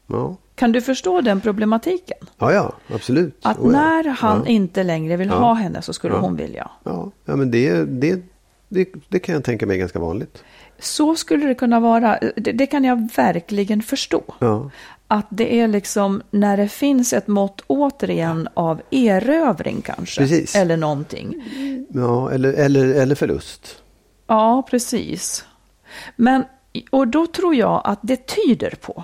Ja, 0.07 0.35
Kan 0.55 0.71
du 0.71 0.81
förstå 0.81 1.21
den 1.21 1.41
problematiken? 1.41 2.17
ja, 2.37 2.53
ja 2.53 2.73
absolut. 2.95 3.39
Att 3.41 3.59
Oh, 3.59 3.65
ja. 3.65 3.71
när 3.71 4.03
han 4.09 4.41
ja. 4.45 4.51
inte 4.51 4.83
längre 4.83 5.17
vill 5.17 5.29
ha 5.29 5.53
henne 5.53 5.81
så 5.81 5.93
skulle 5.93 6.15
hon 6.15 6.35
vilja. 6.35 6.71
Ja, 6.83 7.11
ja 7.25 7.35
men 7.35 7.51
det, 7.51 7.83
det, 7.83 8.21
det, 8.67 8.89
det 9.07 9.19
kan 9.19 9.35
jag 9.35 9.43
tänka 9.43 9.65
mig 9.65 9.75
är 9.75 9.79
ganska 9.79 9.99
vanligt. 9.99 10.43
Så 10.79 11.15
skulle 11.15 11.45
det 11.45 11.55
kunna 11.55 11.79
vara. 11.79 12.19
Det, 12.35 12.51
det 12.51 12.65
kan 12.65 12.83
jag 12.83 13.09
verkligen 13.15 13.81
förstå. 13.81 14.23
Att 15.11 15.25
det 15.29 15.59
är 15.59 15.67
liksom 15.67 16.21
när 16.31 16.57
det 16.57 16.67
finns 16.67 17.13
ett 17.13 17.27
mått 17.27 17.61
återigen 17.67 18.47
av 18.53 18.81
erövring 18.91 19.81
kanske. 19.81 20.21
Precis. 20.21 20.55
Eller 20.55 20.77
någonting. 20.77 21.43
ja 21.93 22.31
eller, 22.31 22.53
eller, 22.53 22.85
eller 22.85 23.15
förlust. 23.15 23.81
Ja, 24.27 24.67
precis. 24.69 25.45
Men, 26.15 26.43
och 26.89 27.07
då 27.07 27.27
tror 27.27 27.55
jag 27.55 27.81
att 27.83 27.99
det 28.01 28.27
tyder 28.27 28.75
på 28.81 29.03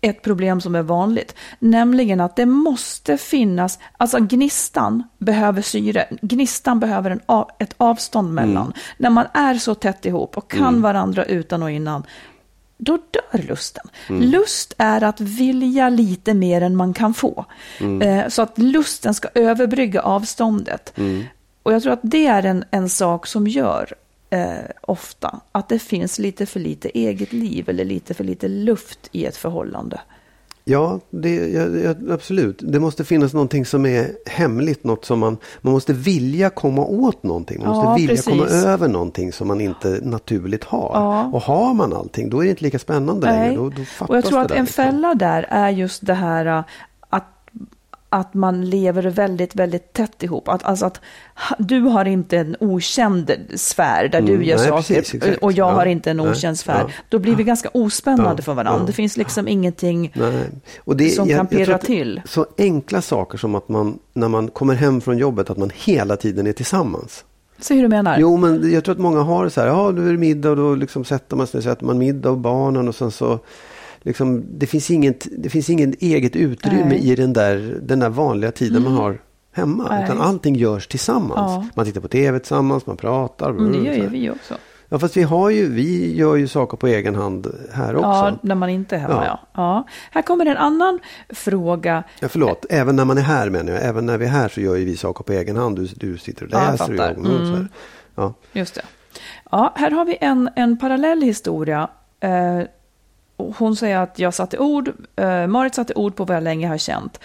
ett 0.00 0.22
problem 0.22 0.60
som 0.60 0.74
är 0.74 0.82
vanligt, 0.82 1.34
nämligen 1.58 2.20
att 2.20 2.36
det 2.36 2.46
måste 2.46 3.16
finnas, 3.16 3.78
alltså 3.96 4.18
gnistan 4.18 5.02
behöver 5.18 5.62
syre, 5.62 6.06
gnistan 6.22 6.80
behöver 6.80 7.10
en, 7.10 7.20
ett 7.58 7.74
avstånd 7.76 8.34
mellan. 8.34 8.72
När 8.98 9.10
man 9.10 9.26
är 9.34 9.54
så 9.54 9.74
tätt 9.74 10.06
ihop 10.06 10.36
och 10.36 10.50
kan 10.50 10.82
varandra 10.82 11.24
utan 11.24 11.62
och 11.62 11.70
innan, 11.70 12.02
då 12.80 12.98
dör 13.10 13.42
lusten. 13.48 13.84
Lust 14.08 14.74
är 14.78 15.02
att 15.02 15.20
vilja 15.20 15.88
lite 15.88 16.34
mer 16.34 16.60
än 16.60 16.76
man 16.76 16.94
kan 16.94 17.14
få. 17.14 17.44
Eh, 18.02 18.28
så 18.28 18.42
att 18.42 18.58
lusten 18.58 19.14
ska 19.14 19.28
överbrygga 19.34 20.02
avståndet. 20.02 20.92
Och 21.62 21.72
jag 21.72 21.82
tror 21.82 21.92
att 21.92 22.00
det 22.02 22.26
är 22.26 22.42
en, 22.42 22.64
en 22.70 22.88
sak 22.88 23.26
som 23.26 23.46
gör 23.46 23.94
eh, 24.30 24.54
ofta 24.80 25.40
att 25.52 25.68
det 25.68 25.78
finns 25.78 26.18
lite 26.18 26.46
för 26.46 26.60
lite 26.60 26.88
eget 26.88 27.32
liv 27.32 27.68
eller 27.68 27.84
lite 27.84 28.14
för 28.14 28.24
lite 28.24 28.48
luft 28.48 29.08
i 29.12 29.24
ett 29.24 29.36
förhållande. 29.36 30.00
Ja, 30.64 31.00
det, 31.10 31.48
ja, 31.48 31.66
ja, 31.66 32.14
absolut. 32.14 32.62
Det 32.64 32.80
måste 32.80 33.04
finnas 33.04 33.32
någonting 33.32 33.66
som 33.66 33.86
är 33.86 34.10
hemligt. 34.26 34.84
Något 34.84 35.04
som 35.04 35.18
man, 35.18 35.36
man 35.60 35.72
måste 35.72 35.92
vilja 35.92 36.50
komma 36.50 36.84
åt 36.84 37.22
någonting. 37.22 37.58
Man 37.60 37.68
måste 37.68 37.86
Ja, 37.88 37.94
vilja 37.94 38.08
precis. 38.08 38.24
komma 38.24 38.46
över 38.46 38.88
någonting 38.88 39.32
som 39.32 39.48
man 39.48 39.60
inte 39.60 40.00
naturligt 40.02 40.64
har. 40.64 41.30
Och 41.34 41.42
har 41.42 41.74
man 41.74 41.92
allting, 41.92 42.30
då 42.30 42.40
är 42.40 42.44
det 42.44 42.50
inte 42.50 42.62
lika 42.64 42.78
spännande 42.78 43.26
längre. 43.26 43.46
Nej. 43.46 43.56
Då, 43.56 43.68
då 43.70 43.84
fattas 43.84 44.08
Och 44.10 44.16
jag 44.16 44.24
tror 44.24 44.40
att 44.40 44.50
en 44.50 44.64
liksom. 44.64 44.84
fälla 44.84 45.14
där 45.14 45.46
är 45.50 45.70
just 45.70 46.06
det 46.06 46.14
här 46.14 46.46
äh, 46.46 46.64
att 48.12 48.34
man 48.34 48.64
lever 48.70 49.02
väldigt, 49.02 49.54
väldigt 49.54 49.92
tätt 49.92 50.22
ihop. 50.22 50.48
Att, 50.48 50.62
alltså 50.64 50.86
att 50.86 51.00
du 51.58 51.80
har 51.80 52.04
inte 52.04 52.38
en 52.38 52.56
okänd 52.60 53.30
sfär 53.54 54.08
där 54.08 54.18
Mm, 54.18 54.38
du 54.38 54.44
gör 54.44 54.56
nej, 54.56 54.68
saker 54.68 54.94
precis, 54.94 55.14
exakt. 55.14 55.38
och 55.42 55.52
jag 55.52 55.70
Ja. 55.70 55.74
har 55.74 55.86
inte 55.86 56.10
en 56.10 56.16
Nej, 56.16 56.30
okänd 56.30 56.58
sfär. 56.58 56.80
ja. 56.80 56.90
Då 57.08 57.18
blir 57.18 57.36
vi 57.36 57.44
ganska 57.44 57.68
ospännande 57.74 58.34
Ja, 58.36 58.42
för 58.42 58.54
varandra. 58.54 58.86
Det 58.86 58.92
finns 58.92 59.16
liksom 59.16 59.48
ingenting 59.48 60.12
det, 60.84 61.10
som 61.10 61.28
jag- 61.28 61.36
kan 61.38 61.46
pirra 61.46 61.78
till. 61.78 62.22
Så 62.24 62.46
enkla 62.58 63.02
saker 63.02 63.38
som 63.38 63.54
att 63.54 63.68
man, 63.68 63.98
när 64.12 64.28
man 64.28 64.48
kommer 64.48 64.74
hem 64.74 65.00
från 65.00 65.18
jobbet, 65.18 65.50
att 65.50 65.58
man 65.58 65.70
hela 65.74 66.16
tiden 66.16 66.46
är 66.46 66.52
tillsammans. 66.52 67.24
Se 67.58 67.74
hur 67.74 67.82
du 67.82 67.88
menar? 67.88 68.16
Jo, 68.18 68.36
men 68.36 68.72
jag 68.72 68.84
tror 68.84 68.92
att 68.94 69.00
många 69.00 69.20
har 69.22 69.44
det 69.44 69.50
så 69.50 69.60
här. 69.60 69.68
Ja, 69.68 69.90
nu 69.90 70.08
är 70.08 70.12
det 70.12 70.18
middag 70.18 70.50
och 70.50 70.56
då 70.56 70.74
liksom 70.74 71.04
sätter 71.04 71.36
man 71.36 71.46
sig, 71.46 71.62
sätter 71.62 71.84
man 71.84 71.98
middag 71.98 72.30
och 72.30 72.38
barnen 72.38 72.88
och 72.88 72.94
sen 72.94 73.10
så 73.10 73.38
liksom, 74.02 74.44
det 74.58 74.66
finns 74.66 74.90
inget, 74.90 75.26
det 75.38 75.50
finns 75.50 75.70
ingen 75.70 75.94
eget 76.00 76.36
utrymme 76.36 76.84
Nej. 76.84 76.98
Mm. 76.98 77.12
i 77.12 77.14
den 77.14 77.32
där, 77.32 77.78
den 77.82 77.98
där 78.00 78.08
vanliga 78.08 78.52
tiden 78.52 78.82
man 78.82 78.92
har 78.92 79.20
hemma. 79.52 79.86
Nej. 79.90 80.04
Utan 80.04 80.20
allting 80.20 80.54
görs 80.54 80.86
tillsammans. 80.86 81.52
Ja. 81.52 81.66
Man 81.74 81.86
tittar 81.86 82.00
på 82.00 82.08
tv 82.08 82.38
tillsammans, 82.38 82.86
man 82.86 82.96
pratar. 82.96 83.52
Men 83.52 83.72
det 83.72 83.78
så 83.78 83.84
gör 83.84 83.94
ju 83.94 84.08
vi 84.08 84.30
också. 84.30 84.54
Ja, 84.92 84.98
fast 84.98 85.16
vi 85.16 85.22
har 85.22 85.50
ju, 85.50 85.72
vi 85.72 86.16
gör 86.16 86.36
ju 86.36 86.48
saker 86.48 86.76
på 86.76 86.86
egen 86.86 87.14
hand 87.14 87.46
här 87.72 87.96
också. 87.96 88.08
Ja, 88.08 88.28
Ja, 88.30 88.38
när 88.42 88.54
man 88.54 88.68
inte 88.70 88.96
är 88.96 89.00
hemma. 89.00 89.24
Ja. 89.26 89.40
Ja. 89.54 89.62
Ja. 89.62 89.86
Här 90.10 90.22
kommer 90.22 90.46
en 90.46 90.56
annan 90.56 90.98
fråga. 91.28 92.04
förlåt, 92.20 92.66
även 92.70 92.96
när 92.96 93.04
man 93.04 93.18
är 93.18 93.22
här 93.22 93.50
menar 93.50 93.72
jag. 93.72 93.84
Även 93.84 94.06
när 94.06 94.18
vi 94.18 94.24
är 94.24 94.28
här 94.30 94.48
så 94.48 94.60
gör 94.60 94.76
ju 94.76 94.84
vi 94.84 94.96
saker 94.96 95.24
på 95.24 95.32
egen 95.32 95.56
hand. 95.56 95.76
Du, 95.76 95.86
du 95.86 96.18
sitter 96.18 96.44
och 96.44 96.52
Ja, 96.52 96.64
jag 96.64 96.70
läser 96.72 96.90
och 96.92 96.96
jag 96.98 97.18
och 97.18 97.24
så 97.24 97.30
här. 97.30 97.54
Mm. 97.54 97.68
Ja. 98.14 98.34
Just 98.52 98.74
det. 98.74 98.82
Ja, 99.50 99.72
här 99.76 99.90
har 99.90 100.04
vi 100.04 100.18
en, 100.20 100.50
en 100.56 100.78
parallell 100.78 101.22
historia. 101.22 101.88
Eh, 102.20 102.60
hon 103.58 103.76
säger 103.76 103.96
att 103.96 104.18
jag 104.18 104.34
satte 104.34 104.58
ord, 104.58 104.92
eh, 105.16 105.46
Marit 105.46 105.74
satte 105.74 105.94
ord 105.94 106.16
på 106.16 106.24
vad 106.24 106.36
jag 106.36 106.42
länge 106.42 106.68
har 106.68 106.78
känt. 106.78 107.20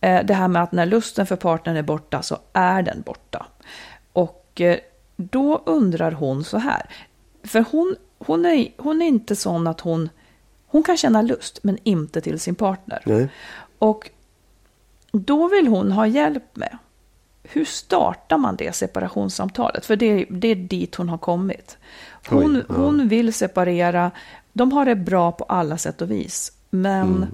Eh, 0.00 0.24
det 0.24 0.34
här 0.34 0.48
med 0.48 0.62
att 0.62 0.72
när 0.72 0.86
lusten 0.86 1.26
för 1.26 1.36
partnern 1.36 1.76
är 1.76 1.82
borta 1.82 2.22
så 2.22 2.38
är 2.52 2.82
den 2.82 3.02
borta. 3.02 3.46
Och 4.12 4.60
eh, 4.60 4.78
då 5.16 5.62
undrar 5.66 6.12
hon 6.12 6.44
så 6.44 6.58
här. 6.58 6.90
För 7.44 7.64
hon, 7.70 7.96
hon, 8.18 8.46
är, 8.46 8.68
hon 8.76 9.02
är 9.02 9.06
inte 9.06 9.36
sån 9.36 9.66
att 9.66 9.80
hon, 9.80 10.08
hon 10.66 10.82
kan 10.82 10.96
känna 10.96 11.22
lust 11.22 11.58
men 11.62 11.78
inte 11.82 12.20
till 12.20 12.40
sin 12.40 12.54
partner. 12.54 13.02
Nej. 13.06 13.28
Och 13.78 14.10
då 15.12 15.48
vill 15.48 15.68
hon 15.68 15.92
ha 15.92 16.06
hjälp 16.06 16.56
med. 16.56 16.78
Hur 17.42 17.64
startar 17.64 18.38
man 18.38 18.56
det 18.56 18.74
separationssamtalet? 18.74 19.86
För 19.86 19.96
det, 19.96 20.26
det 20.30 20.48
är 20.48 20.54
dit 20.54 20.94
hon 20.94 21.08
har 21.08 21.18
kommit. 21.18 21.78
Hon, 22.28 22.56
Oj, 22.56 22.64
ja. 22.68 22.74
hon 22.74 23.08
vill 23.08 23.32
separera. 23.32 24.10
De 24.52 24.72
har 24.72 24.84
det 24.84 24.96
bra 24.96 25.32
på 25.32 25.44
alla 25.44 25.78
sätt 25.78 26.02
och 26.02 26.10
vis. 26.10 26.52
Men, 26.70 27.06
Mm. 27.16 27.28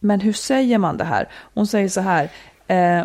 men 0.00 0.20
hur 0.20 0.32
säger 0.32 0.78
man 0.78 0.96
det 0.96 1.04
här? 1.04 1.28
Hon 1.54 1.66
säger 1.66 1.88
så 1.88 2.00
här. 2.00 2.30
Eh, 2.66 3.02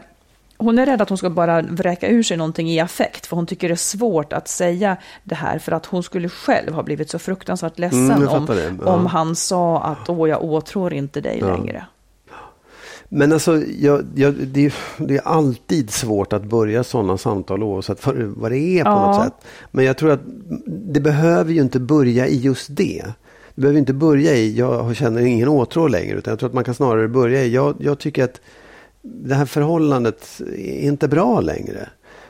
hon 0.57 0.79
är 0.79 0.85
rädd 0.85 1.01
att 1.01 1.09
hon 1.09 1.17
ska 1.17 1.29
bara 1.29 1.61
vräka 1.61 2.07
ur 2.07 2.23
sig 2.23 2.37
någonting 2.37 2.69
i 2.69 2.79
affekt. 2.79 3.25
För 3.25 3.35
hon 3.35 3.45
tycker 3.45 3.67
det 3.67 3.73
är 3.73 3.75
svårt 3.75 4.33
att 4.33 4.47
säga 4.47 4.97
det 5.23 5.35
här. 5.35 5.59
För 5.59 5.71
att 5.71 5.85
hon 5.85 6.03
skulle 6.03 6.29
själv 6.29 6.73
ha 6.73 6.83
blivit 6.83 7.09
så 7.09 7.19
fruktansvärt 7.19 7.79
ledsen 7.79 8.11
Mm, 8.11 8.27
om. 8.27 8.47
Ja. 8.85 8.93
om 8.93 9.05
han 9.05 9.35
sa 9.35 9.81
att 9.81 10.09
åh, 10.09 10.29
jag 10.29 10.43
åtrår 10.43 10.93
inte 10.93 11.21
dig 11.21 11.37
Ja. 11.41 11.47
längre. 11.57 11.85
Men 13.13 13.33
alltså, 13.33 13.57
jag, 13.57 14.05
jag, 14.15 14.33
det, 14.33 14.65
är- 14.65 14.73
det 15.07 15.15
är 15.17 15.27
alltid 15.27 15.91
svårt 15.91 16.33
att 16.33 16.43
börja 16.43 16.83
sådana 16.83 17.17
samtal 17.17 17.63
oavsett 17.63 18.05
vad 18.35 18.51
det 18.51 18.57
är 18.79 18.83
på 18.83 18.89
Ja. 18.89 19.07
något 19.11 19.23
sätt. 19.25 19.33
Men 19.71 19.85
jag 19.85 19.97
tror 19.97 20.11
att 20.11 20.21
det 20.93 20.99
behöver 20.99 21.53
ju 21.53 21.61
inte 21.61 21.79
börja 21.79 22.27
i 22.27 22.37
just 22.39 22.67
det. 22.75 23.03
Det 23.55 23.61
behöver 23.61 23.79
inte 23.79 23.93
börja 23.93 24.35
i, 24.35 24.57
jag 24.57 24.95
känner 24.95 25.21
ingen 25.21 25.47
åtrå 25.47 25.87
längre. 25.87 26.17
Utan 26.17 26.31
jag 26.31 26.39
tror 26.39 26.49
att 26.49 26.53
man 26.55 26.63
kan 26.63 26.73
snarare 26.75 27.07
börja 27.07 27.43
i, 27.43 27.53
jag, 27.53 27.75
jag 27.79 27.99
tycker 27.99 28.23
att 28.23 28.41
det 29.01 29.35
här 29.35 29.45
förhållandet 29.45 30.41
är 30.57 30.79
inte 30.81 31.07
bra 31.07 31.41
längre. 31.41 31.89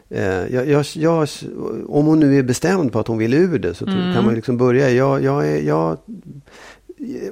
Eh, 0.09 0.23
Jag, 0.55 0.67
jag, 0.67 0.85
jag, 0.95 1.27
om 1.87 2.05
hon 2.05 2.19
nu 2.19 2.39
är 2.39 2.43
bestämd 2.43 2.91
på 2.93 2.99
att 2.99 3.07
hon 3.07 3.17
vill 3.17 3.33
ur 3.33 3.59
det 3.59 3.73
så 3.73 3.85
Mm. 3.87 4.13
kan 4.13 4.25
man 4.25 4.35
liksom 4.35 4.57
börja 4.57 4.89
jag, 4.89 5.23
jag, 5.23 5.47
är- 5.47 5.61
jag, 5.61 5.97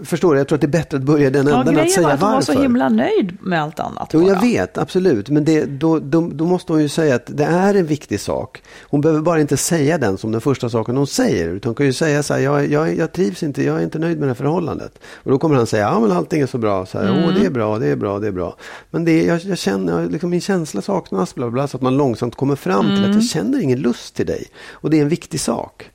förstår 0.04 0.34
du, 0.34 0.40
jag 0.40 0.48
tror 0.48 0.56
att 0.58 0.62
det 0.62 0.68
är 0.68 0.70
bättre 0.70 0.98
att 0.98 1.04
börja 1.04 1.30
den 1.30 1.48
Ja, 1.48 1.60
änden 1.60 1.68
att 1.68 1.74
grejen 1.76 1.90
säga 1.90 2.08
var 2.08 2.14
att 2.14 2.20
hon 2.22 2.30
var 2.30 2.36
varför. 2.36 2.54
så 2.54 2.62
himla 2.62 2.90
nöjd 2.90 3.38
med 3.42 3.62
allt 3.62 3.80
annat. 3.80 4.10
Jo, 4.14 4.20
bara. 4.22 4.30
jag 4.34 4.42
vet, 4.42 4.78
absolut. 4.78 5.30
Men 5.30 5.46
det, 5.46 5.66
då, 5.66 6.00
då, 6.00 6.30
då 6.34 6.46
måste 6.46 6.74
hon 6.74 6.82
ju 6.82 6.90
säga 6.90 7.16
att 7.16 7.24
det 7.26 7.44
är 7.44 7.74
en 7.76 7.86
viktig 7.86 8.20
sak. 8.20 8.62
Hon 8.90 9.02
behöver 9.02 9.22
bara 9.22 9.42
inte 9.42 9.58
säga 9.58 9.98
den 9.98 10.18
som 10.18 10.32
den 10.32 10.42
första 10.42 10.70
saken 10.70 10.98
hon 10.98 11.08
säger. 11.08 11.48
Utan 11.50 11.70
hon 11.70 11.76
kan 11.76 11.86
ju 11.86 11.94
säga 11.94 12.24
så 12.24 12.34
här, 12.34 12.42
jag, 12.42 12.72
jag, 12.72 12.96
jag 12.98 13.12
trivs 13.14 13.44
inte, 13.44 13.64
jag 13.64 13.78
är 13.80 13.84
inte 13.84 14.00
nöjd 14.00 14.20
med 14.20 14.28
det 14.28 14.30
här 14.32 14.36
förhållandet. 14.36 15.00
Och 15.24 15.32
då 15.32 15.38
kommer 15.40 15.56
han 15.56 15.68
säga, 15.68 15.84
ja 15.84 16.00
men 16.00 16.12
allting 16.12 16.42
är 16.42 16.48
så 16.48 16.58
bra. 16.58 16.86
Så 16.86 17.00
här, 17.00 17.10
Mm. 17.10 17.24
Åh, 17.24 17.34
det 17.40 17.46
är 17.46 17.50
bra, 17.52 17.80
det 17.80 17.88
är 17.88 17.96
bra, 17.96 18.20
det 18.20 18.28
är 18.28 18.32
bra. 18.32 18.56
Men 18.92 19.06
det, 19.06 19.24
jag, 19.24 19.40
jag 19.42 19.58
känner, 19.58 20.10
liksom, 20.10 20.30
min 20.30 20.42
känsla 20.42 20.82
saknas, 20.82 21.36
bla, 21.36 21.46
bla, 21.46 21.52
bla, 21.52 21.68
så 21.68 21.78
att 21.78 21.84
man 21.84 21.98
långsamt 21.98 22.36
kommer 22.36 22.56
fram 22.56 22.86
till 22.86 22.98
Mm. 22.98 23.10
att 23.10 23.16
jag 23.16 23.24
känner 23.26 23.62
ingen 23.62 23.80
lust 23.80 24.16
till 24.16 24.26
dig. 24.26 24.46
Och 24.72 24.90
det 24.90 24.98
är 24.98 25.02
en 25.02 25.10
viktig 25.10 25.40
sak. 25.40 25.90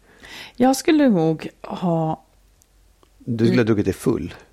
Jag 0.56 0.76
skulle 0.76 1.08
nog 1.08 1.48
ha... 1.62 2.23
Du 3.24 3.46
skulle 3.46 3.60
ha 3.60 3.64
druckit 3.64 3.84
dig 3.84 3.94
full. 3.94 4.34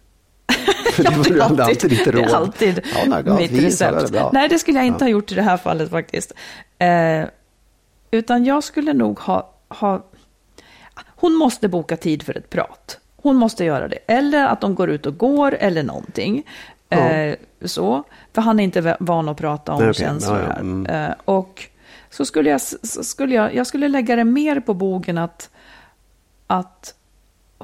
Ja, 0.97 1.09
det 1.11 1.17
var 1.17 1.25
ju 1.25 1.41
alltid 1.41 1.89
ditt 1.89 2.07
råd. 2.07 2.23
Det 2.23 2.29
är 2.31 2.35
alltid 2.35 2.81
Ja, 3.05 3.35
mitt 3.37 3.51
är 3.51 3.55
det 3.61 3.67
recept. 3.67 4.33
Nej, 4.33 4.49
det 4.49 4.59
skulle 4.59 4.77
jag 4.77 4.87
inte 4.87 5.03
ha 5.05 5.09
gjort 5.09 5.31
i 5.31 5.35
det 5.35 5.41
här 5.41 5.57
fallet 5.57 5.89
faktiskt. 5.89 6.31
Eh, 6.77 7.23
utan 8.11 8.45
jag 8.45 8.63
skulle 8.63 8.93
nog 8.93 9.19
ha, 9.19 9.53
ha... 9.69 10.05
Hon 11.15 11.33
måste 11.35 11.67
boka 11.67 11.97
tid 11.97 12.23
för 12.23 12.37
ett 12.37 12.49
prat. 12.49 12.99
Hon 13.15 13.35
måste 13.35 13.65
göra 13.65 13.87
det. 13.87 13.97
Eller 14.07 14.45
att 14.47 14.61
de 14.61 14.75
går 14.75 14.89
ut 14.89 15.05
och 15.05 15.17
går 15.17 15.53
eller 15.59 15.83
någonting. 15.83 16.43
Eh, 16.89 17.35
så. 17.65 18.03
För 18.33 18.41
han 18.41 18.59
är 18.59 18.63
inte 18.63 18.81
va- 18.81 18.97
van 18.99 19.29
att 19.29 19.37
prata 19.37 19.71
om 19.73 19.79
Nej, 19.81 19.89
okej. 19.89 20.05
känslor 20.05 20.37
Ja, 20.37 20.43
ja. 20.43 20.51
här. 20.53 20.59
Mm. 20.59 20.85
Eh, 21.09 21.15
och 21.25 21.65
så 22.09 22.25
skulle 22.25 22.49
jag, 22.49 22.61
så 22.61 23.03
skulle 23.03 23.35
jag, 23.35 23.55
jag 23.55 23.67
skulle 23.67 23.87
lägga 23.87 24.15
det 24.15 24.23
mer 24.23 24.59
på 24.59 24.73
bogen 24.73 25.17
att, 25.17 25.49
att 26.47 26.93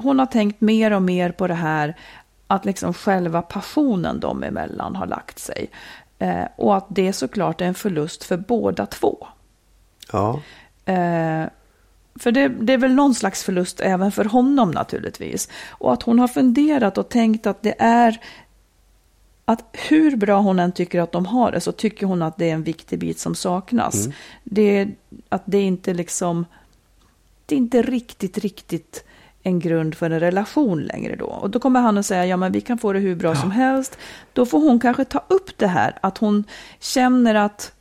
hon 0.02 0.18
har 0.18 0.26
tänkt 0.26 0.60
mer 0.60 0.90
och 0.90 1.02
mer 1.02 1.32
på 1.32 1.46
det 1.46 1.54
här 1.54 1.96
att 2.46 2.64
liksom 2.64 2.94
själva 2.94 3.42
passionen 3.42 4.20
dem 4.20 4.42
emellan 4.42 4.96
har 4.96 5.06
lagt 5.06 5.38
sig. 5.38 5.70
Eh, 6.18 6.44
och 6.56 6.76
att 6.76 6.86
det 6.88 7.12
såklart 7.12 7.60
är 7.60 7.66
en 7.66 7.74
förlust 7.74 8.24
för 8.24 8.36
båda 8.36 8.86
två. 8.86 9.26
Ja. 10.12 10.40
Eh, 10.84 11.44
för 12.18 12.32
det, 12.32 12.48
det 12.48 12.72
är 12.72 12.78
väl 12.78 12.94
någon 12.94 13.14
slags 13.14 13.44
förlust 13.44 13.80
även 13.80 14.12
för 14.12 14.24
honom 14.24 14.70
naturligtvis. 14.70 15.48
Och 15.68 15.92
att 15.92 16.02
hon 16.02 16.18
har 16.18 16.28
funderat 16.28 16.98
och 16.98 17.08
tänkt 17.08 17.46
att 17.46 17.62
det 17.62 17.74
är 17.78 18.20
att 19.44 19.64
hur 19.88 20.16
bra 20.16 20.40
hon 20.40 20.58
än 20.58 20.72
tycker 20.72 21.00
att 21.00 21.12
de 21.12 21.26
har 21.26 21.52
det 21.52 21.60
så 21.60 21.72
tycker 21.72 22.06
hon 22.06 22.22
att 22.22 22.36
det 22.36 22.50
är 22.50 22.54
en 22.54 22.62
viktig 22.62 22.98
bit 22.98 23.18
som 23.18 23.34
saknas. 23.34 24.08
Det, 24.44 24.88
att 25.28 25.42
det 25.44 25.60
inte 25.60 25.94
liksom, 25.94 26.46
det 27.46 27.54
är 27.54 27.56
inte 27.56 27.82
riktigt, 27.82 28.38
riktigt 28.38 29.04
en 29.42 29.58
grund 29.58 29.94
för 29.94 30.10
en 30.10 30.20
relation 30.20 30.82
längre 30.82 31.16
då. 31.16 31.26
Och 31.26 31.50
då 31.50 31.58
kommer 31.58 31.80
han 31.80 31.98
att 31.98 32.06
säga, 32.06 32.26
ja 32.26 32.36
men 32.36 32.52
vi 32.52 32.60
kan 32.60 32.78
få 32.78 32.92
det 32.92 32.98
hur 32.98 33.14
bra 33.14 33.34
som 33.34 33.50
helst. 33.50 33.98
Då 34.32 34.46
får 34.46 34.60
hon 34.60 34.80
kanske 34.80 35.04
ta 35.04 35.24
upp 35.28 35.58
det 35.58 35.66
här, 35.66 35.98
att 36.00 36.18
hon 36.18 36.44
känner 36.80 37.34
att, 37.34 37.72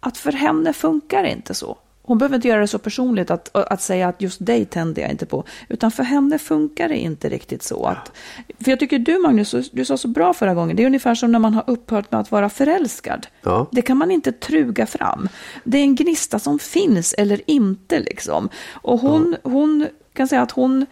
att 0.00 0.18
för 0.18 0.32
henne 0.32 0.72
funkar 0.72 1.22
det 1.22 1.30
inte 1.30 1.54
så. 1.54 1.78
Hon 2.02 2.18
behöver 2.18 2.36
inte 2.36 2.48
göra 2.48 2.60
det 2.60 2.66
så 2.66 2.78
personligt 2.78 3.30
att, 3.30 3.56
att 3.56 3.82
säga 3.82 4.08
att 4.08 4.22
just 4.22 4.46
dig 4.46 4.64
tänder 4.64 5.02
jag 5.02 5.10
inte 5.10 5.26
på. 5.26 5.44
Utan 5.68 5.90
för 5.90 6.02
henne 6.02 6.38
funkar 6.38 6.88
det 6.88 6.96
inte 6.96 7.28
riktigt 7.28 7.62
så. 7.62 7.84
Att, 7.84 8.12
för 8.60 8.70
jag 8.70 8.80
tycker 8.80 8.98
du 8.98 9.18
Magnus, 9.18 9.70
du 9.72 9.84
sa 9.84 9.96
så 9.96 10.08
bra 10.08 10.34
förra 10.34 10.54
gången, 10.54 10.76
det 10.76 10.82
är 10.82 10.86
ungefär 10.86 11.14
som 11.14 11.32
när 11.32 11.38
man 11.38 11.54
har 11.54 11.64
upphört 11.66 12.12
med 12.12 12.20
att 12.20 12.30
vara 12.30 12.50
förälskad. 12.50 13.26
Ja. 13.42 13.66
Det 13.72 13.82
kan 13.82 13.96
man 13.96 14.10
inte 14.10 14.32
truga 14.32 14.86
fram. 14.86 15.28
Det 15.64 15.78
är 15.78 15.82
en 15.82 15.94
gnista 15.94 16.38
som 16.38 16.58
finns 16.58 17.14
eller 17.18 17.40
inte 17.46 18.00
liksom. 18.00 18.48
Och 18.72 19.00
hon, 19.00 19.36
hon 19.42 19.86
kan 20.12 20.28
säga 20.28 20.42
att 20.42 20.50
hon, 20.50 20.86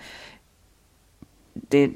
det, 1.55 1.91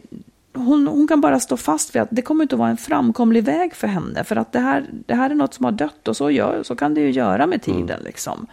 hon, 0.55 0.87
hon 0.87 1.09
kan 1.09 1.21
bara 1.21 1.41
stå 1.41 1.57
fast 1.57 1.95
vid 1.95 2.03
att 2.03 2.09
det 2.11 2.23
kommer 2.23 2.43
inte 2.43 2.55
att 2.55 2.59
vara 2.59 2.71
en 2.71 2.77
framkomlig 2.77 3.45
väg 3.45 3.75
för 3.75 3.87
henne. 3.87 4.25
För 4.25 4.37
att 4.37 4.53
det 4.53 4.61
här, 4.61 4.87
det 5.07 5.15
här 5.15 5.31
är 5.31 5.35
något 5.35 5.55
som 5.55 5.65
har 5.65 5.73
dött 5.73 6.09
och 6.09 6.17
så, 6.17 6.31
gör, 6.31 6.63
så 6.63 6.77
kan 6.77 6.95
det 6.95 7.01
ju 7.01 7.11
göra 7.11 7.47
med 7.47 7.63
tiden. 7.63 8.01
Liksom. 8.05 8.47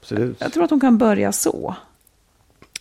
Absolut. 0.00 0.36
Jag 0.40 0.52
tror 0.52 0.64
att 0.64 0.70
hon 0.70 0.80
kan 0.80 0.98
börja 0.98 1.32
så. 1.32 1.74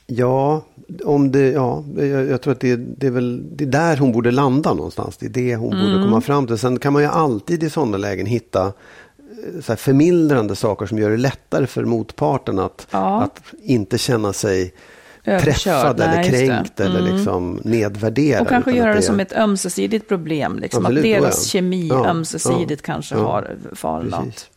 Ja, 0.08 0.62
om 1.06 1.32
det, 1.32 1.52
ja 1.52 1.84
jag, 1.98 2.28
jag 2.28 2.42
tror 2.42 2.54
att 2.54 2.60
det, 2.60 2.76
det, 2.76 3.08
är 3.08 3.12
väl 3.12 3.58
det 3.58 3.64
är 3.64 3.68
där 3.68 3.98
hon 3.98 4.12
borde 4.12 4.32
landa 4.32 4.74
någonstans. 4.74 5.18
Det 5.18 5.26
är 5.26 5.30
det 5.30 5.56
hon 5.56 5.74
mm. 5.74 5.86
borde 5.86 6.04
komma 6.04 6.22
fram 6.22 6.48
till. 6.48 6.58
Sen 6.58 6.80
kan 6.80 6.94
man 6.94 7.02
ju 7.02 7.08
alltid 7.08 7.64
i 7.64 7.70
sådana 7.70 7.98
lägen 7.98 8.26
hitta 8.26 8.66
eh, 8.66 9.62
så 9.62 9.76
förmildrande 9.76 10.56
saker 10.56 10.86
som 10.86 10.98
gör 10.98 11.10
det 11.10 11.18
lättare 11.18 11.68
för 11.68 11.86
motparten 11.86 12.60
att, 12.60 12.88
ja. 12.92 13.22
att 13.22 13.42
inte 13.64 13.98
känna 13.98 14.34
sig 14.34 14.74
träffad 15.28 16.00
eller 16.00 16.24
kränkt 16.24 16.80
mm. 16.80 16.96
eller 16.96 17.12
liksom 17.12 17.62
nedvärderad. 17.64 18.42
Och 18.42 18.48
kanske 18.48 18.72
göra 18.72 18.94
det, 18.94 19.02
som 19.02 19.20
ett 19.20 19.34
ömsesidigt 19.34 20.08
problem. 20.08 20.60
Liksom, 20.60 20.86
att 20.86 20.96
deras 20.96 21.54
ja. 21.54 21.60
kemi 21.60 21.88
ja, 21.88 22.08
ömsesidigt 22.08 22.82
ja, 22.88 22.94
kanske 22.94 23.16
har 23.16 23.56
falnat. 23.74 24.50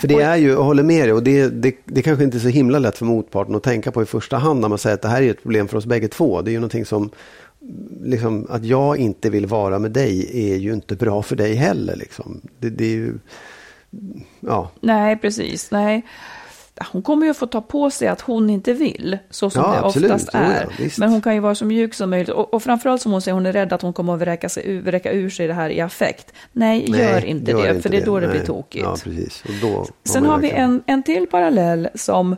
För 0.00 0.08
det 0.08 0.22
är 0.22 0.36
ju, 0.36 0.48
jag 0.48 0.62
håller 0.62 0.82
med 0.82 1.04
dig, 1.04 1.12
och 1.12 1.22
det, 1.22 1.48
det, 1.48 1.74
det 1.84 2.02
kanske 2.02 2.24
inte 2.24 2.36
är 2.36 2.40
så 2.40 2.48
himla 2.48 2.78
lätt 2.78 2.98
för 2.98 3.04
motparten 3.04 3.54
att 3.54 3.62
tänka 3.62 3.92
på 3.92 4.02
i 4.02 4.06
första 4.06 4.36
hand 4.36 4.60
när 4.60 4.68
man 4.68 4.78
säger 4.78 4.94
att 4.94 5.02
det 5.02 5.08
här 5.08 5.22
är 5.22 5.30
ett 5.30 5.42
problem 5.42 5.68
för 5.68 5.76
oss 5.76 5.86
bägge 5.86 6.08
två. 6.08 6.42
Det 6.42 6.50
är 6.50 6.52
ju 6.52 6.58
någonting 6.58 6.84
som, 6.84 7.10
liksom, 8.02 8.46
att 8.50 8.64
jag 8.64 8.96
inte 8.96 9.30
vill 9.30 9.46
vara 9.46 9.78
med 9.78 9.90
dig 9.90 10.30
är 10.52 10.56
ju 10.56 10.72
inte 10.72 10.96
bra 10.96 11.22
för 11.22 11.36
dig 11.36 11.54
heller. 11.54 11.96
Liksom. 11.96 12.40
Det, 12.58 12.70
det 12.70 12.84
är 12.84 12.96
ju, 12.96 13.14
ja. 14.40 14.70
Nej, 14.80 15.16
precis. 15.16 15.70
Nej 15.70 16.04
hon 16.84 17.02
kommer 17.02 17.26
ju 17.26 17.30
att 17.30 17.36
få 17.36 17.46
ta 17.46 17.60
på 17.60 17.90
sig 17.90 18.08
att 18.08 18.20
hon 18.20 18.50
inte 18.50 18.72
vill, 18.72 19.18
så 19.30 19.50
som 19.50 19.62
ja, 19.62 19.72
det 19.72 19.86
absolut. 19.86 20.10
oftast 20.10 20.34
är. 20.34 20.68
Ja, 20.78 20.88
Men 20.98 21.10
hon 21.10 21.20
kan 21.20 21.34
ju 21.34 21.40
vara 21.40 21.54
så 21.54 21.64
mjuk 21.64 21.94
som 21.94 22.10
möjligt. 22.10 22.28
Och, 22.28 22.54
och 22.54 22.62
framförallt 22.62 23.02
som 23.02 23.12
hon 23.12 23.22
säger, 23.22 23.34
hon 23.34 23.46
är 23.46 23.52
rädd 23.52 23.72
att 23.72 23.82
hon 23.82 23.92
kommer 23.92 24.14
att 24.14 24.20
vräka, 24.20 24.48
sig, 24.48 24.80
vräka 24.80 25.12
ur 25.12 25.30
sig 25.30 25.46
det 25.46 25.54
här 25.54 25.70
i 25.70 25.80
affekt. 25.80 26.32
Nej, 26.52 26.86
Nej 26.88 27.00
gör 27.00 27.24
inte 27.24 27.50
gör 27.50 27.62
det, 27.62 27.68
inte 27.68 27.82
för 27.82 27.88
det 27.88 27.96
är 27.96 28.06
då 28.06 28.20
det, 28.20 28.28
blir 28.28 28.44
tokigt. 28.44 28.84
Ja, 28.84 28.96
precis. 29.04 29.44
Och 29.44 29.54
då 29.62 29.86
Sen 30.04 30.24
har 30.24 30.38
vi 30.38 30.50
en, 30.50 30.82
en 30.86 31.02
till 31.02 31.26
parallell 31.26 31.88
som, 31.94 32.36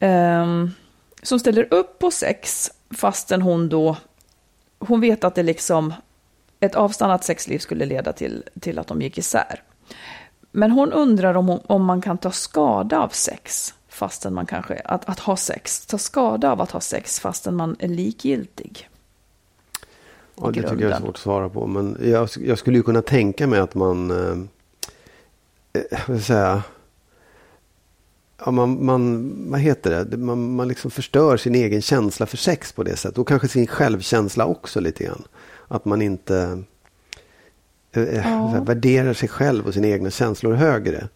um, 0.00 0.74
som 1.22 1.38
ställer 1.38 1.74
upp 1.74 1.98
på 1.98 2.10
sex, 2.10 2.70
fastän 2.94 3.42
hon 3.42 3.68
då, 3.68 3.96
hon 4.78 5.00
vet 5.00 5.24
att 5.24 5.34
det 5.34 5.42
liksom, 5.42 5.94
ett 6.60 6.74
avstannat 6.74 7.24
sexliv 7.24 7.58
skulle 7.58 7.84
leda 7.84 8.12
till, 8.12 8.44
till 8.60 8.78
att 8.78 8.86
de 8.86 9.02
gick 9.02 9.18
isär. 9.18 9.62
Men 10.56 10.70
hon 10.70 10.92
undrar 10.92 11.34
om, 11.34 11.48
hon, 11.48 11.60
om 11.66 11.84
man 11.84 12.00
kan 12.00 12.18
ta 12.18 12.30
skada 12.30 12.98
av 12.98 13.08
sex 13.08 13.74
fastän 13.88 14.34
man 14.34 14.46
kanske, 14.46 14.74
att, 14.84 15.08
att 15.08 15.18
ha 15.18 15.36
sex, 15.36 15.86
ta 15.86 15.98
skada 15.98 16.52
av 16.52 16.60
att 16.60 16.70
ha 16.70 16.80
sex 16.80 17.20
fastän 17.20 17.56
man 17.56 17.76
är 17.78 17.88
likgiltig. 17.88 18.88
Ja, 20.36 20.50
det 20.50 20.62
tycker 20.62 20.84
jag 20.84 20.92
är 20.92 21.00
svårt 21.00 21.08
att 21.08 21.16
svara 21.16 21.48
på. 21.48 21.66
Men 21.66 21.98
jag, 22.02 22.28
jag 22.40 22.58
skulle 22.58 22.76
ju 22.76 22.82
kunna 22.82 23.02
tänka 23.02 23.46
mig 23.46 23.60
att 23.60 23.74
man, 23.74 24.10
eh, 24.10 24.38
eh 25.72 26.00
vad 26.08 26.22
säga, 26.22 26.62
ja, 28.44 28.50
man, 28.50 28.84
man, 28.84 29.32
vad 29.50 29.60
heter 29.60 30.04
det, 30.04 30.16
man, 30.16 30.54
man 30.54 30.68
liksom 30.68 30.90
förstör 30.90 31.36
sin 31.36 31.54
egen 31.54 31.82
känsla 31.82 32.26
för 32.26 32.36
sex 32.36 32.72
på 32.72 32.82
det 32.82 32.96
sättet. 32.96 33.18
Och 33.18 33.28
kanske 33.28 33.48
sin 33.48 33.66
självkänsla 33.66 34.46
också 34.46 34.80
lite 34.80 35.04
grann. 35.04 35.22
Att 35.68 35.84
man 35.84 36.02
inte 36.02 36.62
ja. 38.00 38.64
värderar 38.66 39.12
sig 39.12 39.28
själv 39.28 39.66
och 39.66 39.74
sina 39.74 39.86
egna 39.86 40.10
känslor 40.10 40.54
högre. 40.54 41.08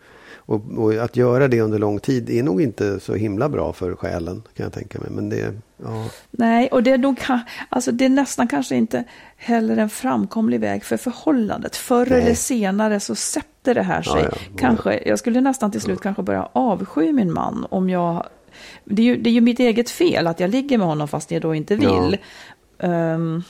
Och, 0.48 0.62
och, 0.76 0.94
att 0.94 1.16
göra 1.16 1.48
det 1.48 1.60
under 1.60 1.78
lång 1.78 2.00
tid 2.00 2.30
är 2.30 2.42
nog 2.42 2.62
inte 2.62 3.00
så 3.00 3.14
himla 3.14 3.48
bra 3.48 3.72
för 3.72 3.94
själen 3.94 4.42
kan 4.56 4.64
jag 4.64 4.72
tänka 4.72 4.98
mig. 4.98 5.10
Men 5.10 5.28
det, 5.28 5.54
ja. 5.82 6.06
Nej, 6.30 6.68
och 6.68 6.82
det 6.82 6.90
är, 6.90 6.98
nog, 6.98 7.20
alltså 7.68 7.92
det 7.92 8.04
är 8.04 8.08
nästan 8.08 8.48
kanske 8.48 8.76
inte 8.76 9.04
heller 9.36 9.76
en 9.76 9.88
framkomlig 9.88 10.60
väg 10.60 10.84
för 10.84 10.96
förhållandet. 10.96 11.76
Förr 11.76 12.06
Nej. 12.10 12.22
eller 12.22 12.34
senare 12.34 13.00
så 13.00 13.14
sätter 13.14 13.74
det 13.74 13.82
här 13.82 14.02
sig. 14.02 14.22
Ja, 14.22 14.28
ja, 14.32 14.58
kanske, 14.58 15.02
jag 15.06 15.18
skulle 15.18 15.40
nästan 15.40 15.70
till 15.70 15.80
slut 15.80 16.00
kanske 16.00 16.22
börja 16.22 16.48
avsky 16.52 17.12
min 17.12 17.32
man 17.32 17.66
om 17.70 17.90
jag... 17.90 18.26
Det 18.84 19.02
är, 19.02 19.06
ju, 19.06 19.16
det 19.16 19.30
är 19.30 19.34
ju 19.34 19.40
mitt 19.40 19.60
eget 19.60 19.90
fel 19.90 20.26
att 20.26 20.40
jag 20.40 20.50
ligger 20.50 20.78
med 20.78 20.86
honom 20.86 21.08
fast 21.08 21.30
jag 21.30 21.42
då 21.42 21.54
inte 21.54 21.76
vill. 21.76 22.18
Um, 22.78 23.42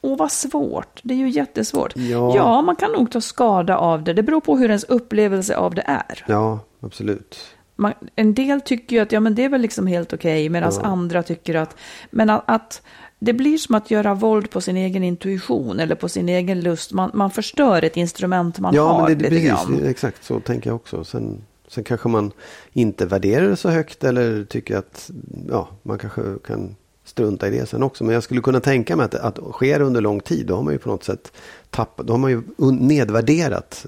Åh, 0.00 0.16
vad 0.16 0.32
svårt. 0.32 1.00
Det 1.02 1.14
är 1.14 1.18
ju 1.18 1.28
jättesvårt. 1.28 1.96
Ja. 1.96 2.36
ja, 2.36 2.62
man 2.62 2.76
kan 2.76 2.92
nog 2.92 3.10
ta 3.10 3.20
skada 3.20 3.76
av 3.76 4.04
det. 4.04 4.12
Det 4.12 4.22
beror 4.22 4.40
på 4.40 4.56
hur 4.56 4.68
ens 4.68 4.84
upplevelse 4.84 5.56
av 5.56 5.74
det 5.74 5.82
är. 5.86 6.24
Ja, 6.28 6.58
absolut. 6.80 7.38
Man, 7.76 7.92
en 8.16 8.34
del 8.34 8.60
tycker 8.60 8.96
ju 8.96 9.02
att 9.02 9.12
ja, 9.12 9.20
men 9.20 9.34
det 9.34 9.44
är 9.44 9.48
väl 9.48 9.60
liksom 9.60 9.86
helt 9.86 10.12
okej, 10.12 10.32
okay, 10.32 10.50
medan 10.50 10.72
ja. 10.74 10.82
andra 10.82 11.22
tycker 11.22 11.54
att, 11.54 11.76
men 12.10 12.30
att, 12.30 12.42
att, 12.46 12.82
det 13.18 13.32
blir 13.32 13.58
som 13.58 13.74
att 13.74 13.90
göra 13.90 14.14
våld 14.14 14.50
på 14.50 14.60
sin 14.60 14.76
egen 14.76 15.04
intuition 15.04 15.80
eller 15.80 15.94
på 15.94 16.08
sin 16.08 16.28
egen 16.28 16.60
lust. 16.60 16.92
Man, 16.92 17.10
man 17.14 17.30
förstör 17.30 17.84
ett 17.84 17.96
instrument 17.96 18.58
man 18.58 18.74
ja, 18.74 18.92
har 18.92 19.08
men 19.08 19.18
det, 19.18 19.30
lite 19.30 19.30
precis, 19.30 19.48
grann. 19.48 19.84
Exakt 19.84 20.24
så 20.24 20.40
tänker 20.40 20.70
jag 20.70 20.76
också. 20.76 21.04
Sen, 21.04 21.42
sen 21.68 21.84
kanske 21.84 22.08
man 22.08 22.32
inte 22.72 23.06
värderar 23.06 23.48
det 23.48 23.56
så 23.56 23.68
högt 23.68 24.04
eller 24.04 24.44
tycker 24.44 24.76
att 24.76 25.10
ja, 25.48 25.68
man 25.82 25.98
kanske 25.98 26.22
kan 26.46 26.76
strunta 27.10 27.48
i 27.48 27.50
det 27.50 27.66
sen 27.66 27.82
också. 27.82 28.04
Men 28.04 28.14
jag 28.14 28.22
skulle 28.22 28.40
kunna 28.40 28.60
tänka 28.60 28.96
mig 28.96 29.04
att, 29.04 29.14
att 29.14 29.38
sker 29.52 29.80
under 29.80 30.00
lång 30.00 30.20
tid, 30.20 30.46
då 30.46 30.56
har 30.56 30.62
man 30.62 30.72
ju 30.72 30.78
på 30.78 30.88
något 30.88 31.04
sätt 31.04 31.32
tappat, 31.70 32.06
då 32.06 32.12
har 32.12 32.18
man 32.18 32.30
ju 32.30 32.42
nedvärderat 32.72 33.86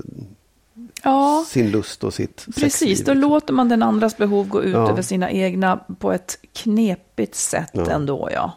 ja, 1.03 1.45
sin 1.49 1.71
lust 1.71 2.05
och 2.05 2.15
sitt 2.15 2.47
Precis, 2.47 2.61
sexliv, 2.61 2.97
då 2.97 3.13
liksom. 3.13 3.31
låter 3.31 3.53
man 3.53 3.69
den 3.69 3.83
andras 3.83 4.17
behov 4.17 4.49
gå 4.49 4.63
ut 4.63 4.75
ja. 4.75 4.91
över 4.91 5.03
sina 5.03 5.31
egna 5.31 5.77
på 5.99 6.13
ett 6.13 6.39
knepigt 6.53 7.35
sätt 7.35 7.71
ja. 7.73 7.91
ändå, 7.91 8.29
ja. 8.33 8.53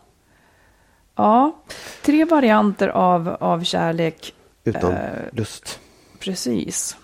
Ja, 1.15 1.55
tre 2.01 2.25
varianter 2.25 2.87
av, 2.87 3.29
av 3.39 3.63
kärlek. 3.63 4.33
Utan 4.63 4.91
eh, 4.91 4.99
lust. 5.31 5.79
Precis. 6.19 6.97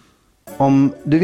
Om 0.57 0.93
du 1.03 1.23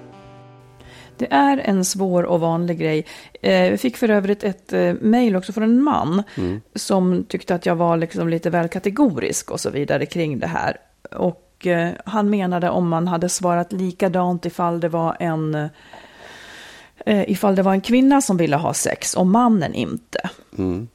Det 1.21 1.27
är 1.33 1.57
en 1.57 1.85
svår 1.85 2.23
och 2.23 2.39
vanlig 2.39 2.79
grej. 2.79 3.05
Jag 3.41 3.67
eh, 3.67 3.77
fick 3.77 3.97
för 3.97 4.09
övrigt 4.09 4.43
ett 4.43 4.73
eh, 4.73 4.93
mejl 4.93 5.35
också 5.35 5.53
från 5.53 5.63
en 5.63 5.83
man 5.83 6.23
mm. 6.37 6.61
som 6.75 7.23
tyckte 7.23 7.55
att 7.55 7.65
jag 7.65 7.75
var 7.75 7.97
liksom 7.97 8.29
lite 8.29 8.49
väl 8.49 8.67
kategorisk 8.67 9.51
och 9.51 9.59
så 9.59 9.69
vidare 9.69 10.05
kring 10.05 10.39
det 10.39 10.47
här. 10.47 10.77
Och 11.11 11.67
eh, 11.67 11.89
han 12.05 12.29
menade 12.29 12.69
om 12.69 12.89
man 12.89 13.07
hade 13.07 13.29
svarat 13.29 13.73
likadant 13.73 14.45
ifall 14.45 14.79
det 14.79 14.89
var 14.89 15.17
en 15.19 15.69
ifall 17.05 17.55
det 17.55 17.63
var 17.63 17.73
en 17.73 17.81
kvinna 17.81 18.21
som 18.21 18.37
ville 18.37 18.55
ha 18.55 18.73
sex 18.73 19.13
och 19.13 19.27
mannen 19.27 19.73
inte. 19.73 20.29
Mm. 20.57 20.87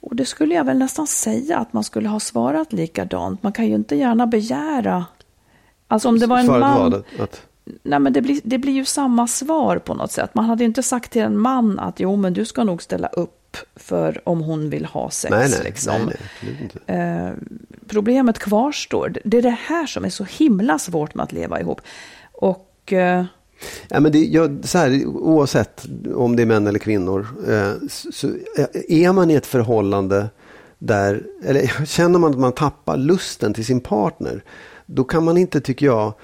Och 0.00 0.16
det 0.16 0.24
skulle 0.24 0.54
jag 0.54 0.64
väl 0.64 0.78
nästan 0.78 1.06
säga 1.06 1.58
att 1.58 1.72
man 1.72 1.84
skulle 1.84 2.08
ha 2.08 2.20
svarat 2.20 2.72
likadant. 2.72 3.42
Man 3.42 3.52
kan 3.52 3.66
ju 3.66 3.74
inte 3.74 3.96
gärna 3.96 4.26
begära... 4.26 5.04
Alltså 5.88 6.08
om 6.08 6.18
det 6.18 6.26
var 6.26 6.38
en 6.38 6.46
man... 6.46 6.60
var 6.60 6.90
det, 6.90 7.22
att, 7.22 7.42
Nej, 7.82 7.98
men 7.98 8.12
det 8.12 8.22
blir, 8.22 8.40
det 8.44 8.58
blir 8.58 8.72
ju 8.72 8.84
samma 8.84 9.26
svar 9.26 9.78
på 9.78 9.94
något 9.94 10.12
sätt. 10.12 10.34
Man 10.34 10.44
hade 10.44 10.64
inte 10.64 10.82
sagt 10.82 11.12
till 11.12 11.22
en 11.22 11.38
man 11.38 11.78
att 11.78 12.00
jo, 12.00 12.16
men 12.16 12.32
du 12.32 12.44
ska 12.44 12.64
nog 12.64 12.82
ställa 12.82 13.08
upp 13.08 13.56
för 13.76 14.28
om 14.28 14.40
hon 14.40 14.70
vill 14.70 14.84
ha 14.84 15.10
sex. 15.10 15.30
nej, 15.30 15.50
nej, 15.50 15.60
liksom. 15.64 15.94
nej, 16.06 16.16
nej. 16.86 16.96
Eh, 16.96 17.32
problemet 17.86 18.38
kvarstår. 18.38 19.14
Det 19.24 19.38
är 19.38 19.42
det 19.42 19.58
här 19.66 19.86
som 19.86 20.04
är 20.04 20.10
så 20.10 20.24
himla 20.24 20.78
svårt 20.78 21.14
med 21.14 21.24
att 21.24 21.32
leva 21.32 21.60
ihop. 21.60 21.80
Och 22.32 22.92
eh, 22.92 23.24
Ja, 23.88 24.00
men 24.00 24.12
det, 24.12 24.18
jag, 24.18 24.60
så 24.64 24.78
här, 24.78 25.06
oavsett 25.06 25.86
om 26.14 26.36
det 26.36 26.42
är 26.42 26.46
män 26.46 26.66
eller 26.66 26.78
kvinnor, 26.78 27.26
eh, 27.48 27.88
så, 27.88 28.12
så 28.12 28.30
är 28.88 29.12
man 29.12 29.30
i 29.30 29.34
ett 29.34 29.46
förhållande 29.46 30.28
där, 30.78 31.22
eller 31.44 31.84
känner 31.86 32.18
man 32.18 32.30
att 32.30 32.38
man 32.38 32.52
tappar 32.52 32.96
lusten 32.96 33.54
till 33.54 33.64
sin 33.64 33.80
partner, 33.80 34.44
då 34.86 35.04
kan 35.04 35.24
man 35.24 35.36
inte, 35.36 35.60
tycker 35.60 35.86
jag, 35.86 36.14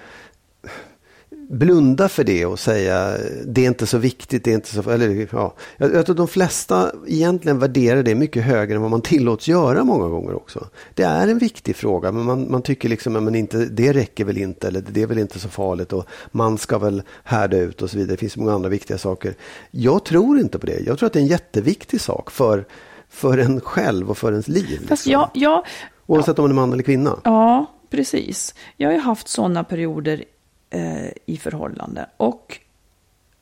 blunda 1.49 2.09
för 2.09 2.25
det 2.25 2.47
och 2.47 2.59
säga 2.59 3.17
det 3.47 3.65
är 3.65 3.67
inte 3.67 3.87
så 3.87 3.99
viktigt, 3.99 4.45
det 4.45 4.51
är 4.51 4.55
inte 4.55 4.75
så... 4.75 4.91
Eller, 4.91 5.29
ja. 5.33 5.55
jag, 5.77 5.95
jag 5.95 6.07
tror 6.07 6.15
att 6.15 6.17
de 6.17 6.29
flesta 6.29 6.93
egentligen 7.07 7.59
värderar 7.59 8.03
det 8.03 8.15
mycket 8.15 8.45
högre 8.45 8.75
än 8.75 8.83
vad 8.83 8.91
man 8.91 9.03
tillåts 9.03 9.49
göra 9.49 9.85
många 9.85 10.09
gånger 10.09 10.35
också. 10.35 10.69
Det 10.95 11.03
är 11.03 11.29
en 11.29 11.39
viktig 11.39 11.77
fråga, 11.77 12.13
men 12.13 12.25
man, 12.25 12.51
man 12.51 12.63
tycker 12.63 12.89
liksom 12.89 13.29
att 13.29 13.35
inte, 13.35 13.59
det 13.59 13.93
räcker 13.93 14.25
väl 14.25 14.39
inte, 14.39 14.69
eller 14.69 14.85
det 14.89 15.03
är 15.03 15.07
väl 15.07 15.19
inte 15.19 15.39
så 15.39 15.49
farligt 15.49 15.93
och 15.93 16.07
man 16.31 16.59
ska 16.59 16.79
väl 16.79 17.03
härda 17.25 17.57
ut 17.57 17.83
och 17.83 17.91
så 17.91 17.97
vidare. 17.97 18.13
Det 18.13 18.21
finns 18.21 18.37
många 18.37 18.53
andra 18.53 18.69
viktiga 18.69 18.99
saker. 18.99 19.35
Jag 19.71 20.05
tror 20.05 20.39
inte 20.39 20.59
på 20.59 20.67
det. 20.67 20.81
Jag 20.87 20.99
tror 20.99 21.07
att 21.07 21.13
det 21.13 21.19
är 21.19 21.23
en 21.23 21.27
jätteviktig 21.27 22.01
sak 22.01 22.31
för, 22.31 22.65
för 23.09 23.39
en 23.39 23.61
själv 23.61 24.11
och 24.11 24.19
för 24.19 24.31
ens 24.31 24.49
liv. 24.49 24.79
fast 24.89 25.07
liksom. 25.07 25.13
jag, 25.13 25.31
jag, 25.35 25.65
Oavsett 26.07 26.39
om 26.39 26.43
man 26.43 26.51
är 26.51 26.55
man 26.55 26.73
eller 26.73 26.83
kvinna. 26.83 27.17
Ja, 27.25 27.67
precis. 27.91 28.55
Jag 28.77 28.89
har 28.89 28.95
ju 28.95 29.01
haft 29.01 29.29
sådana 29.29 29.65
perioder 29.65 30.25
eh, 30.71 31.09
i 31.27 31.37
förhållande. 31.37 32.07
Och 32.17 32.61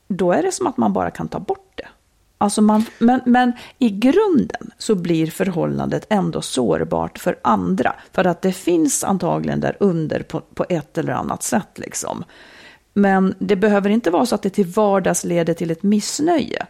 då 0.07 0.31
är 0.31 0.43
det 0.43 0.51
som 0.51 0.67
att 0.67 0.77
man 0.77 0.93
bara 0.93 1.11
kan 1.11 1.27
ta 1.27 1.39
bort 1.39 1.71
det. 1.75 1.87
Alltså 2.37 2.61
man, 2.61 2.85
men, 2.99 3.21
men 3.25 3.51
i 3.79 3.89
grunden 3.89 4.71
så 4.77 4.95
blir 4.95 5.27
förhållandet 5.27 6.05
ändå 6.09 6.41
sårbart 6.41 7.19
för 7.19 7.39
andra. 7.41 7.95
För 8.11 8.25
att 8.25 8.41
det 8.41 8.51
finns 8.51 9.03
antagligen 9.03 9.59
där 9.59 9.77
under 9.79 10.19
på, 10.19 10.41
på 10.41 10.65
ett 10.69 10.97
eller 10.97 11.13
annat 11.13 11.43
sätt. 11.43 11.79
Liksom. 11.79 12.23
Men 12.93 13.35
det 13.39 13.55
behöver 13.55 13.89
inte 13.89 14.11
vara 14.11 14.25
så 14.25 14.35
att 14.35 14.41
det 14.41 14.49
till 14.49 14.65
vardags 14.65 15.23
leder 15.23 15.53
till 15.53 15.71
ett 15.71 15.83
missnöje. 15.83 16.65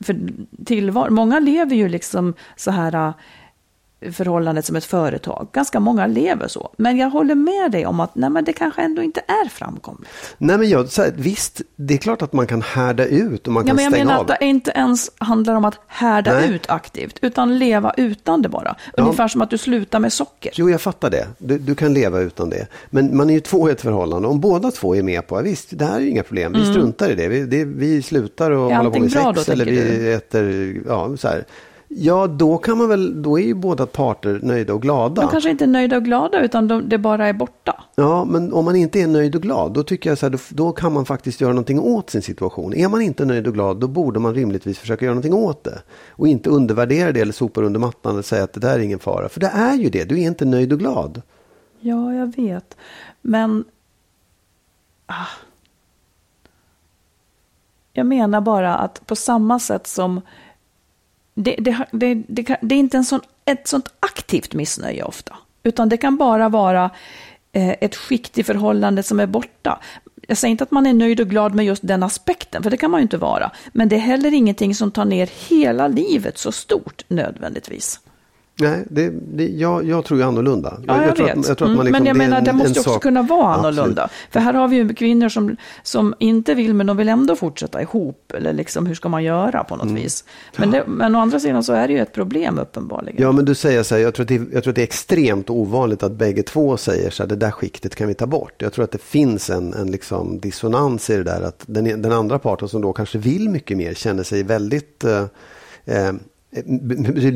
För 0.00 0.16
tillvar, 0.64 1.10
många 1.10 1.40
lever 1.40 1.76
ju 1.76 1.88
liksom 1.88 2.34
så 2.56 2.70
här 2.70 3.12
förhållandet 4.12 4.64
som 4.66 4.76
ett 4.76 4.84
företag. 4.84 5.48
Ganska 5.52 5.80
många 5.80 6.06
lever 6.06 6.48
så. 6.48 6.70
Men 6.76 6.96
jag 6.96 7.10
håller 7.10 7.34
med 7.34 7.70
dig 7.72 7.86
om 7.86 8.00
att 8.00 8.14
nej, 8.14 8.30
men 8.30 8.44
det 8.44 8.52
kanske 8.52 8.82
ändå 8.82 9.02
inte 9.02 9.20
är 9.20 9.48
framkomligt. 9.48 10.10
Nej 10.38 10.58
men 10.58 10.68
jag, 10.68 10.88
här, 10.96 11.12
visst, 11.16 11.60
det 11.76 11.94
är 11.94 11.98
klart 11.98 12.22
att 12.22 12.32
man 12.32 12.46
kan 12.46 12.62
härda 12.62 13.06
ut 13.06 13.46
och 13.46 13.52
man 13.52 13.62
Ja, 13.62 13.66
kan 13.66 13.76
men 13.76 13.84
jag 13.84 13.92
stänga 13.92 14.04
menar 14.04 14.18
av. 14.18 14.30
att 14.30 14.40
det 14.40 14.46
inte 14.46 14.70
ens 14.70 15.10
handlar 15.18 15.54
om 15.54 15.64
att 15.64 15.78
härda 15.86 16.32
Nej. 16.34 16.50
ut 16.54 16.70
aktivt, 16.70 17.18
utan 17.22 17.58
leva 17.58 17.94
utan 17.96 18.42
det 18.42 18.48
bara. 18.48 18.76
Ungefär 18.92 19.28
som 19.28 19.42
att 19.42 19.50
du 19.50 19.58
slutar 19.58 19.98
med 20.00 20.12
socker. 20.12 20.52
Jo, 20.54 20.70
jag 20.70 20.80
fattar 20.80 21.10
det. 21.10 21.26
Du, 21.38 21.58
du 21.58 21.74
kan 21.74 21.94
leva 21.94 22.20
utan 22.20 22.50
det. 22.50 22.66
Men 22.90 23.16
man 23.16 23.30
är 23.30 23.34
ju 23.34 23.40
två 23.40 23.68
i 23.68 23.72
ett 23.72 23.80
förhållande. 23.80 24.28
Om 24.28 24.40
båda 24.40 24.70
två 24.70 24.96
är 24.96 25.02
med 25.02 25.26
på, 25.26 25.36
ja, 25.38 25.42
visst, 25.42 25.78
det 25.78 25.84
här 25.84 25.96
är 25.96 26.00
ju 26.00 26.08
inga 26.10 26.22
problem. 26.22 26.52
Vi 26.52 26.64
struntar 26.66 27.10
i 27.10 27.14
det. 27.14 27.28
Vi, 27.28 27.44
det, 27.44 27.64
vi 27.64 28.02
slutar 28.02 28.50
och 28.50 28.64
Mm. 28.64 28.76
Hålla 28.76 28.90
på 28.90 28.98
med 29.00 29.12
sex. 29.12 29.46
då, 29.46 29.52
eller 29.52 29.64
vi 29.64 29.76
du? 29.98 30.14
äter, 30.14 30.74
ja, 30.88 31.16
så 31.16 31.28
här. 31.28 31.44
Ja, 31.96 32.26
då 32.26 32.58
kan 32.58 32.78
man 32.78 32.88
väl, 32.88 33.22
då 33.22 33.38
är 33.38 33.42
ju 33.42 33.54
båda 33.54 33.86
parter 33.86 34.40
nöjda 34.42 34.74
och 34.74 34.82
glada. 34.82 35.22
De 35.22 35.30
kanske 35.30 35.50
inte 35.50 35.64
är 35.64 35.68
nöjda 35.68 35.96
och 35.96 36.04
glada, 36.04 36.40
utan 36.40 36.68
de, 36.68 36.88
det 36.88 36.98
bara 36.98 37.28
är 37.28 37.32
borta. 37.32 37.84
Ja, 37.94 38.24
men 38.24 38.52
om 38.52 38.64
man 38.64 38.76
inte 38.76 39.00
är 39.00 39.06
nöjd 39.06 39.34
och 39.34 39.42
glad, 39.42 39.72
då 39.72 39.82
tycker 39.82 40.10
jag 40.10 40.18
så 40.18 40.26
här, 40.26 40.30
då, 40.30 40.38
då 40.50 40.72
kan 40.72 40.92
man 40.92 41.04
faktiskt 41.04 41.40
göra 41.40 41.52
någonting 41.52 41.80
åt 41.80 42.10
sin 42.10 42.22
situation. 42.22 42.74
Är 42.74 42.88
man 42.88 43.02
inte 43.02 43.24
nöjd 43.24 43.46
och 43.46 43.54
glad, 43.54 43.80
då 43.80 43.88
borde 43.88 44.20
man 44.20 44.34
rimligtvis 44.34 44.78
försöka 44.78 45.04
göra 45.04 45.14
någonting 45.14 45.34
åt 45.34 45.64
det. 45.64 45.82
Och 46.10 46.28
inte 46.28 46.50
undervärdera 46.50 47.12
det 47.12 47.20
eller 47.20 47.32
sopa 47.32 47.60
under 47.60 47.80
mattan 47.80 48.18
och 48.18 48.24
säga 48.24 48.44
att 48.44 48.52
det 48.52 48.60
där 48.60 48.78
är 48.78 48.82
ingen 48.82 48.98
fara. 48.98 49.28
För 49.28 49.40
det 49.40 49.50
är 49.54 49.74
ju 49.74 49.90
det, 49.90 50.04
du 50.04 50.20
är 50.20 50.26
inte 50.26 50.44
nöjd 50.44 50.72
och 50.72 50.78
glad. 50.78 51.22
Ja, 51.80 52.14
jag 52.14 52.36
vet. 52.36 52.76
Men... 53.22 53.64
Ah. 55.06 55.26
Jag 57.92 58.06
menar 58.06 58.40
bara 58.40 58.74
att 58.74 59.06
på 59.06 59.16
samma 59.16 59.58
sätt 59.58 59.86
som... 59.86 60.20
Det, 61.34 61.56
det, 61.58 61.86
det, 61.92 62.14
det, 62.14 62.44
kan, 62.44 62.56
det 62.60 62.74
är 62.74 62.78
inte 62.78 62.96
en 62.96 63.04
sån, 63.04 63.20
ett 63.44 63.68
sånt 63.68 63.94
aktivt 64.00 64.54
missnöje 64.54 65.02
ofta. 65.02 65.36
Utan 65.62 65.88
det 65.88 65.96
kan 65.96 66.16
bara 66.16 66.48
vara 66.48 66.90
eh, 67.52 67.74
ett 67.80 67.96
skikt 67.96 68.38
i 68.38 68.42
förhållandet 68.42 69.06
som 69.06 69.20
är 69.20 69.26
borta. 69.26 69.78
Jag 70.28 70.36
säger 70.36 70.50
inte 70.50 70.64
att 70.64 70.70
man 70.70 70.86
är 70.86 70.94
nöjd 70.94 71.20
och 71.20 71.28
glad 71.28 71.54
med 71.54 71.64
just 71.64 71.86
den 71.86 72.02
aspekten, 72.02 72.62
för 72.62 72.70
det 72.70 72.76
kan 72.76 72.90
man 72.90 73.00
ju 73.00 73.02
inte 73.02 73.16
vara. 73.16 73.50
Men 73.72 73.88
det 73.88 73.96
är 73.96 74.00
heller 74.00 74.34
ingenting 74.34 74.74
som 74.74 74.90
tar 74.90 75.04
ner 75.04 75.30
hela 75.48 75.88
livet 75.88 76.38
så 76.38 76.52
stort 76.52 77.04
nödvändigtvis. 77.08 78.00
Nej, 78.60 78.84
det, 78.90 79.12
det, 79.34 79.48
jag, 79.48 79.84
jag 79.84 80.04
tror 80.04 80.20
ju 80.20 80.26
annorlunda. 80.26 80.78
Ja, 80.86 81.04
jag, 81.04 81.16
tror 81.16 81.26
vet. 81.26 81.38
Att, 81.38 81.48
jag 81.48 81.58
tror 81.58 81.66
att 81.68 81.70
Mm, 81.70 81.76
man 81.76 81.86
liksom, 81.86 82.02
men 82.02 82.06
jag 82.06 82.16
menar, 82.16 82.38
en- 82.38 82.44
det 82.44 82.50
en 82.50 82.56
måste 82.56 82.80
också 82.80 82.90
sak- 82.92 83.02
kunna 83.02 83.22
vara 83.22 83.54
Absolut. 83.54 83.78
annorlunda. 83.78 84.08
För 84.30 84.40
här 84.40 84.54
har 84.54 84.68
vi 84.68 84.76
ju 84.76 84.94
kvinnor 84.94 85.28
som, 85.28 85.56
som 85.82 86.14
inte 86.18 86.54
vill, 86.54 86.74
men 86.74 86.86
de 86.86 86.96
vill 86.96 87.08
ändå 87.08 87.36
fortsätta 87.36 87.82
ihop. 87.82 88.32
Eller 88.34 88.52
liksom, 88.52 88.86
hur 88.86 88.94
ska 88.94 89.08
man 89.08 89.24
göra 89.24 89.64
på 89.64 89.76
något 89.76 89.84
Mm. 89.84 89.94
vis? 90.02 90.24
Men, 90.56 90.70
det, 90.70 90.84
men 90.86 91.14
å 91.16 91.18
andra 91.18 91.40
sidan 91.40 91.64
så 91.64 91.72
är 91.72 91.86
det 91.88 91.92
ju 91.94 92.00
ett 92.00 92.12
problem 92.12 92.58
uppenbarligen. 92.58 93.22
Ja, 93.22 93.32
men 93.32 93.44
du 93.44 93.54
säger 93.54 93.82
så 93.82 93.94
här, 93.94 94.02
jag 94.02 94.14
tror, 94.14 94.24
att 94.24 94.28
det, 94.28 94.34
jag 94.52 94.62
tror 94.62 94.68
att 94.72 94.76
det 94.76 94.82
är 94.82 94.86
extremt 94.86 95.50
ovanligt 95.50 96.02
att 96.02 96.12
bägge 96.12 96.42
två 96.42 96.76
säger 96.76 97.10
så 97.10 97.22
här, 97.22 97.28
det 97.28 97.36
där 97.36 97.50
skiktet 97.50 97.94
kan 97.96 98.08
vi 98.08 98.14
ta 98.14 98.26
bort. 98.26 98.52
Jag 98.58 98.72
tror 98.72 98.84
att 98.84 98.90
det 98.92 99.02
finns 99.02 99.50
en, 99.50 99.74
en 99.74 99.90
liksom 99.90 100.40
dissonans 100.40 101.10
i 101.10 101.16
det 101.16 101.22
där, 101.24 101.42
att 101.42 101.62
den, 101.66 101.84
den 102.02 102.12
andra 102.12 102.38
parten 102.38 102.68
som 102.68 102.82
då 102.82 102.92
kanske 102.92 103.18
vill 103.18 103.48
mycket 103.50 103.76
mer 103.76 103.94
känner 103.94 104.22
sig 104.22 104.42
väldigt 104.42 105.04
eh, 105.04 105.24
eh, 105.84 106.12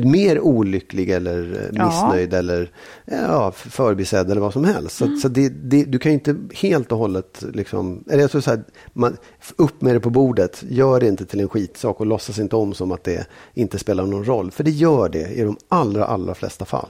mer 0.05 0.39
olycklig 0.39 1.09
eller 1.09 1.55
eh, 1.55 1.69
Ja. 1.73 1.85
missnöjd 1.85 2.33
eller 2.33 2.71
ja, 3.05 3.51
förbisedd 3.51 4.31
eller 4.31 4.41
vad 4.41 4.53
som 4.53 4.65
helst. 4.65 4.95
Så, 4.95 5.15
så 5.15 5.27
det, 5.27 5.49
det, 5.49 5.83
du 5.83 5.99
kan 5.99 6.11
ju 6.11 6.13
inte 6.13 6.35
helt 6.55 6.91
och 6.91 6.97
hållet, 6.97 7.43
liksom, 7.53 8.03
eller 8.09 8.21
jag 8.21 8.31
tror 8.31 8.41
så 8.41 8.49
här, 8.49 8.63
man, 8.93 9.17
upp 9.55 9.81
med 9.81 9.95
det 9.95 9.99
på 9.99 10.09
bordet, 10.09 10.63
gör 10.69 10.99
det 10.99 11.07
inte 11.07 11.25
till 11.25 11.39
en 11.39 11.49
skitsak 11.49 11.99
och 11.99 12.05
låtsas 12.05 12.39
inte 12.39 12.55
om 12.55 12.73
som 12.73 12.91
att 12.91 13.03
det 13.03 13.27
inte 13.53 13.79
spelar 13.79 14.05
någon 14.05 14.25
roll. 14.25 14.51
För 14.51 14.63
det 14.63 14.71
gör 14.71 15.09
det 15.09 15.27
i 15.29 15.41
de 15.43 15.57
allra, 15.67 16.05
allra 16.05 16.35
flesta 16.35 16.65
fall. 16.65 16.89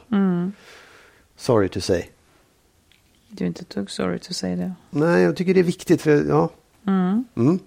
Sorry 1.37 1.69
to 1.69 1.81
say. 1.81 2.03
Du 3.29 3.43
är 3.43 3.47
inte 3.47 3.61
ett 3.61 3.69
dugg 3.69 3.89
sorry 3.91 4.19
to 4.19 4.33
say 4.33 4.55
det. 4.55 4.71
Nej, 4.89 5.21
jag 5.23 5.35
tycker 5.35 5.53
det 5.53 5.59
är 5.59 5.63
viktigt 5.63 6.01
för, 6.01 6.25
ja. 6.29 6.49
Mm. 6.87 7.59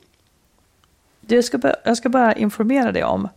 Du, 1.20 1.34
Jag 1.34 1.44
ska, 1.44 1.58
jag 1.84 1.96
ska 1.96 2.08
bara 2.08 2.34
informera 2.34 2.92
dig 2.92 3.04
om 3.04 3.28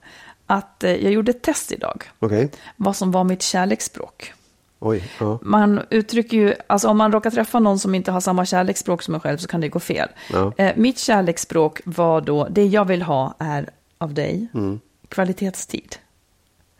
att 0.45 0.83
eh, 0.83 0.91
jag 0.95 1.11
gjorde 1.13 1.31
ett 1.31 1.41
test 1.41 1.71
idag. 1.71 2.03
Okej, 2.19 2.51
Vad 2.75 2.95
som 2.95 3.11
var 3.11 3.23
mitt 3.23 3.41
kärleksspråk. 3.41 4.33
oj, 4.79 5.03
ja. 5.19 5.39
Man 5.41 5.81
uttrycker 5.89 6.37
ju, 6.37 6.53
alltså 6.67 6.87
om 6.87 6.97
man 6.97 7.11
råkar 7.11 7.31
träffa 7.31 7.59
någon 7.59 7.79
som 7.79 7.95
inte 7.95 8.11
har 8.11 8.21
samma 8.21 8.45
kärleksspråk 8.45 9.01
som 9.01 9.13
en 9.13 9.19
själv 9.19 9.37
så 9.37 9.47
kan 9.47 9.61
det 9.61 9.69
gå 9.69 9.79
fel. 9.79 10.09
Ja. 10.33 10.53
Eh, 10.57 10.71
mitt 10.75 10.99
kärleksspråk 10.99 11.81
var 11.85 12.21
då, 12.21 12.47
det 12.49 12.65
jag 12.65 12.85
vill 12.85 13.01
ha 13.01 13.35
är 13.39 13.69
av 13.97 14.13
dig, 14.13 14.47
Mm. 14.53 14.79
kvalitetstid. 15.09 15.95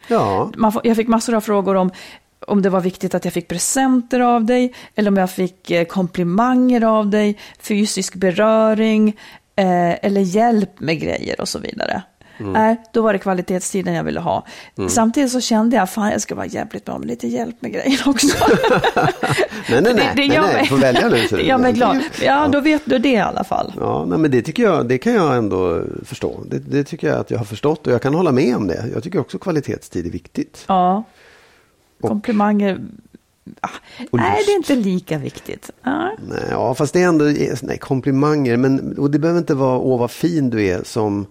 Ja, 0.08 0.52
Man 0.58 0.72
jag 0.84 0.96
fick 0.96 1.08
massor 1.08 1.36
av 1.36 1.42
frågor 1.42 1.76
om 1.76 1.92
om 2.48 2.62
det 2.62 2.70
var 2.70 2.82
viktigt 2.82 3.16
att 3.16 3.26
jag 3.26 3.34
fick 3.34 3.48
presenter 3.48 4.20
av 4.20 4.46
dig, 4.46 4.74
eller 4.96 5.12
om 5.12 5.18
jag 5.18 5.30
fick 5.32 5.72
eh, 5.72 5.86
komplimanger 5.86 6.84
av 6.84 7.08
dig, 7.10 7.38
fysisk 7.60 8.16
beröring, 8.16 9.08
eh, 9.56 10.06
eller 10.06 10.22
hjälp 10.22 10.80
med 10.80 11.00
grejer 11.00 11.42
och 11.42 11.50
så 11.50 11.60
vidare. 11.60 12.04
Mm. 12.38 12.54
Nej, 12.54 12.76
då 12.92 13.02
var 13.02 13.14
det 13.14 13.20
kvalitetstiden 13.20 13.94
jag 13.94 14.04
ville 14.04 14.20
ha. 14.20 14.46
Samtidigt 14.90 15.32
så 15.32 15.42
kände 15.42 15.76
jag, 15.76 15.90
fan 15.90 16.12
jag 16.12 16.22
ska 16.22 16.36
vara 16.36 16.46
jävligt 16.46 16.86
bra 16.86 16.98
med 16.98 17.08
lite 17.08 17.28
hjälp 17.28 17.56
med 17.62 17.72
grejer 17.74 18.02
också. 18.06 18.28
nej, 19.70 19.82
nej, 19.82 19.94
nej, 19.94 20.12
nej, 20.16 20.28
gör 20.28 20.42
nej, 20.42 20.54
mig- 20.54 20.62
du 20.62 20.68
får 20.70 20.78
välja 20.78 21.10
nu. 21.10 21.28
det 21.32 21.42
gör 21.44 21.58
mig 21.58 21.74
glad. 21.74 22.00
Ja, 22.22 22.48
då 22.48 22.60
vet 22.60 22.82
du 22.86 22.98
det 23.00 23.10
i 23.12 23.18
alla 23.18 23.44
fall. 23.44 23.74
Ja, 23.80 24.06
nej, 24.08 24.20
men 24.20 24.32
det 24.32 24.42
tycker 24.42 24.64
jag, 24.64 24.88
det 24.88 24.98
kan 24.98 25.14
jag 25.14 25.38
ändå 25.38 25.82
förstå. 26.06 26.40
Det, 26.48 26.60
det 26.60 26.84
tycker 26.84 27.08
jag 27.08 27.18
att 27.20 27.32
jag 27.32 27.38
har 27.38 27.46
förstått 27.46 27.88
och 27.88 27.94
jag 27.94 28.02
kan 28.02 28.14
hålla 28.14 28.32
med 28.32 28.56
om 28.56 28.68
det. 28.68 28.86
Jag 28.94 29.04
tycker 29.04 29.20
också 29.20 29.38
kvalitetstid 29.38 30.06
är 30.06 30.10
viktigt. 30.12 30.64
Ja. 30.68 31.04
Komplimanger. 32.02 32.80
Ah, 33.62 33.70
Och 34.12 34.20
nej, 34.20 34.44
det 34.46 34.52
är 34.52 34.56
inte 34.56 34.76
lika 34.76 35.18
viktigt. 35.18 35.70
Nej. 35.84 36.16
Nej, 36.30 36.40
ja, 36.52 36.76
fast 36.76 36.94
det 36.94 37.02
är 37.02 37.08
ändå 37.08 37.26
nej, 37.62 37.78
komplimanger. 37.82 38.58
Men, 38.58 38.98
och 38.98 39.12
det 39.12 39.20
behöver 39.20 39.40
inte 39.40 39.54
vara 39.56 39.78
åh 39.80 40.00
vad 40.00 40.12
fin 40.12 40.50
du 40.50 40.64
är 40.66 40.84
som 40.84 41.26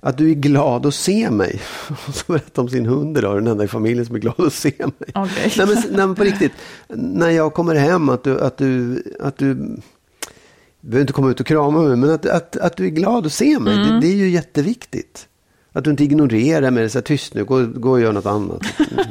att 0.00 0.18
du 0.18 0.30
är 0.30 0.34
glad 0.34 0.86
att 0.86 0.94
se 0.94 1.30
mig. 1.30 1.60
Och 2.08 2.14
så 2.14 2.32
berätta 2.32 2.60
om 2.60 2.68
sin 2.68 2.86
hund 2.86 3.18
idag, 3.18 3.36
den 3.36 3.46
enda 3.46 3.64
i 3.64 3.68
familjen 3.68 4.06
som 4.06 4.14
är 4.14 4.20
glad 4.20 4.40
att 4.40 4.52
se 4.52 4.72
mig. 4.78 5.08
Okej. 5.14 5.52
Nej, 5.58 5.66
men, 5.66 5.76
nej, 5.76 6.06
men 6.06 6.14
på 6.14 6.24
riktigt, 6.24 6.52
när 6.88 7.30
jag 7.30 7.54
kommer 7.54 7.74
hem 7.74 8.08
att 8.08 8.24
du, 8.24 8.40
att 8.40 8.56
du, 8.58 9.02
att 9.20 9.38
du 9.38 9.54
du 10.80 10.88
behöver 10.88 11.00
inte 11.00 11.12
komma 11.12 11.30
ut 11.30 11.40
och 11.40 11.46
krama 11.46 11.82
mig, 11.82 11.96
men 11.96 12.10
att, 12.10 12.26
att, 12.26 12.56
att 12.56 12.76
du 12.76 12.84
är 12.86 12.90
glad 12.90 13.26
att 13.26 13.32
se 13.32 13.58
mig, 13.58 13.76
det, 13.76 14.00
det 14.00 14.06
är 14.06 14.16
ju 14.16 14.28
jätteviktigt. 14.30 15.28
Att 15.72 15.84
du 15.84 15.90
inte 15.90 16.04
ignorerar 16.04 16.70
mig, 16.70 16.90
så 16.90 16.98
här, 16.98 17.02
tyst 17.02 17.34
nu, 17.34 17.44
gå, 17.44 17.66
gå 17.66 17.90
och 17.90 18.00
gör 18.00 18.12
något 18.12 18.26
annat. 18.26 18.62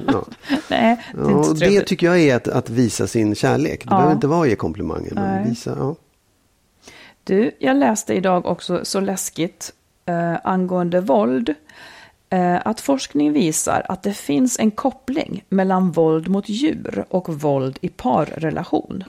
Ja. 0.07 0.25
Nej, 0.69 0.97
det 1.13 1.19
är 1.21 1.31
Ja, 1.31 1.53
det 1.59 1.81
tycker 1.81 2.07
jag 2.07 2.19
är 2.19 2.35
att, 2.35 2.47
att 2.47 2.69
visa 2.69 3.07
sin 3.07 3.35
kärlek. 3.35 3.79
Det 3.83 3.87
Ja. 3.89 3.95
behöver 3.95 4.13
inte 4.13 4.27
vara 4.27 4.41
att 4.41 4.49
ge 4.49 4.55
komplimanger. 4.55 5.11
Men 5.13 5.35
Nej. 5.41 5.49
visa, 5.49 5.75
ja. 5.79 5.95
Du, 7.23 7.51
jag 7.59 7.77
läste 7.77 8.13
idag 8.13 8.45
också 8.45 8.79
så 8.83 8.99
läskigt 8.99 9.73
eh, 10.05 10.35
angående 10.43 11.01
våld. 11.01 11.55
Eh, 12.29 12.59
att 12.65 12.81
forskning 12.81 13.33
visar 13.33 13.85
att 13.89 14.03
det 14.03 14.13
finns 14.13 14.59
en 14.59 14.71
koppling 14.71 15.43
mellan 15.49 15.91
våld 15.91 16.27
mot 16.27 16.49
djur 16.49 17.05
och 17.09 17.41
våld 17.41 17.77
i 17.81 17.89
parrelation. 17.89 19.03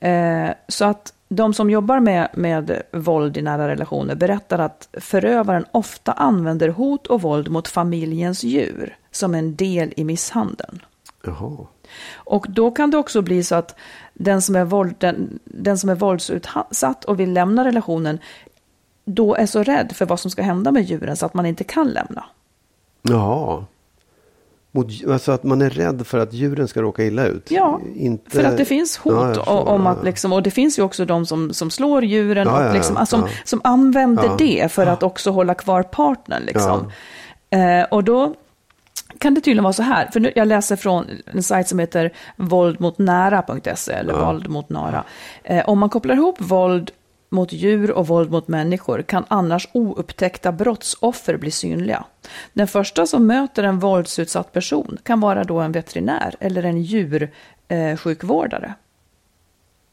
Eh, 0.00 0.50
så 0.68 0.84
att 0.84 1.12
de 1.28 1.54
som 1.54 1.70
jobbar 1.70 2.00
med, 2.00 2.28
med 2.34 2.82
våld 2.92 3.36
i 3.36 3.42
nära 3.42 3.68
relationer 3.68 4.14
berättar 4.14 4.58
att 4.58 4.88
förövaren 4.92 5.64
ofta 5.70 6.12
använder 6.12 6.68
hot 6.68 7.06
och 7.06 7.22
våld 7.22 7.50
mot 7.50 7.68
familjens 7.68 8.44
djur 8.44 8.96
som 9.10 9.34
en 9.34 9.56
del 9.56 9.92
i 9.96 10.04
misshandeln. 10.04 10.82
Jaha. 11.24 11.66
Och 12.14 12.46
då 12.48 12.70
kan 12.70 12.90
det 12.90 12.96
också 12.96 13.22
bli 13.22 13.42
så 13.42 13.54
att 13.54 13.78
den 14.14 14.42
som 14.42 14.56
är, 14.56 14.64
våld, 14.64 14.94
den, 14.98 15.38
den 15.44 15.78
som 15.78 15.90
är 15.90 15.94
våldsutsatt 15.94 17.04
och 17.04 17.20
vill 17.20 17.32
lämna 17.32 17.64
relationen 17.64 18.18
då 19.14 19.34
är 19.34 19.46
så 19.46 19.62
rädd 19.62 19.92
för 19.92 20.06
vad 20.06 20.20
som 20.20 20.30
ska 20.30 20.42
hända 20.42 20.70
med 20.72 20.82
djuren 20.82 21.16
så 21.16 21.26
att 21.26 21.34
man 21.34 21.46
inte 21.46 21.64
kan 21.64 21.88
lämna. 21.88 22.24
Jaha. 23.02 23.64
Mot, 24.72 24.86
alltså 25.08 25.32
att 25.32 25.42
man 25.44 25.62
är 25.62 25.70
rädd 25.70 26.06
för 26.06 26.18
att 26.18 26.32
djuren 26.32 26.68
ska 26.68 26.82
råka 26.82 27.04
illa 27.04 27.26
ut? 27.26 27.50
Ja, 27.50 27.80
inte... 27.96 28.30
För 28.30 28.44
att 28.44 28.56
det 28.56 28.64
finns 28.64 28.96
hot 28.96 29.12
Ja, 29.14 29.34
förstår. 29.34 29.68
om 29.68 29.82
Ja, 29.84 29.90
att 29.90 29.96
ja. 29.98 30.04
liksom, 30.04 30.32
och 30.32 30.42
det 30.42 30.50
finns 30.50 30.78
ju 30.78 30.82
också 30.82 31.04
de 31.04 31.26
som, 31.26 31.52
som 31.52 31.70
slår 31.70 32.04
djuren 32.04 32.46
Ja, 32.48 32.54
ja, 32.54 32.60
och 32.60 32.70
ja, 32.70 32.72
liksom, 32.74 32.96
alltså, 32.96 33.16
ja. 33.16 33.22
som, 33.22 33.30
som 33.44 33.60
använder 33.64 34.24
Ja. 34.24 34.36
det 34.38 34.72
för 34.72 34.86
att 34.86 35.02
också 35.02 35.30
hålla 35.30 35.54
kvar 35.54 35.82
partnern. 35.82 36.42
Liksom. 36.42 36.92
Eh, 37.50 37.82
och 37.90 38.04
då 38.04 38.34
kan 39.18 39.34
det 39.34 39.40
tydligen 39.40 39.64
vara 39.64 39.72
så 39.72 39.82
här, 39.82 40.08
för 40.12 40.20
nu, 40.20 40.32
jag 40.36 40.48
läser 40.48 40.76
från 40.76 41.06
en 41.26 41.42
sajt 41.42 41.68
som 41.68 41.78
heter 41.78 42.12
våldmotnära.se 42.36 43.92
eller 43.92 44.14
våld 44.14 44.48
mot 44.48 44.68
Nara. 44.68 45.04
Eh, 45.44 45.68
om 45.68 45.78
man 45.78 45.88
kopplar 45.90 46.14
ihop 46.14 46.36
våld 46.40 46.90
mot 47.32 47.52
djur 47.52 47.90
och 47.90 48.06
våld 48.06 48.30
mot 48.30 48.48
människor 48.48 49.02
kan 49.02 49.24
annars 49.28 49.68
oupptäckta 49.72 50.52
brottsoffer 50.52 51.36
bli 51.36 51.50
synliga. 51.50 52.04
Den 52.52 52.66
första 52.68 53.06
som 53.06 53.26
möter 53.26 53.62
en 53.64 53.78
våldsutsatt 53.78 54.52
person 54.52 54.98
kan 55.02 55.20
vara 55.20 55.44
då 55.44 55.58
en 55.60 55.72
veterinär 55.72 56.34
eller 56.40 56.62
en 56.62 56.82
djursjukvårdare. 56.82 57.96
Sjukvårdare. 57.96 58.74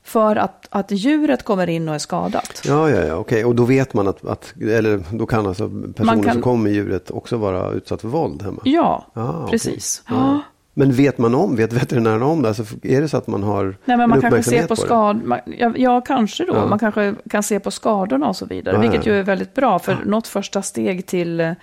För 0.04 0.36
att, 0.36 0.68
att 0.70 0.92
djuret 0.92 1.44
kommer 1.44 1.70
in 1.70 1.90
och 1.90 1.96
är 1.96 2.00
skadat. 2.00 2.62
Ja, 2.66 2.90
ja, 2.90 3.06
ja, 3.06 3.16
okej. 3.16 3.46
Och 3.46 3.56
då 3.56 3.64
vet 3.66 3.94
man 3.94 4.08
att, 4.08 4.26
att 4.26 4.54
eller 4.62 5.04
då 5.18 5.26
kan 5.26 5.48
alltså 5.48 5.70
personen 5.96 6.24
kan- 6.24 6.34
som 6.34 6.42
kommer 6.42 6.64
med 6.64 6.74
djuret 6.74 7.12
också 7.12 7.38
vara 7.38 7.72
utsatt 7.72 8.02
för 8.02 8.08
våld 8.08 8.42
hemma? 8.42 8.62
Ja, 8.66 9.06
Ah, 9.14 9.48
precis. 9.48 10.04
Ja. 10.10 10.16
Ja. 10.16 10.42
Men 10.80 10.92
vet 10.92 11.18
man 11.18 11.36
om, 11.36 11.56
vet 11.56 11.74
veterinären 11.74 12.24
om 12.24 12.42
det? 12.42 12.48
Alltså, 12.48 12.64
är 12.84 13.02
det 13.02 13.08
så 13.10 13.18
att 13.18 13.28
man 13.28 13.44
har 13.44 13.64
Nej, 13.64 13.76
men 13.86 14.02
en 14.02 14.10
man 14.10 14.22
kanske 14.22 14.44
ser 14.44 14.68
på 14.68 14.74
det? 14.76 14.82
skador. 14.82 15.42
Ja, 15.46 15.74
ja, 15.76 16.02
kanske 16.02 16.46
då. 16.46 16.56
Ja. 16.56 16.66
Man 16.66 16.80
kanske 16.80 17.16
kan 17.30 17.44
se 17.44 17.60
på 17.60 17.72
skadorna 17.72 18.28
och 18.30 18.36
så 18.36 18.46
vidare. 18.46 18.76
Ja, 18.76 18.82
vilket 18.82 19.06
ja. 19.06 19.12
ju 19.14 19.20
är 19.20 19.24
väldigt 19.24 19.54
bra. 19.54 19.80
För 19.80 19.98
något 20.06 20.28
första 20.28 20.62
steg 20.62 21.06
till, 21.06 21.56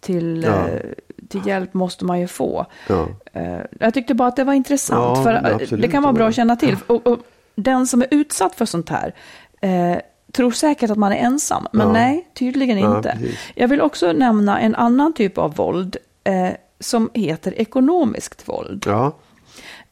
till, 0.00 0.42
Ja. 0.48 0.68
eh, 0.68 0.80
till 1.28 1.46
hjälp 1.46 1.74
måste 1.74 2.04
man 2.04 2.20
ju 2.20 2.26
få. 2.26 2.66
Ja. 2.88 3.08
Eh, 3.32 3.58
Jag 3.80 3.94
tyckte 3.94 4.14
bara 4.14 4.28
att 4.28 4.36
det 4.36 4.44
var 4.44 4.52
intressant. 4.52 5.18
Ja, 5.18 5.22
för 5.24 5.32
det 5.32 5.38
eh, 5.48 5.54
absolut, 5.54 5.82
det 5.82 5.88
kan 5.88 6.02
vara 6.02 6.12
bra 6.12 6.26
att 6.28 6.34
känna 6.34 6.56
till. 6.56 6.76
Och, 6.86 7.06
och 7.06 7.18
den 7.54 7.86
som 7.86 8.02
är 8.02 8.08
utsatt 8.10 8.54
för 8.54 8.64
sånt 8.64 8.88
här 8.88 9.14
eh, 9.60 9.98
tror 10.32 10.50
säkert 10.50 10.90
att 10.90 10.98
man 10.98 11.12
är 11.12 11.16
ensam. 11.16 11.66
Men 11.72 11.86
Ja. 11.86 11.92
nej, 11.92 12.26
tydligen 12.34 12.78
Ja, 12.78 12.96
inte. 12.96 13.18
Jag 13.54 13.68
vill 13.68 13.80
också 13.80 14.12
nämna 14.12 14.60
en 14.60 14.74
annan 14.74 15.12
typ 15.12 15.38
av 15.38 15.54
våld. 15.54 15.96
Eh, 16.24 16.48
som 16.82 17.10
heter 17.14 17.60
ekonomiskt 17.60 18.48
våld. 18.48 18.84
Ja, 18.86 19.12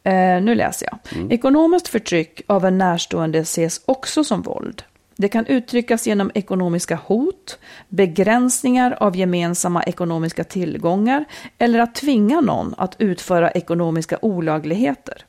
Eh, 0.02 0.42
nu 0.42 0.54
läser 0.54 0.88
jag. 0.90 1.32
Ekonomiskt 1.32 1.88
förtryck 1.88 2.42
av 2.46 2.64
en 2.64 2.78
närstående 2.78 3.38
ses 3.38 3.80
också 3.84 4.24
som 4.24 4.42
våld. 4.42 4.82
Det 5.16 5.28
kan 5.28 5.46
uttryckas 5.46 6.06
genom 6.06 6.30
ekonomiska 6.34 6.96
hot, 7.04 7.58
begränsningar 7.88 8.96
av 9.00 9.16
gemensamma 9.16 9.82
ekonomiska 9.82 10.44
tillgångar 10.44 11.24
eller 11.58 11.78
att 11.78 11.94
tvinga 11.94 12.40
någon 12.40 12.74
att 12.78 12.96
utföra 12.98 13.50
ekonomiska 13.50 14.18
olagligheter. 14.22 15.24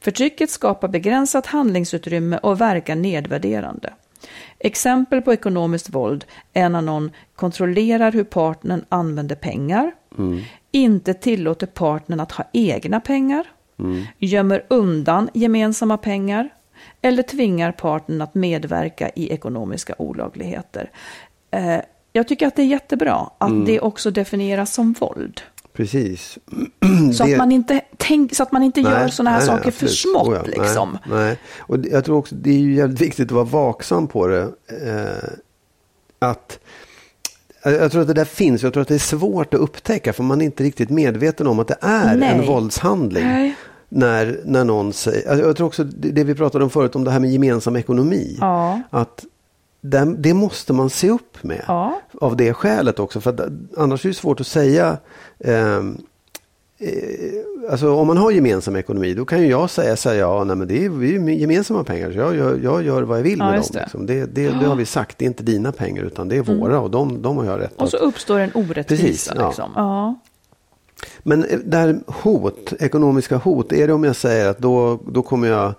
Förtrycket 0.00 0.50
skapar 0.50 0.88
begränsat 0.88 1.46
handlingsutrymme 1.46 2.38
och 2.38 2.60
verkar 2.60 2.94
nedvärderande. 2.94 3.92
Exempel 4.58 5.22
på 5.22 5.32
ekonomiskt 5.32 5.90
våld 5.90 6.24
är 6.52 6.68
när 6.68 6.82
någon 6.82 7.10
kontrollerar 7.36 8.12
hur 8.12 8.24
partnern 8.24 8.84
använder 8.88 9.36
pengar, 9.36 9.92
inte 10.72 11.14
tillåter 11.14 11.66
partnern 11.66 12.20
att 12.20 12.32
ha 12.32 12.44
egna 12.52 13.00
pengar, 13.00 13.46
gömmer 14.18 14.64
undan 14.68 15.28
gemensamma 15.34 15.96
pengar 15.96 16.48
eller 17.02 17.22
tvingar 17.22 17.72
partnern 17.72 18.20
att 18.22 18.34
medverka 18.34 19.10
i 19.14 19.32
ekonomiska 19.32 19.94
olagligheter. 19.98 20.90
Eh, 21.50 21.76
jag 22.12 22.28
tycker 22.28 22.46
att 22.46 22.56
det 22.56 22.62
är 22.62 22.66
jättebra 22.66 23.30
att 23.38 23.66
det 23.66 23.80
också 23.80 24.10
definieras 24.10 24.74
som 24.74 24.92
våld. 24.92 25.40
precis. 25.72 26.38
Så, 27.14 27.24
Det- 27.24 27.32
att 27.32 27.38
man 27.38 27.52
inte 27.52 27.80
tänk, 27.96 28.34
så 28.34 28.42
att 28.42 28.52
man 28.52 28.62
inte 28.62 28.80
gör 28.80 29.00
Nej, 29.00 29.10
sådana 29.10 29.30
här 29.30 29.38
nej, 29.38 29.48
nej, 29.48 29.56
saker 29.58 29.70
för 29.70 29.86
absolut. 29.86 29.98
smått. 29.98 30.28
Oh 30.28 30.34
ja, 30.34 30.42
nej, 30.46 30.58
liksom. 30.58 30.98
Nej, 31.06 31.38
Och 31.58 31.78
det- 31.78 31.88
jag 31.88 32.04
tror 32.04 32.16
också 32.18 32.34
det 32.34 32.50
är 32.50 32.58
ju 32.58 32.74
jävligt 32.74 33.00
viktigt 33.00 33.26
att 33.26 33.32
vara 33.32 33.44
vaksam 33.44 34.08
på 34.08 34.26
det. 34.26 34.42
Eh, 34.42 35.28
att 36.18 36.60
jag 37.62 37.92
tror 37.92 38.00
att 38.02 38.08
det 38.08 38.14
där 38.14 38.24
finns. 38.24 38.62
Jag 38.62 38.72
tror 38.72 38.82
att 38.82 38.88
det 38.88 38.94
är 38.94 38.98
svårt 38.98 39.54
att 39.54 39.60
upptäcka 39.60 40.12
för 40.12 40.22
man 40.22 40.40
är 40.40 40.44
inte 40.44 40.62
riktigt 40.64 40.90
medveten 40.90 41.46
om 41.46 41.58
att 41.58 41.68
det 41.68 41.76
är 41.80 42.16
Nej. 42.16 42.28
en 42.28 42.46
våldshandling. 42.46 43.24
Nej. 43.24 43.56
När, 43.88 44.40
när 44.44 44.64
någon 44.64 44.92
säger, 44.92 45.30
alltså 45.30 45.46
jag 45.46 45.56
tror 45.56 45.66
också 45.66 45.84
det, 45.84 46.24
vi 46.24 46.34
pratade 46.34 46.64
om 46.64 46.70
förut 46.70 46.96
om 46.96 47.04
det 47.04 47.10
här 47.10 47.20
med 47.20 47.30
gemensam 47.30 47.76
ekonomi. 47.76 48.36
Ja. 48.40 48.80
Att 48.90 49.24
det, 49.80 50.14
det 50.18 50.34
måste 50.34 50.72
man 50.72 50.90
se 50.90 51.10
upp 51.10 51.42
med. 51.42 51.64
Ja. 51.68 52.00
Av 52.20 52.36
det 52.36 52.54
skälet 52.54 52.98
också. 52.98 53.20
För 53.20 53.30
att, 53.30 53.40
annars 53.76 54.04
är 54.04 54.08
det 54.08 54.14
svårt 54.14 54.40
att 54.40 54.46
säga. 54.46 54.96
eh, 55.38 55.82
alltså 57.70 57.94
om 57.94 58.06
man 58.06 58.16
har 58.16 58.30
gemensam 58.30 58.76
ekonomi 58.76 59.14
då 59.14 59.24
kan 59.24 59.40
ju 59.40 59.46
jag 59.46 59.70
säga 59.70 59.96
så 59.96 60.08
här, 60.08 60.16
ja 60.16 60.44
nej, 60.44 60.56
men 60.56 60.68
det 60.68 60.84
är, 60.84 61.04
är 61.04 61.28
gemensamma 61.30 61.84
pengar. 61.84 62.10
Så 62.12 62.18
jag, 62.18 62.36
gör- 62.36 62.60
jag 62.62 62.82
gör 62.82 63.02
vad 63.02 63.18
jag 63.18 63.22
vill 63.22 63.38
Ja, 63.38 63.44
med 63.50 63.54
dem. 63.60 63.64
det. 63.72 63.80
Liksom. 63.80 64.06
Det, 64.06 64.26
det, 64.34 64.48
det 64.48 64.66
har 64.66 64.74
vi 64.76 64.86
sagt, 64.86 65.18
det 65.18 65.24
är 65.24 65.26
inte 65.26 65.42
dina 65.42 65.72
pengar 65.72 66.02
utan 66.02 66.28
det 66.28 66.36
är 66.36 66.42
våra 66.42 66.80
och 66.80 66.90
de, 66.90 67.22
de 67.22 67.36
har 67.36 67.44
jag 67.44 67.60
rätt 67.60 67.72
Och 67.76 67.88
så 67.88 67.96
att- 67.96 68.02
uppstår 68.02 68.38
en 68.38 68.50
orättvisa. 68.54 69.02
Precis, 69.02 69.32
ja. 69.36 69.46
liksom. 69.48 69.70
ja. 69.76 70.18
Men 71.22 71.44
eh, 71.44 71.58
där 71.64 72.00
hot, 72.06 72.72
ekonomiska 72.78 73.36
hot, 73.36 73.72
är 73.72 73.86
det 73.86 73.92
om 73.92 74.04
jag 74.04 74.16
säger 74.16 74.48
att 74.48 74.58
då, 74.58 75.00
då 75.06 75.22
kommer 75.22 75.48
jag 75.48 75.64
eh, 75.66 75.72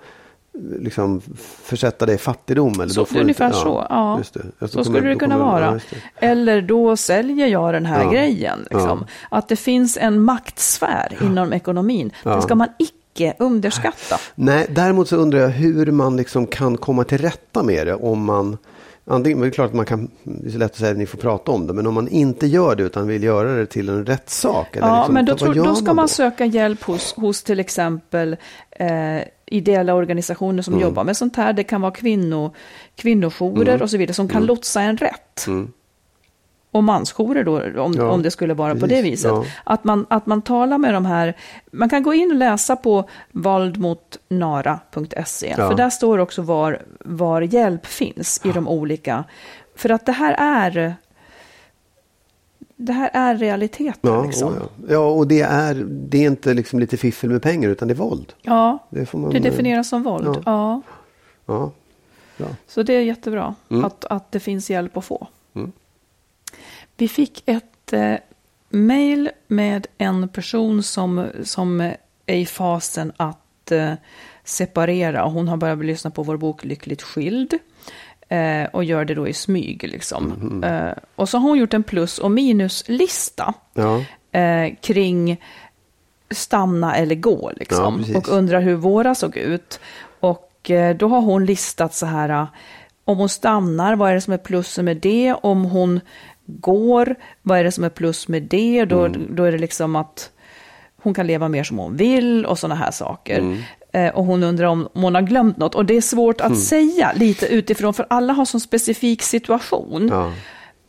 liksom 0.79 1.21
försätta 1.63 2.05
dig 2.05 2.15
i 2.15 2.17
fattigdom? 2.17 2.73
Eller 2.73 2.87
Så, 2.87 3.01
då 3.01 3.05
får 3.05 3.15
du 3.15 3.21
ungefär 3.21 3.45
inte, 3.45 3.57
så. 3.57 3.85
Ja. 3.89 4.17
Just 4.17 4.33
det. 4.33 4.41
Alltså, 4.59 4.77
Så 4.83 4.89
skulle 4.91 5.09
det 5.09 5.15
kunna 5.15 5.37
vara. 5.37 5.65
ja, 5.65 5.79
det. 6.19 6.25
Eller 6.27 6.61
då 6.61 6.97
säljer 6.97 7.47
jag 7.47 7.73
den 7.73 7.85
här 7.85 8.03
Ja. 8.03 8.11
grejen. 8.11 8.59
Liksom. 8.71 9.05
Att 9.31 9.47
det 9.49 9.55
finns 9.55 9.97
en 9.97 10.21
maktsfär 10.21 11.17
inom 11.21 11.53
ekonomin. 11.53 12.11
Det 12.23 12.41
ska 12.41 12.55
man 12.55 12.67
icke 12.79 13.33
underskatta. 13.39 14.15
Nej, 14.35 14.65
däremot 14.69 15.09
så 15.09 15.15
undrar 15.15 15.39
jag 15.39 15.49
hur 15.49 15.91
man 15.91 16.17
liksom 16.17 16.47
kan 16.47 16.77
komma 16.77 17.03
till 17.03 17.17
rätta 17.17 17.63
med 17.63 17.87
det 17.87 17.93
om 17.93 18.23
man 18.25 18.57
Antingen, 19.05 19.41
det 19.41 19.47
är 19.47 19.51
klart 19.51 19.69
att 19.69 19.75
man 19.75 19.85
kan, 19.85 20.11
det 20.23 20.47
är 20.47 20.51
så 20.51 20.57
lätt 20.57 20.71
att 20.71 20.77
säga 20.77 20.91
att 20.91 20.97
ni 20.97 21.05
får 21.05 21.17
prata 21.17 21.51
om 21.51 21.67
det, 21.67 21.73
men 21.73 21.87
om 21.87 21.93
man 21.93 22.07
inte 22.07 22.47
gör 22.47 22.75
det 22.75 22.83
utan 22.83 23.07
vill 23.07 23.23
göra 23.23 23.55
det 23.55 23.65
till 23.65 23.89
en 23.89 24.05
rättssak. 24.05 24.75
Eller 24.75 24.87
Ja, 24.87 24.97
liksom, 24.97 25.13
men 25.13 25.25
då, 25.25 25.35
tror, 25.37 25.53
då 25.53 25.75
ska 25.75 25.93
man 25.93 26.03
då? 26.03 26.07
söka 26.07 26.45
hjälp 26.45 26.83
hos, 26.83 27.13
hos 27.15 27.43
till 27.43 27.59
exempel 27.59 28.37
eh, 28.71 28.87
ideella 29.51 29.93
organisationer 29.93 30.53
Mm. 30.53 30.63
som 30.63 30.79
jobbar 30.79 31.03
med 31.03 31.17
sånt 31.17 31.35
här. 31.35 31.53
Det 31.53 31.63
kan 31.63 31.81
vara 31.81 31.91
kvinno, 31.91 32.53
kvinnojourer 32.95 33.69
Mm. 33.73 33.81
och 33.81 33.89
så 33.89 33.97
vidare 33.97 34.13
som 34.13 34.27
kan 34.27 34.45
lotsa 34.45 34.81
en 34.81 34.97
rätt. 34.97 35.45
Och 36.73 36.83
mansjourer 36.83 37.43
då, 37.43 37.81
om, 37.81 37.93
Ja, 37.97 38.11
om 38.11 38.21
det 38.21 38.31
skulle 38.31 38.53
vara 38.53 38.73
på 38.75 38.79
det 38.79 38.87
precis, 38.87 39.05
viset. 39.11 39.31
ja. 39.31 39.45
Att, 39.63 39.83
man, 39.83 40.05
att 40.09 40.25
man 40.25 40.41
talar 40.41 40.77
med 40.77 40.93
de 40.93 41.05
här, 41.05 41.37
man 41.71 41.89
kan 41.89 42.03
gå 42.03 42.13
in 42.13 42.31
och 42.31 42.37
läsa 42.37 42.75
på 42.75 43.09
våldmotnara.se. 43.31 45.55
Ja. 45.57 45.69
För 45.69 45.75
där 45.75 45.89
står 45.89 46.17
också 46.17 46.41
var, 46.41 46.81
var 46.99 47.41
hjälp 47.41 47.85
finns 47.85 48.41
i 48.45 48.51
de 48.51 48.67
olika. 48.67 49.23
För 49.75 49.89
att 49.89 50.05
det 50.05 50.11
här 50.11 50.35
är, 50.39 50.95
det 52.85 52.93
här 52.93 53.09
är 53.13 53.35
realiteter. 53.37 54.09
Ja, 54.09 54.23
liksom. 54.25 54.53
oh 54.53 54.57
ja. 54.59 54.69
ja, 54.89 55.09
och 55.09 55.27
det 55.27 55.41
är, 55.41 55.73
det 55.89 56.17
är 56.17 56.27
inte 56.27 56.53
liksom 56.53 56.79
lite 56.79 56.97
fiffel 56.97 57.29
med 57.29 57.41
pengar 57.41 57.69
utan 57.69 57.87
det 57.87 57.93
är 57.93 57.95
våld. 57.95 58.33
Ja, 58.41 58.87
Det 58.89 59.13
man, 59.13 59.29
det 59.29 59.39
definieras 59.39 59.89
som 59.89 60.03
våld. 60.03 60.37
ja. 60.45 60.81
Ja. 61.45 61.71
Ja. 62.37 62.45
Så 62.67 62.83
det 62.83 62.93
är 62.93 63.01
jättebra 63.01 63.55
Mm. 63.69 63.85
att, 63.85 64.05
att 64.05 64.31
det 64.31 64.39
finns 64.39 64.69
hjälp 64.69 64.97
att 64.97 65.05
få. 65.05 65.27
Mm. 65.53 65.71
Vi 66.97 67.07
fick 67.07 67.43
ett 67.45 67.93
eh, 67.93 68.15
mejl 68.69 69.29
med 69.47 69.87
en 69.97 70.29
person 70.29 70.83
som, 70.83 71.27
som 71.43 71.81
är 71.81 71.97
i 72.37 72.45
fasen 72.45 73.11
att 73.17 73.71
eh, 73.71 73.93
separera. 74.43 75.23
Och 75.25 75.31
hon 75.31 75.47
har 75.47 75.57
börjat 75.57 75.85
lyssna 75.85 76.11
på 76.11 76.23
vår 76.23 76.37
bok 76.37 76.63
Lyckligt 76.65 77.01
skild. 77.01 77.53
Eh, 78.31 78.65
och 78.73 78.83
gör 78.83 79.05
det 79.05 79.13
då 79.15 79.27
i 79.27 79.33
smyg 79.33 79.83
liksom. 79.91 80.63
Eh, 80.63 80.91
och 81.15 81.29
så 81.29 81.37
har 81.37 81.49
hon 81.49 81.57
gjort 81.57 81.73
en 81.73 81.83
plus 81.83 82.19
och 82.19 82.31
minuslista 82.31 83.53
Ja. 83.73 84.03
eh, 84.39 84.73
kring 84.81 85.41
stanna 86.29 86.95
eller 86.95 87.15
gå 87.15 87.49
Ja, 87.51 87.57
liksom. 87.59 87.97
precis. 87.97 88.15
och 88.15 88.27
undrar 88.27 88.61
hur 88.61 88.75
våra 88.75 89.15
såg 89.15 89.37
ut. 89.37 89.79
Och 90.19 90.71
eh, 90.71 90.95
då 90.95 91.07
har 91.07 91.21
hon 91.21 91.45
listat 91.45 91.93
så 91.93 92.05
här, 92.05 92.29
eh, 92.29 92.45
om 93.05 93.17
hon 93.17 93.29
stannar, 93.29 93.95
vad 93.95 94.09
är 94.09 94.13
det 94.15 94.21
som 94.21 94.33
är 94.33 94.37
plus 94.37 94.77
med 94.77 94.97
det? 94.97 95.33
Om 95.41 95.63
hon 95.63 95.99
går, 96.45 97.15
vad 97.41 97.59
är 97.59 97.63
det 97.63 97.71
som 97.71 97.83
är 97.83 97.89
plus 97.89 98.27
med 98.27 98.43
det? 98.43 98.85
Då, 98.85 99.05
Mm. 99.05 99.27
då 99.35 99.43
är 99.43 99.51
det 99.51 99.57
liksom 99.57 99.95
att 99.95 100.31
hon 101.03 101.13
kan 101.13 101.27
leva 101.27 101.47
mer 101.49 101.63
som 101.63 101.77
hon 101.77 101.95
vill 101.97 102.45
och 102.45 102.59
sådana 102.59 102.75
här 102.75 102.91
saker. 102.91 103.57
Eh, 103.91 104.09
och 104.15 104.25
hon 104.25 104.43
undrar 104.43 104.65
om, 104.67 104.87
om 104.93 105.03
hon 105.03 105.15
har 105.15 105.21
glömt 105.21 105.57
något. 105.57 105.75
Och 105.75 105.85
det 105.85 105.97
är 105.97 106.01
svårt 106.01 106.41
att 106.41 106.47
Mm. 106.47 106.59
säga 106.61 107.11
lite 107.15 107.47
utifrån, 107.47 107.93
för 107.93 108.05
alla 108.09 108.33
har 108.33 108.45
sån 108.45 108.61
specifik 108.61 109.21
situation. 109.21 110.07
Ja. 110.11 110.31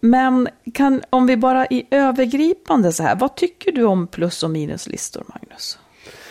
Men 0.00 0.48
kan, 0.74 1.02
om 1.10 1.26
vi 1.26 1.36
bara 1.36 1.66
i 1.66 1.86
övergripande 1.90 2.92
så 2.92 3.02
här, 3.02 3.16
vad 3.16 3.34
tycker 3.36 3.72
du 3.72 3.84
om 3.84 4.06
plus 4.06 4.42
och 4.42 4.50
minuslistor, 4.50 5.24
Magnus? 5.28 5.78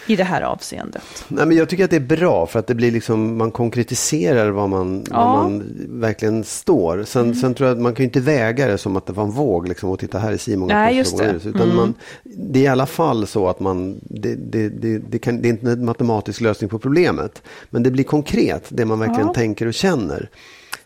I 0.08 0.16
det 0.16 0.24
här 0.24 0.42
avseendet. 0.42 1.02
Nej, 1.28 1.46
men 1.46 1.58
jag 1.58 1.70
tycker 1.70 1.84
att 1.84 1.90
det 1.90 1.96
är 1.96 2.00
bra 2.00 2.46
för 2.48 2.60
att 2.60 2.68
det 2.68 2.76
blir 2.76 2.92
liksom, 2.92 3.38
man 3.38 3.52
konkretiserar 3.52 4.50
vad 4.50 4.70
man, 4.70 5.04
Ja. 5.10 5.22
Mm. 5.22 5.34
vad 5.34 5.44
man 5.52 5.64
verkligen 6.02 6.44
står. 6.44 7.04
Sen, 7.04 7.36
sen 7.36 7.54
tror 7.54 7.70
jag 7.70 7.76
att 7.78 7.82
man 7.82 7.94
kan 7.94 8.04
ju 8.04 8.08
inte 8.08 8.20
väga 8.20 8.68
det 8.68 8.78
som 8.78 8.96
att 8.96 9.06
det 9.06 9.14
var 9.14 9.24
en 9.24 9.32
våg 9.32 9.68
liksom, 9.68 9.90
och 9.90 10.00
titta 10.00 10.20
här 10.20 10.32
är 10.32 10.38
Simon. 10.38 10.68
Nej, 10.68 10.98
just 10.98 11.18
det. 11.18 11.40
Utan 11.46 11.62
Mm. 11.62 11.76
man, 11.76 11.94
det 12.24 12.60
är 12.60 12.64
i 12.64 12.68
alla 12.68 12.86
fall 12.86 13.28
så 13.28 13.48
att 13.48 13.60
man, 13.60 14.00
det, 14.04 14.36
det, 14.36 14.70
det, 14.70 14.98
det, 14.98 15.20
kan, 15.20 15.42
det 15.42 15.48
är 15.48 15.50
inte 15.50 15.72
en 15.72 15.86
matematisk 15.86 16.42
lösning 16.42 16.70
på 16.70 16.80
problemet. 16.80 17.42
Men 17.70 17.84
det 17.84 17.92
blir 17.92 18.04
konkret, 18.04 18.64
det 18.70 18.86
man 18.86 19.00
verkligen 19.00 19.28
Ja. 19.28 19.34
tänker 19.34 19.66
och 19.66 19.74
känner. 19.74 20.30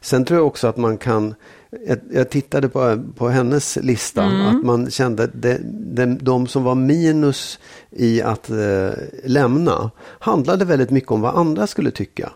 Sen 0.02 0.26
tror 0.26 0.40
jag 0.40 0.48
också 0.48 0.68
att 0.68 0.78
man 0.78 0.98
kan, 0.98 1.36
jag, 1.88 1.98
jag 2.12 2.30
tittade 2.30 2.70
på, 2.70 3.04
på 3.18 3.28
hennes 3.30 3.78
lista, 3.82 4.24
Mm. 4.24 4.48
att 4.58 4.64
man 4.66 4.92
kände 4.92 5.24
att 5.24 5.30
det, 5.34 5.58
det, 5.72 6.06
de 6.06 6.48
som 6.48 6.64
var 6.64 6.76
minus 6.76 7.60
i 7.92 8.22
att 8.22 8.50
eh, 8.50 8.90
lämna 9.24 9.92
handlade 10.20 10.66
väldigt 10.66 10.90
mycket 10.90 11.12
om 11.12 11.22
vad 11.22 11.36
andra 11.36 11.68
skulle 11.68 11.92
tycka. 11.92 12.30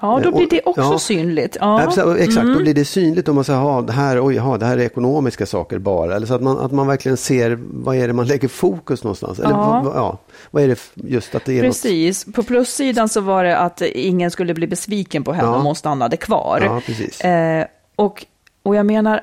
Ja, 0.00 0.20
då 0.24 0.28
Eh, 0.30 0.36
blir 0.36 0.46
det 0.50 0.60
också 0.64 0.82
ja. 0.82 0.98
synligt. 0.98 1.56
Ja. 1.60 1.92
Ja. 1.96 2.02
Mm. 2.02 2.16
Exakt, 2.16 2.46
då 2.46 2.58
blir 2.58 2.74
det 2.74 2.84
synligt 2.84 3.28
om 3.28 3.34
man 3.34 3.44
säger, 3.44 3.58
"Ha, 3.60 3.82
det 3.82 3.92
här, 3.92 4.26
oj, 4.26 4.34
ja, 4.34 4.56
det 4.58 4.66
här 4.66 4.76
är 4.78 4.82
ekonomiska 4.82 5.46
saker 5.46 5.78
bara. 5.78 6.16
Eller 6.16 6.26
så 6.26 6.34
att 6.34 6.42
man, 6.42 6.58
att 6.58 6.72
man 6.72 6.86
verkligen 6.86 7.16
ser, 7.16 7.58
vad 7.60 7.96
är 7.96 8.06
det 8.06 8.12
man 8.12 8.26
lägger 8.26 8.48
fokus 8.48 9.04
någonstans? 9.04 9.38
Eller, 9.38 9.50
Ja. 9.50 9.82
vad, 9.84 9.96
ja, 9.96 10.18
vad 10.50 10.62
är 10.62 10.68
det 10.68 10.78
just 10.94 11.34
att 11.34 11.44
det 11.44 11.52
är 11.52 11.56
något... 11.62 11.62
Precis. 11.82 12.24
På 12.34 12.42
plussidan 12.42 13.08
så 13.08 13.20
var 13.20 13.44
det 13.44 13.58
att 13.58 13.82
ingen 13.82 14.30
skulle 14.30 14.54
bli 14.54 14.66
besviken 14.66 15.24
på 15.24 15.32
henne 15.32 15.48
Ja. 15.48 15.54
om 15.56 15.66
hon 15.66 15.74
stannade 15.76 16.16
kvar. 16.16 16.62
Ja, 16.64 16.80
precis. 16.86 17.20
Eh, 17.20 17.66
och, 17.96 18.26
och 18.66 18.76
jag 18.76 18.86
menar, 18.86 19.20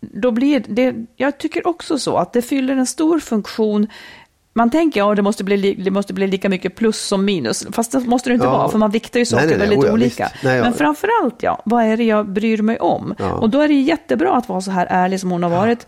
då 0.00 0.30
blir 0.30 0.64
det, 0.68 0.94
jag 1.16 1.38
tycker 1.38 1.66
också 1.66 1.98
så 1.98 2.16
att 2.16 2.32
det 2.32 2.42
fyller 2.42 2.76
en 2.76 2.86
stor 2.86 3.18
funktion. 3.20 3.86
Man 4.52 4.70
tänker 4.70 5.00
att 5.02 5.08
ja, 5.08 5.14
det, 5.14 5.22
måste 5.22 5.44
bli, 5.44 5.56
li- 5.56 5.74
det 5.74 5.90
måste 5.90 6.14
bli 6.14 6.26
lika 6.26 6.48
mycket 6.48 6.76
plus 6.76 6.98
som 7.00 7.24
minus. 7.24 7.66
Fast 7.72 7.92
det 7.92 8.00
måste 8.00 8.30
det 8.30 8.34
inte 8.34 8.46
Ja. 8.46 8.52
vara, 8.58 8.68
för 8.68 8.78
man 8.78 8.90
viktar 8.90 9.18
ju 9.18 9.20
Nej, 9.20 9.26
saker 9.26 9.46
nej, 9.46 9.56
nej. 9.58 9.58
väldigt 9.58 9.78
Oh 9.78 9.86
ja, 9.86 9.92
olika. 9.92 10.30
Nej, 10.44 10.56
ja. 10.56 10.62
Men 10.64 10.74
framför 10.74 11.08
allt, 11.22 11.42
ja, 11.42 11.62
vad 11.64 11.84
är 11.84 11.96
det 11.96 12.04
jag 12.04 12.28
bryr 12.28 12.62
mig 12.62 12.78
om? 12.78 13.14
Ja. 13.18 13.32
Och 13.32 13.50
då 13.50 13.60
är 13.60 13.68
det 13.68 13.74
jättebra 13.74 14.32
att 14.36 14.48
vara 14.48 14.60
så 14.60 14.70
här 14.70 14.86
ärlig 14.90 15.20
som 15.20 15.30
hon 15.30 15.42
har 15.42 15.50
varit 15.50 15.86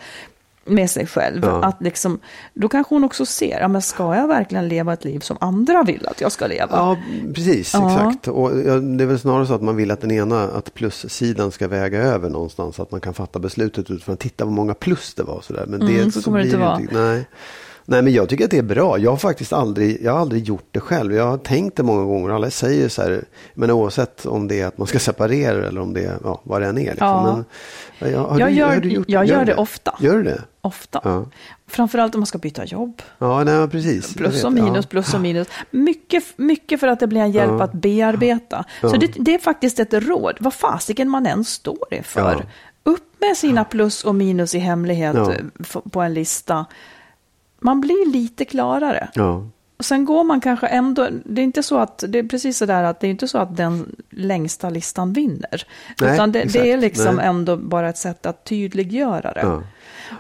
med 0.68 0.90
sig 0.90 1.06
själv. 1.06 1.40
Ja. 1.44 1.64
Att 1.64 1.76
liksom, 1.82 2.18
då 2.54 2.68
kanske 2.68 2.94
hon 2.94 3.04
också 3.04 3.26
ser, 3.26 3.60
ja, 3.60 3.68
men 3.68 3.82
ska 3.82 4.14
jag 4.16 4.28
verkligen 4.28 4.68
leva 4.68 4.92
ett 4.92 5.04
liv 5.04 5.20
som 5.20 5.36
andra 5.40 5.82
vill 5.82 6.06
att 6.06 6.20
jag 6.20 6.32
ska 6.32 6.46
leva? 6.46 6.68
Ja, 6.70 6.96
precis, 7.34 7.74
Ja. 7.74 7.92
exakt. 7.92 8.28
Och 8.28 8.50
det 8.56 9.04
är 9.04 9.06
väl 9.06 9.18
snarare 9.18 9.46
så 9.46 9.54
att 9.54 9.62
man 9.62 9.76
vill 9.76 9.90
att 9.90 10.00
den 10.00 10.10
ena, 10.10 10.42
att 10.44 10.74
plussidan 10.74 11.50
ska 11.50 11.68
väga 11.68 11.98
över 12.02 12.30
någonstans. 12.30 12.76
Så 12.76 12.82
att 12.82 12.90
man 12.90 13.00
kan 13.00 13.14
fatta 13.14 13.38
beslutet 13.38 13.90
utifrån 13.90 14.12
att 14.12 14.20
titta 14.20 14.44
vad 14.44 14.54
många 14.54 14.74
plus 14.74 15.14
det 15.14 15.22
var. 15.22 15.40
Sådär. 15.40 15.64
Men 15.68 15.82
Mm, 15.82 16.12
så 16.12 16.22
kommer 16.22 16.38
det 16.38 16.44
inte 16.44 16.56
vara. 16.56 16.80
ju 16.80 16.88
nej. 16.92 17.26
Nej, 17.90 18.02
men 18.02 18.12
jag 18.12 18.28
tycker 18.28 18.44
att 18.44 18.50
det 18.50 18.58
är 18.58 18.62
bra. 18.62 18.98
Jag 18.98 19.10
har 19.10 19.16
faktiskt 19.16 19.52
aldrig, 19.52 19.98
jag 20.02 20.12
har 20.12 20.18
aldrig 20.20 20.42
gjort 20.44 20.68
det 20.70 20.80
själv. 20.80 21.12
Jag 21.14 21.26
har 21.26 21.38
tänkt 21.38 21.76
det 21.76 21.82
många 21.82 22.04
gånger. 22.04 22.30
Alla 22.30 22.50
säger 22.50 22.88
så 22.88 23.02
här, 23.02 23.24
men 23.54 23.70
oavsett 23.70 24.26
om 24.26 24.48
det 24.48 24.60
är 24.60 24.66
att 24.66 24.78
man 24.78 24.86
ska 24.86 24.98
separera 24.98 25.68
eller 25.68 25.80
om 25.80 25.94
det 25.94 26.04
är, 26.04 26.18
ja, 26.24 26.40
vad 26.44 26.60
det 26.62 26.66
än 26.66 26.78
är. 26.78 26.82
Liksom. 26.90 27.06
Ja. 27.08 27.44
Men, 27.98 28.12
ja, 28.12 28.28
har 28.30 28.38
Jag 28.40 28.48
du, 28.48 28.54
gör- 28.54 28.68
har 28.68 28.76
du 28.76 28.88
gjort, 28.88 29.04
jag 29.08 29.24
gör 29.26 29.44
det 29.44 29.54
ofta. 29.54 29.94
Gör 30.00 30.16
du 30.16 30.22
det? 30.22 30.42
Ofta. 30.60 31.00
Ja. 31.04 31.26
Framförallt 31.66 32.14
om 32.14 32.20
man 32.20 32.26
ska 32.26 32.38
byta 32.38 32.64
jobb. 32.64 33.02
Ja, 33.18 33.44
nej, 33.44 33.68
precis. 33.68 34.14
Plus 34.14 34.44
och 34.44 34.52
minus, 34.52 34.76
Ja. 34.76 34.82
plus 34.90 35.14
och 35.14 35.20
minus. 35.20 35.48
Mycket, 35.70 36.24
mycket 36.36 36.80
för 36.80 36.88
att 36.88 37.00
det 37.00 37.06
blir 37.06 37.20
en 37.20 37.30
hjälp 37.32 37.52
Ja. 37.58 37.62
att 37.64 37.72
bearbeta. 37.72 38.64
Så 38.80 38.96
det, 38.96 39.06
det 39.16 39.34
är 39.34 39.38
faktiskt 39.38 39.78
ett 39.80 39.94
råd, 39.94 40.36
vad 40.40 40.54
fasiken 40.54 41.08
man 41.10 41.26
än 41.26 41.44
står 41.44 41.78
inför. 41.90 42.46
Upp 42.82 43.14
med 43.20 43.36
sina 43.36 43.64
plus 43.64 44.04
och 44.04 44.14
minus 44.14 44.54
i 44.54 44.58
hemlighet 44.58 45.16
på 45.90 46.00
en 46.00 46.14
lista. 46.14 46.66
Man 47.58 47.80
blir 47.80 48.12
lite 48.12 48.44
klarare. 48.44 49.08
Ja. 49.14 49.48
Och 49.76 49.84
sen 49.84 50.04
går 50.04 50.24
man 50.24 50.40
kanske 50.40 50.66
ändå, 50.66 51.08
det 51.24 51.40
är 51.40 51.44
inte 51.44 51.62
så 51.62 51.78
att, 51.78 52.04
det 52.08 52.18
är 52.18 52.22
precis 52.22 52.58
så 52.58 52.66
där 52.66 52.82
att 52.82 53.00
det 53.00 53.06
är 53.06 53.10
inte 53.10 53.28
så 53.28 53.38
att 53.38 53.56
den 53.56 53.96
längsta 54.10 54.70
listan 54.70 55.12
vinner. 55.12 55.66
Nej, 56.00 56.14
utan 56.14 56.32
det, 56.32 56.44
det 56.52 56.72
är 56.72 56.78
liksom 56.78 57.16
Nej. 57.16 57.26
ändå 57.26 57.56
bara 57.56 57.88
ett 57.88 57.98
sätt 57.98 58.26
att 58.26 58.44
tydliggöra 58.44 59.32
det. 59.32 59.40
Ja. 59.42 59.62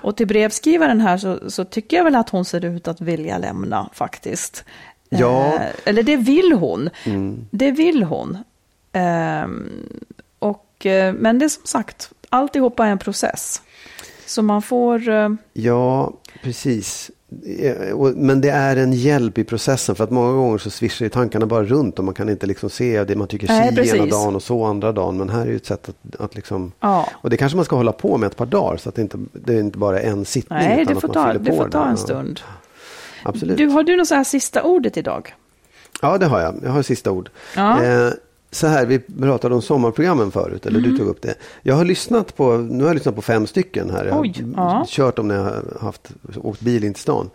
Och 0.02 0.16
till 0.16 0.26
brevskrivaren 0.26 1.00
här 1.00 1.18
så, 1.18 1.50
så 1.50 1.64
tycker 1.64 1.96
jag 1.96 2.04
väl 2.04 2.14
att 2.14 2.28
hon 2.30 2.44
ser 2.44 2.64
ut 2.64 2.88
att 2.88 3.00
vilja 3.00 3.38
lämna 3.38 3.90
faktiskt. 3.92 4.64
Ja. 5.08 5.54
Eh, 5.54 5.60
eller 5.84 6.02
det 6.02 6.16
vill 6.16 6.52
hon. 6.52 6.90
Mm. 7.04 7.46
Det 7.50 7.70
vill 7.70 8.02
hon. 8.02 8.38
Ehm, 8.92 9.70
och, 10.38 10.86
eh, 10.86 11.12
men 11.14 11.38
det 11.38 11.44
är 11.44 11.48
som 11.48 11.66
sagt, 11.66 12.10
alltihopa 12.28 12.86
är 12.86 12.90
en 12.90 12.98
process. 12.98 13.62
Så 14.26 14.42
man 14.42 14.62
får... 14.62 15.08
eh, 15.08 15.28
Ja, 15.52 16.12
precis. 16.42 17.10
Eh, 17.58 17.96
Men 18.16 18.40
det 18.40 18.48
är 18.50 18.76
en 18.76 18.92
hjälp 18.92 19.38
i 19.38 19.44
processen 19.44 19.94
för 19.94 20.04
att 20.04 20.10
många 20.10 20.32
gånger 20.32 20.58
så 20.58 20.70
svischar 20.70 21.06
ju 21.06 21.10
tankarna 21.10 21.46
bara 21.46 21.64
runt 21.64 21.98
och 21.98 22.04
man 22.04 22.14
kan 22.14 22.28
inte 22.28 22.46
liksom 22.46 22.70
se 22.70 23.04
det 23.04 23.16
man 23.16 23.28
tycker 23.28 23.48
Nej, 23.48 23.68
si 23.70 23.76
precis. 23.76 23.94
ena 23.94 24.06
dagen 24.06 24.36
och 24.36 24.42
så 24.42 24.64
andra 24.64 24.92
dagen. 24.92 25.16
Men 25.16 25.28
här 25.28 25.40
är 25.42 25.46
ju 25.46 25.56
ett 25.56 25.66
sätt 25.66 25.88
att, 25.88 26.20
att 26.20 26.34
liksom... 26.34 26.72
Ja. 26.80 27.08
Och 27.12 27.30
det 27.30 27.36
kanske 27.36 27.56
man 27.56 27.64
ska 27.64 27.76
hålla 27.76 27.92
på 27.92 28.16
med 28.18 28.26
ett 28.26 28.36
par 28.36 28.46
dagar 28.46 28.76
så 28.76 28.88
att 28.88 28.94
det 28.94 29.02
inte 29.02 29.18
det 29.32 29.54
är 29.54 29.60
inte 29.60 29.78
bara 29.78 30.00
en 30.00 30.24
sittning. 30.24 30.58
Nej, 30.58 30.72
utan 30.82 30.86
det 30.86 30.92
att 30.96 31.00
får 31.00 31.08
man 31.08 31.32
ta, 31.34 31.38
det 31.38 31.56
får 31.56 31.68
ta 31.68 31.84
en 31.84 31.90
Ja, 31.90 31.96
stund. 31.96 32.40
Absolut. 33.22 33.56
Du, 33.58 33.66
har 33.66 33.82
du 33.82 33.96
något 33.96 34.08
så 34.08 34.14
här 34.14 34.24
sista 34.24 34.62
ordet 34.62 34.96
idag? 34.96 35.34
Ja, 36.02 36.18
det 36.18 36.26
har 36.26 36.40
jag. 36.40 36.54
Jag 36.62 36.70
har 36.70 36.82
sista 36.82 37.10
ord. 37.10 37.30
Ja. 37.56 37.84
Eh, 37.84 38.10
så 38.50 38.66
här, 38.66 38.86
vi 38.86 38.98
pratade 38.98 39.54
om 39.54 39.62
sommarprogrammen 39.62 40.30
förut, 40.30 40.66
eller 40.66 40.78
Mm. 40.78 40.90
du 40.92 40.98
tog 40.98 41.08
upp 41.08 41.22
det. 41.22 41.34
Jag 41.62 41.74
har 41.74 41.84
lyssnat 41.84 42.36
på, 42.36 42.56
nu 42.56 42.82
har 42.84 42.90
jag 42.90 42.94
lyssnat 42.94 43.14
på 43.14 43.22
fem 43.22 43.46
stycken 43.46 43.90
här. 43.90 44.04
Jag 44.04 44.20
Oj, 44.20 44.44
har 44.56 44.64
ja. 44.64 44.84
kört 44.88 45.16
dem 45.16 45.28
när 45.28 45.34
jag 45.34 45.42
har 45.44 45.62
haft, 45.80 46.08
åkt 46.36 46.60
bil 46.60 46.84
in 46.84 46.94
till 46.94 47.02
stan. 47.02 47.30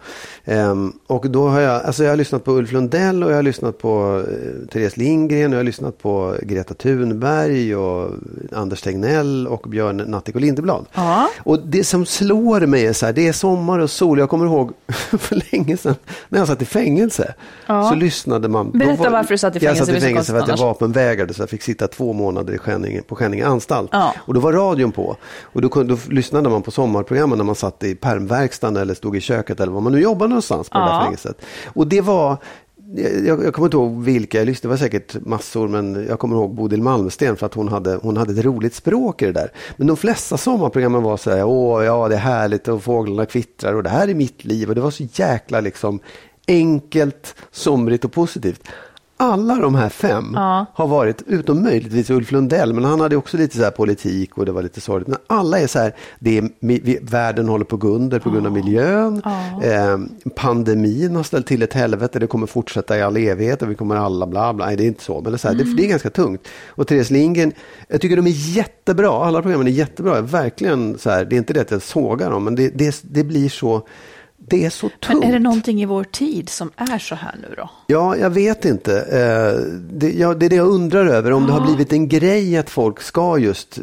Ehm, 0.46 0.94
och 1.08 1.30
då 1.30 1.48
har 1.48 1.60
jag, 1.60 1.84
alltså 1.84 2.04
jag 2.04 2.12
har 2.12 2.18
lyssnat 2.18 2.44
på 2.44 2.52
Ulf 2.52 2.72
Lundell 2.72 3.24
och 3.24 3.32
jag 3.32 3.36
har 3.36 3.44
lyssnat 3.44 3.78
på 3.78 4.24
eh, 4.30 4.68
Therese 4.74 4.98
Lindgren 4.98 5.46
och 5.52 5.54
jag 5.54 5.60
har 5.60 5.64
lyssnat 5.64 5.98
på 6.02 6.36
Greta 6.44 6.74
Thunberg 6.74 7.76
och 7.76 8.12
Anders 8.52 8.82
Tegnell 8.82 9.48
och 9.48 9.70
Björn 9.70 9.98
Natthik 9.98 10.36
och 10.36 10.42
Lindeblad. 10.42 10.86
Ja. 10.94 11.30
Och 11.38 11.60
det 11.60 11.84
som 11.84 12.06
slår 12.06 12.60
mig 12.66 12.86
är 12.86 12.94
så 12.94 13.06
här, 13.06 13.14
det 13.14 13.28
är 13.28 13.34
sommar 13.34 13.80
och 13.80 13.90
sol. 13.90 14.20
Jag 14.20 14.30
kommer 14.30 14.46
ihåg 14.46 14.72
för 15.20 15.42
länge 15.52 15.78
sedan 15.78 15.96
när 16.30 16.40
jag 16.40 16.48
satt 16.48 16.62
i 16.62 16.66
fängelse. 16.66 17.34
Ja. 17.68 17.90
Så 17.90 17.96
lyssnade 17.96 18.48
man. 18.48 18.72
Berätta 18.72 19.04
var- 19.04 19.10
varför 19.10 19.34
du 19.34 19.38
satt 19.38 19.56
i 19.56 19.60
Jag 19.60 19.62
fängelse, 19.74 19.86
satt 19.94 19.98
i 20.04 20.06
fängelse 20.06 20.32
för 20.32 20.40
att 20.40 20.48
jag 20.48 20.58
vapenvägrade 20.58 21.03
så 21.34 21.42
jag 21.42 21.50
fick 21.50 21.62
sitta 21.62 21.88
två 21.88 22.14
månader 22.14 22.54
i 22.54 22.58
Skänninge, 22.58 23.02
på 23.02 23.16
Skänninge 23.16 23.46
anstalt. 23.46 23.90
Ja. 23.94 24.14
Och 24.18 24.34
då 24.34 24.40
var 24.40 24.54
radion 24.54 24.92
på. 24.92 25.18
Och 25.42 25.62
då, 25.62 25.70
kunde, 25.70 25.94
då 25.94 26.00
lyssnade 26.10 26.50
man 26.50 26.62
på 26.62 26.72
sommarprogrammen 26.72 27.38
när 27.38 27.46
man 27.46 27.56
satt 27.56 27.84
i 27.84 27.96
permverkstan 27.96 28.78
eller 28.78 28.94
stod 28.94 29.16
i 29.16 29.22
köket 29.22 29.60
eller 29.60 29.72
var 29.72 29.82
man 29.82 29.92
nu 29.92 30.00
jobbade 30.02 30.30
någonstans 30.30 30.70
på 30.70 30.78
det 30.78 30.86
Ja. 30.86 30.94
där 30.94 31.04
fängelset. 31.04 31.42
Och 31.66 31.88
det 31.88 32.02
var 32.02 32.38
jag, 33.26 33.44
jag 33.44 33.54
kommer 33.54 33.68
inte 33.68 33.78
ihåg 33.78 34.04
vilka 34.04 34.38
jag 34.38 34.46
lyssnade, 34.46 34.68
det 34.76 34.80
var 34.80 34.86
säkert 34.86 35.26
massor, 35.26 35.68
men 35.68 36.06
jag 36.10 36.20
kommer 36.20 36.36
ihåg 36.36 36.56
Bodil 36.56 36.82
Malmsten 36.82 37.36
för 37.36 37.46
att 37.46 37.54
hon 37.54 37.68
hade, 37.68 37.96
hon 37.96 38.18
hade 38.18 38.34
ett 38.34 38.46
roligt 38.46 38.76
språk 38.76 39.22
i 39.22 39.26
det 39.26 39.32
där. 39.32 39.52
Men 39.78 39.88
de 39.88 39.98
flesta 39.98 40.38
sommarprogrammen 40.38 41.04
var 41.04 41.18
så 41.18 41.32
här, 41.32 41.44
åh 41.44 41.84
ja 41.86 42.08
det 42.08 42.16
är 42.16 42.20
härligt 42.20 42.68
och 42.68 42.84
fåglarna 42.84 43.26
kvittrar 43.26 43.74
och 43.74 43.84
det 43.84 43.90
här 43.90 44.08
är 44.08 44.16
mitt 44.16 44.46
liv 44.46 44.70
och 44.70 44.76
det 44.76 44.82
var 44.82 44.92
så 44.92 45.04
jäkla 45.12 45.60
liksom 45.60 46.00
enkelt, 46.48 47.36
somrigt 47.52 48.06
och 48.06 48.12
positivt. 48.12 48.62
Alla 49.24 49.56
de 49.56 49.76
här 49.76 49.90
fem 49.90 50.32
Ja. 50.36 50.66
har 50.74 50.88
varit, 50.88 51.22
utom 51.28 51.64
möjligtvis 51.64 52.10
Ulf 52.10 52.32
Lundell, 52.32 52.74
men 52.74 52.84
han 52.84 53.00
hade 53.00 53.16
också 53.16 53.38
lite 53.38 53.58
så 53.58 53.64
här 53.64 53.72
politik 53.72 54.38
och 54.38 54.46
det 54.46 54.52
var 54.52 54.62
lite 54.62 54.82
sorgligt. 54.82 55.08
Men 55.08 55.18
alla 55.28 55.60
är 55.60 55.68
så 55.68 55.80
här, 55.80 55.96
det 56.20 56.38
är, 56.38 56.50
vi, 56.60 57.00
världen 57.02 57.48
håller 57.48 57.66
på 57.66 57.76
att 57.76 57.82
gå 57.82 57.88
under 57.88 58.20
på 58.20 58.30
grund 58.30 58.46
av 58.46 58.52
miljön. 58.52 59.22
Eh, 59.64 59.98
pandemin 60.36 61.16
har 61.16 61.24
ställt 61.24 61.48
till 61.48 61.62
ett 61.62 61.74
helvete, 61.74 62.20
det 62.20 62.28
kommer 62.28 62.48
fortsätta 62.48 62.98
i 62.98 63.02
all 63.02 63.18
evighet 63.18 63.62
och 63.62 63.72
vi 63.72 63.76
kommer 63.76 63.96
alla 63.96 64.28
bla 64.28 64.54
bla. 64.54 64.66
Nej, 64.66 64.76
det 64.78 64.84
är 64.84 64.88
inte 64.88 65.04
så, 65.04 65.22
men 65.22 65.32
det 65.32 65.36
är, 65.36 65.38
så 65.38 65.48
här, 65.48 65.56
det, 65.56 65.76
det 65.76 65.86
är 65.86 65.90
ganska 65.90 66.10
tungt. 66.10 66.48
Och 66.68 66.88
Therese 66.88 67.10
Lindgren, 67.10 67.54
jag 67.88 68.02
tycker 68.02 68.16
de 68.16 68.28
är 68.28 68.56
jättebra, 68.56 69.26
alla 69.26 69.42
programmen 69.42 69.68
är 69.68 69.72
jättebra. 69.72 70.22
Verkligen 70.22 70.98
så 70.98 71.10
här, 71.10 71.26
det 71.26 71.36
är 71.36 71.38
inte 71.38 71.54
det 71.54 71.62
att 71.62 71.72
jag 71.72 71.82
sågar 71.82 72.32
dem, 72.32 72.44
men 72.44 72.56
det, 72.56 72.70
det, 72.70 73.02
det 73.04 73.24
blir 73.24 73.50
så, 73.50 73.88
det 74.38 74.66
är 74.66 74.70
så 74.70 74.90
tungt. 74.90 75.08
Men 75.08 75.24
är 75.24 75.34
det 75.34 75.40
någonting 75.40 75.82
i 75.82 75.86
vår 75.86 76.04
tid 76.04 76.50
som 76.50 76.72
är 76.76 77.00
så 77.00 77.16
här 77.16 77.36
nu 77.42 77.56
då? 77.58 77.70
Ja, 77.94 78.18
jag 78.18 78.30
vet 78.30 78.66
inte. 78.66 79.00
Eh, 79.02 79.62
det, 79.92 80.12
ja, 80.14 80.34
det 80.34 80.46
är 80.46 80.50
det 80.50 80.56
jag 80.56 80.68
undrar 80.68 81.06
över. 81.06 81.32
Om 81.34 81.46
det 81.46 81.52
har 81.52 81.62
blivit 81.66 81.94
en 81.94 82.08
grej 82.08 82.58
att 82.58 82.70
folk 82.70 83.02
ska 83.02 83.38
just 83.38 83.80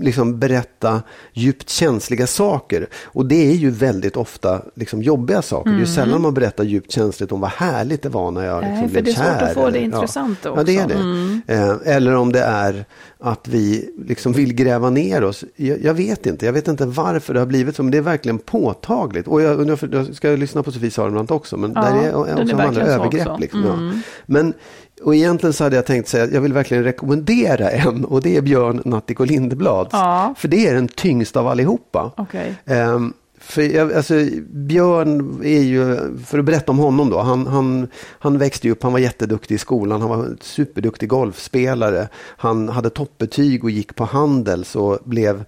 liksom 0.00 0.38
berätta 0.38 1.02
djupt 1.32 1.68
känsliga 1.70 2.26
saker. 2.26 2.86
Och 3.04 3.26
det 3.26 3.50
är 3.50 3.54
ju 3.54 3.70
väldigt 3.70 4.16
ofta 4.16 4.62
liksom 4.74 5.02
jobbiga 5.02 5.42
saker. 5.42 5.70
Det 5.70 5.76
är 5.76 5.80
ju 5.80 5.86
sällan 5.86 6.22
man 6.22 6.34
berättar 6.34 6.64
djupt 6.64 6.92
känsligt 6.92 7.32
om 7.32 7.40
vad 7.40 7.50
härligt 7.50 8.02
det 8.02 8.08
var 8.08 8.30
när 8.30 8.46
jag 8.46 8.60
liksom 8.62 8.78
Nej, 8.80 8.88
blev 8.88 9.04
det 9.04 9.10
är 9.10 9.14
svårt 9.14 9.24
kär. 9.24 9.42
att 9.46 9.54
få 9.54 9.60
det 9.62 9.68
eller- 9.68 9.80
intressant 9.80 10.38
ja. 10.42 10.50
också. 10.50 10.60
Ja, 10.60 10.64
det 10.64 10.76
är 10.78 10.88
det. 10.88 10.94
Mm. 10.94 11.40
Eh, 11.46 11.96
Eller 11.96 12.14
om 12.16 12.32
det 12.32 12.40
är 12.42 12.84
att 13.22 13.48
vi 13.48 13.90
liksom 14.06 14.32
vill 14.32 14.54
gräva 14.54 14.90
ner 14.90 15.24
oss. 15.24 15.44
Jag, 15.56 15.84
jag 15.84 15.94
vet 15.94 16.26
inte. 16.26 16.46
Jag 16.46 16.52
vet 16.52 16.68
inte 16.68 16.86
varför 16.86 17.34
det 17.34 17.40
har 17.40 17.46
blivit 17.46 17.76
så. 17.76 17.82
Men 17.82 17.92
det 17.92 17.98
är 17.98 18.02
verkligen 18.02 18.38
påtagligt. 18.38 19.28
Och 19.28 19.42
jag, 19.42 19.78
jag 19.92 20.14
ska 20.14 20.28
lyssna 20.28 20.62
på 20.62 20.72
Sofie 20.72 20.90
Sarenbrant 20.90 21.30
också. 21.30 21.56
Men 21.56 21.72
Ja, 21.74 21.80
där 21.82 22.02
är 22.08 22.14
också 22.14 22.32
andra 22.32 22.56
verkligen 22.56 22.74
så 22.74 22.92
övergrepp. 22.92 23.26
också. 23.26 23.39
Liksom, 23.40 23.64
ja. 23.64 23.72
Mm. 23.72 24.00
Men 24.26 24.54
och 25.02 25.14
egentligen 25.14 25.52
så 25.52 25.64
hade 25.64 25.76
jag 25.76 25.86
tänkt 25.86 26.08
säga 26.08 26.24
att 26.24 26.32
jag 26.32 26.40
vill 26.40 26.52
verkligen 26.52 26.84
rekommendera 26.84 27.70
en. 27.70 28.04
Och 28.04 28.22
det 28.22 28.36
är 28.36 28.42
Björn 28.42 28.82
Natthiko 28.84 29.24
Lindblads. 29.24 29.90
Ja. 29.92 30.34
För 30.38 30.48
det 30.48 30.68
är 30.68 30.74
den 30.74 30.88
tyngsta 30.88 31.40
av 31.40 31.46
allihopa. 31.46 32.12
Okej. 32.16 32.54
Ehm, 32.66 33.12
för 33.42 33.62
jag, 33.62 33.92
alltså, 33.92 34.14
Björn 34.50 35.40
är 35.44 35.60
ju, 35.60 35.96
för 36.26 36.38
att 36.38 36.44
berätta 36.44 36.72
om 36.72 36.78
honom 36.78 37.10
då, 37.10 37.20
han, 37.20 37.46
han, 37.46 37.88
han 38.18 38.38
växte 38.38 38.66
ju 38.66 38.72
upp, 38.72 38.82
han 38.82 38.92
var 38.92 38.98
jätteduktig 38.98 39.54
i 39.54 39.58
skolan, 39.58 40.00
han 40.00 40.10
var 40.10 40.16
en 40.16 40.38
superduktig 40.40 41.08
golfspelare, 41.08 42.08
han 42.14 42.68
hade 42.68 42.90
toppbetyg 42.90 43.64
och 43.64 43.70
gick 43.70 43.94
på 43.94 44.04
Handels 44.04 44.76
och 44.76 44.98
blev 45.04 45.44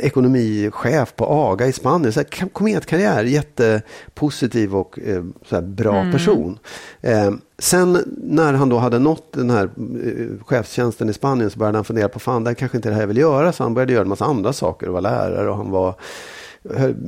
ekonomichef 0.00 1.14
på 1.16 1.26
AGA 1.26 1.66
i 1.66 1.72
Spanien. 1.72 2.12
Så 2.12 2.20
här, 2.20 2.48
kometkarriär, 2.48 3.24
jättepositiv 3.24 4.76
och 4.76 4.98
eh, 4.98 5.24
så 5.46 5.54
här, 5.54 5.62
bra 5.62 6.12
person. 6.12 6.58
Eh, 7.00 7.30
sen 7.58 7.98
när 8.22 8.52
han 8.52 8.68
då 8.68 8.78
hade 8.78 8.98
nått 8.98 9.32
den 9.32 9.50
här 9.50 9.64
eh, 10.04 10.44
chefstjänsten 10.46 11.08
i 11.08 11.12
Spanien 11.12 11.50
så 11.50 11.58
började 11.58 11.78
han 11.78 11.84
fundera 11.84 12.08
på, 12.08 12.18
fan 12.18 12.44
det 12.44 12.50
här 12.50 12.54
kanske 12.54 12.78
inte 12.78 12.88
är 12.88 12.90
det 12.90 12.94
här 12.94 13.02
jag 13.02 13.08
vill 13.08 13.16
göra. 13.16 13.52
Så 13.52 13.62
han 13.62 13.74
började 13.74 13.92
göra 13.92 14.02
en 14.02 14.08
massa 14.08 14.24
andra 14.24 14.52
saker 14.52 14.86
och 14.86 14.94
var 14.94 15.00
lärare 15.00 15.50
och 15.50 15.56
han 15.56 15.70
var, 15.70 15.94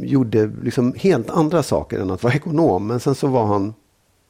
gjorde 0.03 0.51
liksom 0.63 0.95
helt 0.97 1.31
andra 1.31 1.63
saker 1.63 1.99
än 1.99 2.11
att 2.11 2.23
vara 2.23 2.35
ekonom. 2.35 2.87
Men 2.87 3.01
sen 3.01 3.15
så 3.15 3.27
var 3.27 3.47
han 3.47 3.75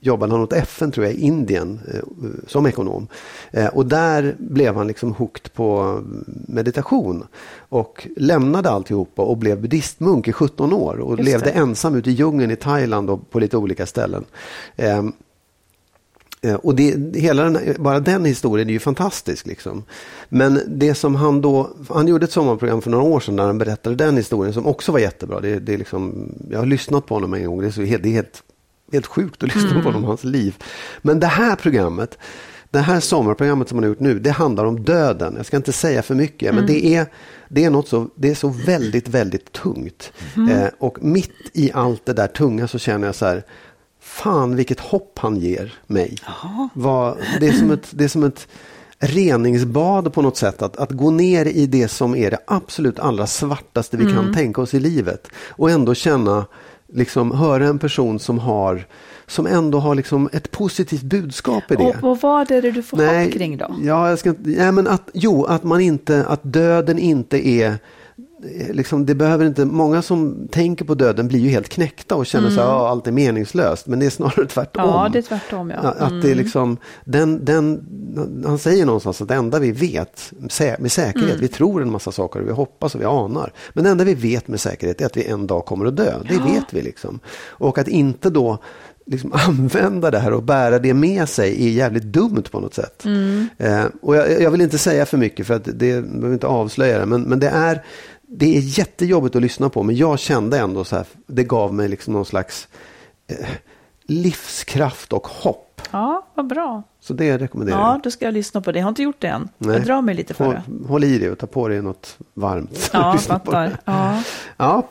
jobbade 0.00 0.32
han 0.32 0.40
åt 0.40 0.52
FN 0.52 0.90
tror 0.92 1.06
jag 1.06 1.14
i 1.14 1.20
Indien 1.20 1.80
eh, 1.94 2.00
som 2.46 2.66
ekonom. 2.66 3.06
Eh, 3.50 3.66
och 3.66 3.86
där 3.86 4.36
blev 4.38 4.76
han 4.76 4.86
liksom 4.86 5.12
hooked 5.12 5.52
på 5.52 6.00
meditation. 6.48 7.24
Och 7.68 8.08
lämnade 8.16 8.70
alltihopa 8.70 9.22
och 9.22 9.36
blev 9.36 9.60
buddhistmunk 9.60 10.28
i 10.28 10.32
17 10.32 10.72
år. 10.72 10.98
Och 11.00 11.18
Just 11.18 11.30
levde 11.30 11.46
det. 11.46 11.50
ensam 11.52 11.94
ute 11.94 12.10
i 12.10 12.12
djungeln 12.12 12.50
i 12.50 12.56
Thailand 12.56 13.10
och 13.10 13.30
på 13.30 13.38
lite 13.38 13.56
olika 13.56 13.86
ställen. 13.86 14.24
Eh, 14.76 15.02
Eh, 16.40 16.54
Och 16.54 16.74
det, 16.74 17.16
hela 17.16 17.44
den, 17.44 17.74
bara 17.78 18.00
den 18.00 18.24
historien 18.24 18.68
är 18.68 18.72
ju 18.72 18.78
fantastisk. 18.78 19.46
Liksom. 19.46 19.84
Men 20.28 20.60
det 20.66 20.94
som 20.94 21.14
han 21.14 21.40
då, 21.40 21.70
han 21.88 22.08
gjorde 22.08 22.24
ett 22.24 22.32
sommarprogram 22.32 22.82
för 22.82 22.90
några 22.90 23.04
år 23.04 23.20
sedan 23.20 23.36
där 23.36 23.44
han 23.46 23.58
berättade 23.58 23.96
den 23.96 24.16
historien 24.16 24.54
som 24.54 24.66
också 24.66 24.92
var 24.92 24.98
jättebra. 24.98 25.40
Det, 25.40 25.58
det 25.58 25.74
är 25.74 25.78
liksom, 25.78 26.32
jag 26.50 26.58
har 26.58 26.66
lyssnat 26.66 27.06
på 27.06 27.14
honom 27.14 27.34
en 27.34 27.46
gång, 27.46 27.60
det 27.60 27.66
är, 27.66 27.70
så, 27.70 27.80
det 27.80 27.86
är 28.08 28.12
helt, 28.12 28.42
helt 28.92 29.06
sjukt 29.06 29.42
att 29.42 29.54
lyssna 29.54 29.82
på 29.82 29.88
honom, 29.88 30.04
hans 30.04 30.24
liv. 30.24 30.54
Men 31.02 31.20
det 31.20 31.26
här 31.26 31.56
programmet, 31.56 32.18
det 32.70 32.78
här 32.78 33.00
sommarprogrammet 33.00 33.68
som 33.68 33.78
han 33.78 33.84
har 33.84 33.88
gjort 33.88 34.00
nu, 34.00 34.18
det 34.18 34.30
handlar 34.30 34.64
om 34.64 34.84
döden. 34.84 35.34
Jag 35.36 35.46
ska 35.46 35.56
inte 35.56 35.72
säga 35.72 36.02
för 36.02 36.14
mycket, 36.14 36.54
men 36.54 36.66
det 36.66 36.86
är, 36.94 37.06
det 37.48 37.64
är 37.64 37.70
något 37.70 37.88
så, 37.88 38.08
det 38.14 38.30
är 38.30 38.34
så 38.34 38.48
väldigt, 38.48 39.08
väldigt 39.08 39.52
tungt. 39.52 40.12
Eh, 40.50 40.68
och 40.78 41.04
mitt 41.04 41.32
i 41.52 41.72
allt 41.74 42.06
det 42.06 42.12
där 42.12 42.26
tunga 42.26 42.68
så 42.68 42.78
känner 42.78 43.06
jag 43.06 43.14
så 43.14 43.26
här, 43.26 43.42
fan 44.00 44.56
vilket 44.56 44.80
hopp 44.80 45.18
han 45.18 45.36
ger 45.36 45.74
mig. 45.86 46.16
Vad, 46.74 47.16
det, 47.40 47.48
är 47.48 47.52
som 47.52 47.70
ett, 47.70 47.88
det 47.90 48.04
är 48.04 48.08
som 48.08 48.24
ett 48.24 48.48
reningsbad 48.98 50.12
på 50.12 50.22
något 50.22 50.36
sätt. 50.36 50.62
Att, 50.62 50.76
att 50.76 50.90
gå 50.90 51.10
ner 51.10 51.46
i 51.46 51.66
det 51.66 51.88
som 51.88 52.14
är 52.14 52.30
det 52.30 52.38
absolut 52.46 52.98
allra 52.98 53.26
svartaste 53.26 53.96
vi 53.96 54.12
kan 54.12 54.34
tänka 54.34 54.60
oss 54.60 54.74
i 54.74 54.80
livet. 54.80 55.28
Och 55.48 55.70
ändå 55.70 55.94
känna, 55.94 56.46
liksom 56.92 57.32
höra 57.32 57.66
en 57.66 57.78
person 57.78 58.18
som 58.18 58.38
har 58.38 58.86
som 59.26 59.46
ändå 59.46 59.78
har 59.78 59.94
liksom 59.94 60.28
ett 60.32 60.50
positivt 60.50 61.02
budskap 61.02 61.70
i 61.70 61.76
det. 61.76 61.82
Och, 61.82 62.10
och 62.10 62.18
vad 62.20 62.50
är 62.50 62.62
det 62.62 62.70
du 62.70 62.82
får 62.82 62.96
hopp 62.96 63.32
kring 63.32 63.56
då? 63.56 63.74
Ja, 63.82 64.08
jag 64.08 64.18
ska, 64.18 64.34
ja, 64.44 64.72
men 64.72 64.86
att, 64.86 65.10
jo, 65.12 65.44
att 65.44 65.62
man 65.64 65.80
inte, 65.80 66.26
att 66.26 66.40
döden 66.42 66.98
inte 66.98 67.48
är 67.48 67.78
Liksom, 68.70 69.06
det 69.06 69.14
behöver 69.14 69.44
inte, 69.46 69.64
många 69.64 70.02
som 70.02 70.48
tänker 70.50 70.84
på 70.84 70.94
döden 70.94 71.28
blir 71.28 71.40
ju 71.40 71.48
helt 71.48 71.68
knäckta 71.68 72.14
och 72.16 72.26
känner 72.26 72.50
så 72.50 72.60
här, 72.60 72.68
"Ja, 72.68 72.88
allt 72.88 73.06
är 73.06 73.12
meningslöst. 73.12 73.86
Men 73.86 73.98
det 73.98 74.06
är 74.06 74.10
snarare 74.10 74.46
tvärtom. 74.48 74.82
Ja, 74.88 75.08
det 75.12 75.18
är 75.18 75.22
tvärtom, 75.22 75.70
ja. 75.70 75.76
Ja, 75.82 76.06
Att 76.06 76.22
det 76.22 76.30
är 76.30 76.34
liksom, 76.34 76.76
den, 77.04 77.44
den, 77.44 77.80
han 78.46 78.58
säger 78.58 78.86
någonstans 78.86 79.22
att 79.22 79.28
det 79.28 79.34
enda 79.34 79.58
vi 79.58 79.72
vet 79.72 80.32
med 80.78 80.92
säkerhet, 80.92 81.16
Mm. 81.16 81.40
vi 81.40 81.48
tror 81.48 81.82
en 81.82 81.90
massa 81.92 82.12
saker 82.12 82.40
och 82.40 82.46
vi 82.48 82.52
hoppas 82.52 82.94
och 82.94 83.00
vi 83.00 83.04
anar. 83.04 83.52
Men 83.72 83.84
det 83.84 83.90
enda 83.90 84.04
vi 84.04 84.14
vet 84.14 84.48
med 84.48 84.60
säkerhet 84.60 85.00
är 85.00 85.06
att 85.06 85.16
vi 85.16 85.24
en 85.24 85.46
dag 85.46 85.64
kommer 85.66 85.86
att 85.86 85.96
dö. 85.96 86.14
Det 86.28 86.38
vet 86.52 86.64
vi 86.72 86.82
liksom. 86.82 87.20
Och 87.48 87.78
att 87.78 87.88
inte 87.88 88.30
då 88.30 88.58
liksom 89.06 89.32
använda 89.48 90.10
det 90.10 90.18
här 90.18 90.32
och 90.32 90.42
bära 90.42 90.78
det 90.78 90.94
med 90.94 91.28
sig 91.28 91.66
är 91.66 91.70
jävligt 91.70 92.02
dumt 92.04 92.44
på 92.50 92.60
något 92.60 92.74
sätt. 92.74 93.04
Mm. 93.04 93.46
Eh, 93.58 93.84
och 94.02 94.16
jag, 94.16 94.42
jag 94.42 94.50
vill 94.50 94.60
inte 94.60 94.78
säga 94.78 95.06
för 95.06 95.16
mycket 95.18 95.46
för 95.46 95.54
att 95.54 95.64
det 95.64 96.02
behöver 96.02 96.32
inte 96.32 96.46
avslöja 96.46 96.98
det. 96.98 97.06
Men, 97.06 97.22
men 97.22 97.40
det, 97.40 97.48
är, 97.48 97.84
det 98.30 98.56
är 98.56 98.60
jättejobbigt 98.78 99.36
att 99.36 99.42
lyssna 99.42 99.68
på. 99.68 99.82
Men 99.82 99.96
jag 99.96 100.18
kände 100.18 100.58
ändå 100.58 100.84
så 100.84 100.96
här, 100.96 101.06
det 101.26 101.44
gav 101.44 101.74
mig 101.74 101.88
liksom 101.88 102.12
någon 102.12 102.24
slags 102.24 102.68
eh, 103.26 103.46
livskraft 104.02 105.12
och 105.12 105.26
hopp. 105.26 105.82
Ja, 105.90 106.26
vad 106.34 106.46
bra. 106.46 106.82
Så 107.00 107.14
det 107.14 107.38
rekommenderar 107.38 107.78
Ja, 107.78 107.92
jag. 107.92 108.02
då 108.02 108.10
ska 108.10 108.24
jag 108.24 108.34
lyssna 108.34 108.60
på 108.60 108.72
det. 108.72 108.78
Jag 108.78 108.84
har 108.84 108.88
inte 108.88 109.02
gjort 109.02 109.20
det 109.20 109.28
än. 109.28 109.48
Nej. 109.58 109.76
Jag 109.76 109.84
drar 109.86 110.02
mig 110.02 110.14
lite 110.14 110.34
för 110.34 110.44
Håll, 110.44 110.54
det. 110.66 110.88
håll 110.88 111.04
i 111.04 111.18
dig 111.18 111.30
och 111.30 111.38
ta 111.38 111.46
på 111.46 111.68
dig 111.68 111.82
något 111.82 112.18
varmt. 112.34 112.90
Ja, 112.92 113.18
fattar. 113.18 113.76
Ja. 113.84 114.22
Ja, 114.56 114.88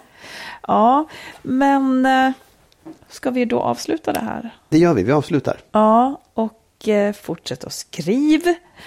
ja, 0.67 1.07
men 1.43 2.05
eh, 2.05 2.31
ska 3.09 3.29
vi 3.31 3.45
då 3.45 3.59
avsluta 3.59 4.13
det 4.13 4.19
här? 4.19 4.49
det 4.69 4.77
gör 4.77 4.93
vi. 4.93 5.03
Vi 5.03 5.11
avslutar. 5.11 5.57
Ja, 5.71 6.21
och 6.33 6.87
eh, 6.87 7.13
fortsätt 7.13 7.63
att 7.63 7.73
skriv. 7.73 8.41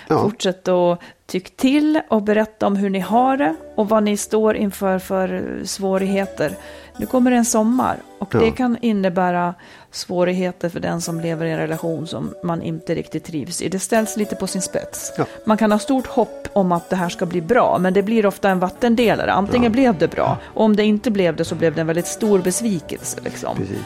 Ja. 0.09 0.23
Fortsätt 0.23 0.69
att 0.69 1.01
tyck 1.31 1.57
till 1.57 2.01
och 2.09 2.23
berätta 2.23 2.67
om 2.67 2.77
hur 2.77 2.91
ni 2.91 3.01
har 3.01 3.37
det 3.37 3.55
och 3.75 3.89
vad 3.89 4.03
ni 4.03 4.17
står 4.17 4.57
inför 4.57 4.99
för 4.99 5.61
svårigheter. 5.65 6.55
Nu 6.97 7.07
kommer 7.07 7.31
det 7.31 7.37
en 7.37 7.45
sommar 7.45 7.97
och 8.19 8.35
Ja. 8.35 8.41
det 8.41 8.51
kan 8.51 8.77
innebära 8.81 9.55
svårigheter 9.91 10.69
för 10.69 10.81
den 10.81 11.01
som 11.01 11.21
lever 11.21 11.47
i 11.47 11.51
en 11.51 11.59
relation 11.59 12.07
som 12.07 12.35
man 12.45 12.63
inte 12.63 12.95
riktigt 12.95 13.25
trivs 13.25 13.63
i. 13.63 13.69
Det 13.69 13.79
ställs 13.79 14.17
lite 14.17 14.37
på 14.37 14.47
sin 14.47 14.63
spets. 14.63 15.13
Ja. 15.19 15.25
Man 15.47 15.57
kan 15.57 15.73
ha 15.73 15.79
stort 15.79 16.07
hopp 16.07 16.49
om 16.53 16.73
att 16.73 16.91
det 16.91 16.97
här 16.97 17.09
ska 17.09 17.27
bli 17.27 17.41
bra, 17.41 17.79
men 17.81 17.93
det 17.95 18.03
blir 18.03 18.27
ofta 18.27 18.51
en 18.51 18.59
vattendelare. 18.61 19.33
Antingen 19.33 19.73
blev 19.73 19.99
det 19.99 20.09
bra, 20.09 20.39
och 20.55 20.65
om 20.65 20.77
det 20.77 20.85
inte 20.85 21.11
blev 21.11 21.37
det 21.37 21.45
så 21.45 21.55
blev 21.55 21.75
det 21.75 21.81
en 21.81 21.87
väldigt 21.87 22.07
stor 22.07 22.39
besvikelse. 22.39 23.19
Liksom. 23.25 23.57
Precis. 23.57 23.79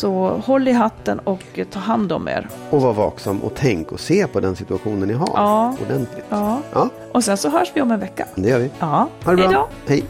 Så 0.00 0.28
håll 0.44 0.68
i 0.68 0.72
hatten 0.72 1.18
och 1.18 1.58
ta 1.70 1.78
hand 1.78 2.12
om 2.12 2.28
er. 2.28 2.48
Och 2.70 2.82
var 2.82 2.92
vaksam 2.92 3.40
och 3.40 3.52
tänk 3.54 3.92
och 3.92 4.00
se 4.00 4.26
på 4.26 4.40
den 4.40 4.56
situationen 4.56 5.08
ni 5.08 5.14
har. 5.14 5.28
Ja. 5.34 5.76
Ordentligt. 5.86 6.24
Ja. 6.28 6.60
Ja, 6.72 6.88
Och 7.12 7.24
sen 7.24 7.36
så 7.36 7.48
hörs 7.48 7.72
vi 7.74 7.80
om 7.80 7.90
en 7.90 8.00
vecka. 8.00 8.26
det 8.34 8.48
gör 8.48 8.58
vi. 8.58 8.70
Ja, 8.78 9.08
Ha 9.24 9.30
det 9.30 9.36
bra. 9.36 9.46
hej 9.46 9.54
då. 9.54 9.68
Hej. 9.86 10.04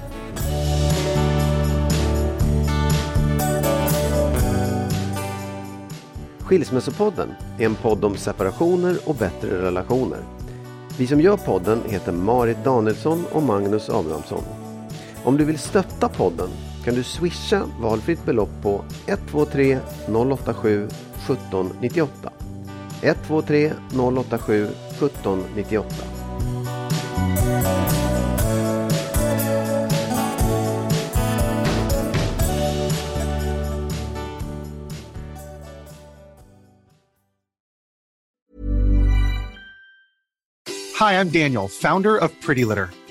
Skilsmässopodden 6.40 7.28
är 7.58 7.64
en 7.66 7.74
podd 7.74 8.04
om 8.04 8.16
separationer 8.16 8.96
och 9.04 9.14
bättre 9.14 9.62
relationer. 9.62 10.18
Vi 10.98 11.06
som 11.06 11.20
gör 11.20 11.36
podden 11.36 11.80
heter 11.88 12.12
Marit 12.12 12.64
Danielsson 12.64 13.24
och 13.32 13.42
Magnus 13.42 13.88
Abrahamsson. 13.90 14.42
Om 15.24 15.36
du 15.36 15.44
vill 15.44 15.58
stötta 15.58 16.08
podden 16.08 16.48
kan 16.84 16.94
du 16.94 17.02
swisha 17.02 17.68
valfritt 17.80 18.24
belopp 18.24 18.50
på 18.62 18.84
123 19.06 19.78
087 20.06 20.88
1798. 21.26 22.30
123 23.02 23.72
087 23.92 24.68
1798. 25.00 26.20
Hi, 41.00 41.18
I'm 41.18 41.30
Daniel, 41.30 41.66
founder 41.66 42.18
of 42.18 42.30
Pretty 42.42 42.66
Litter. 42.66 42.90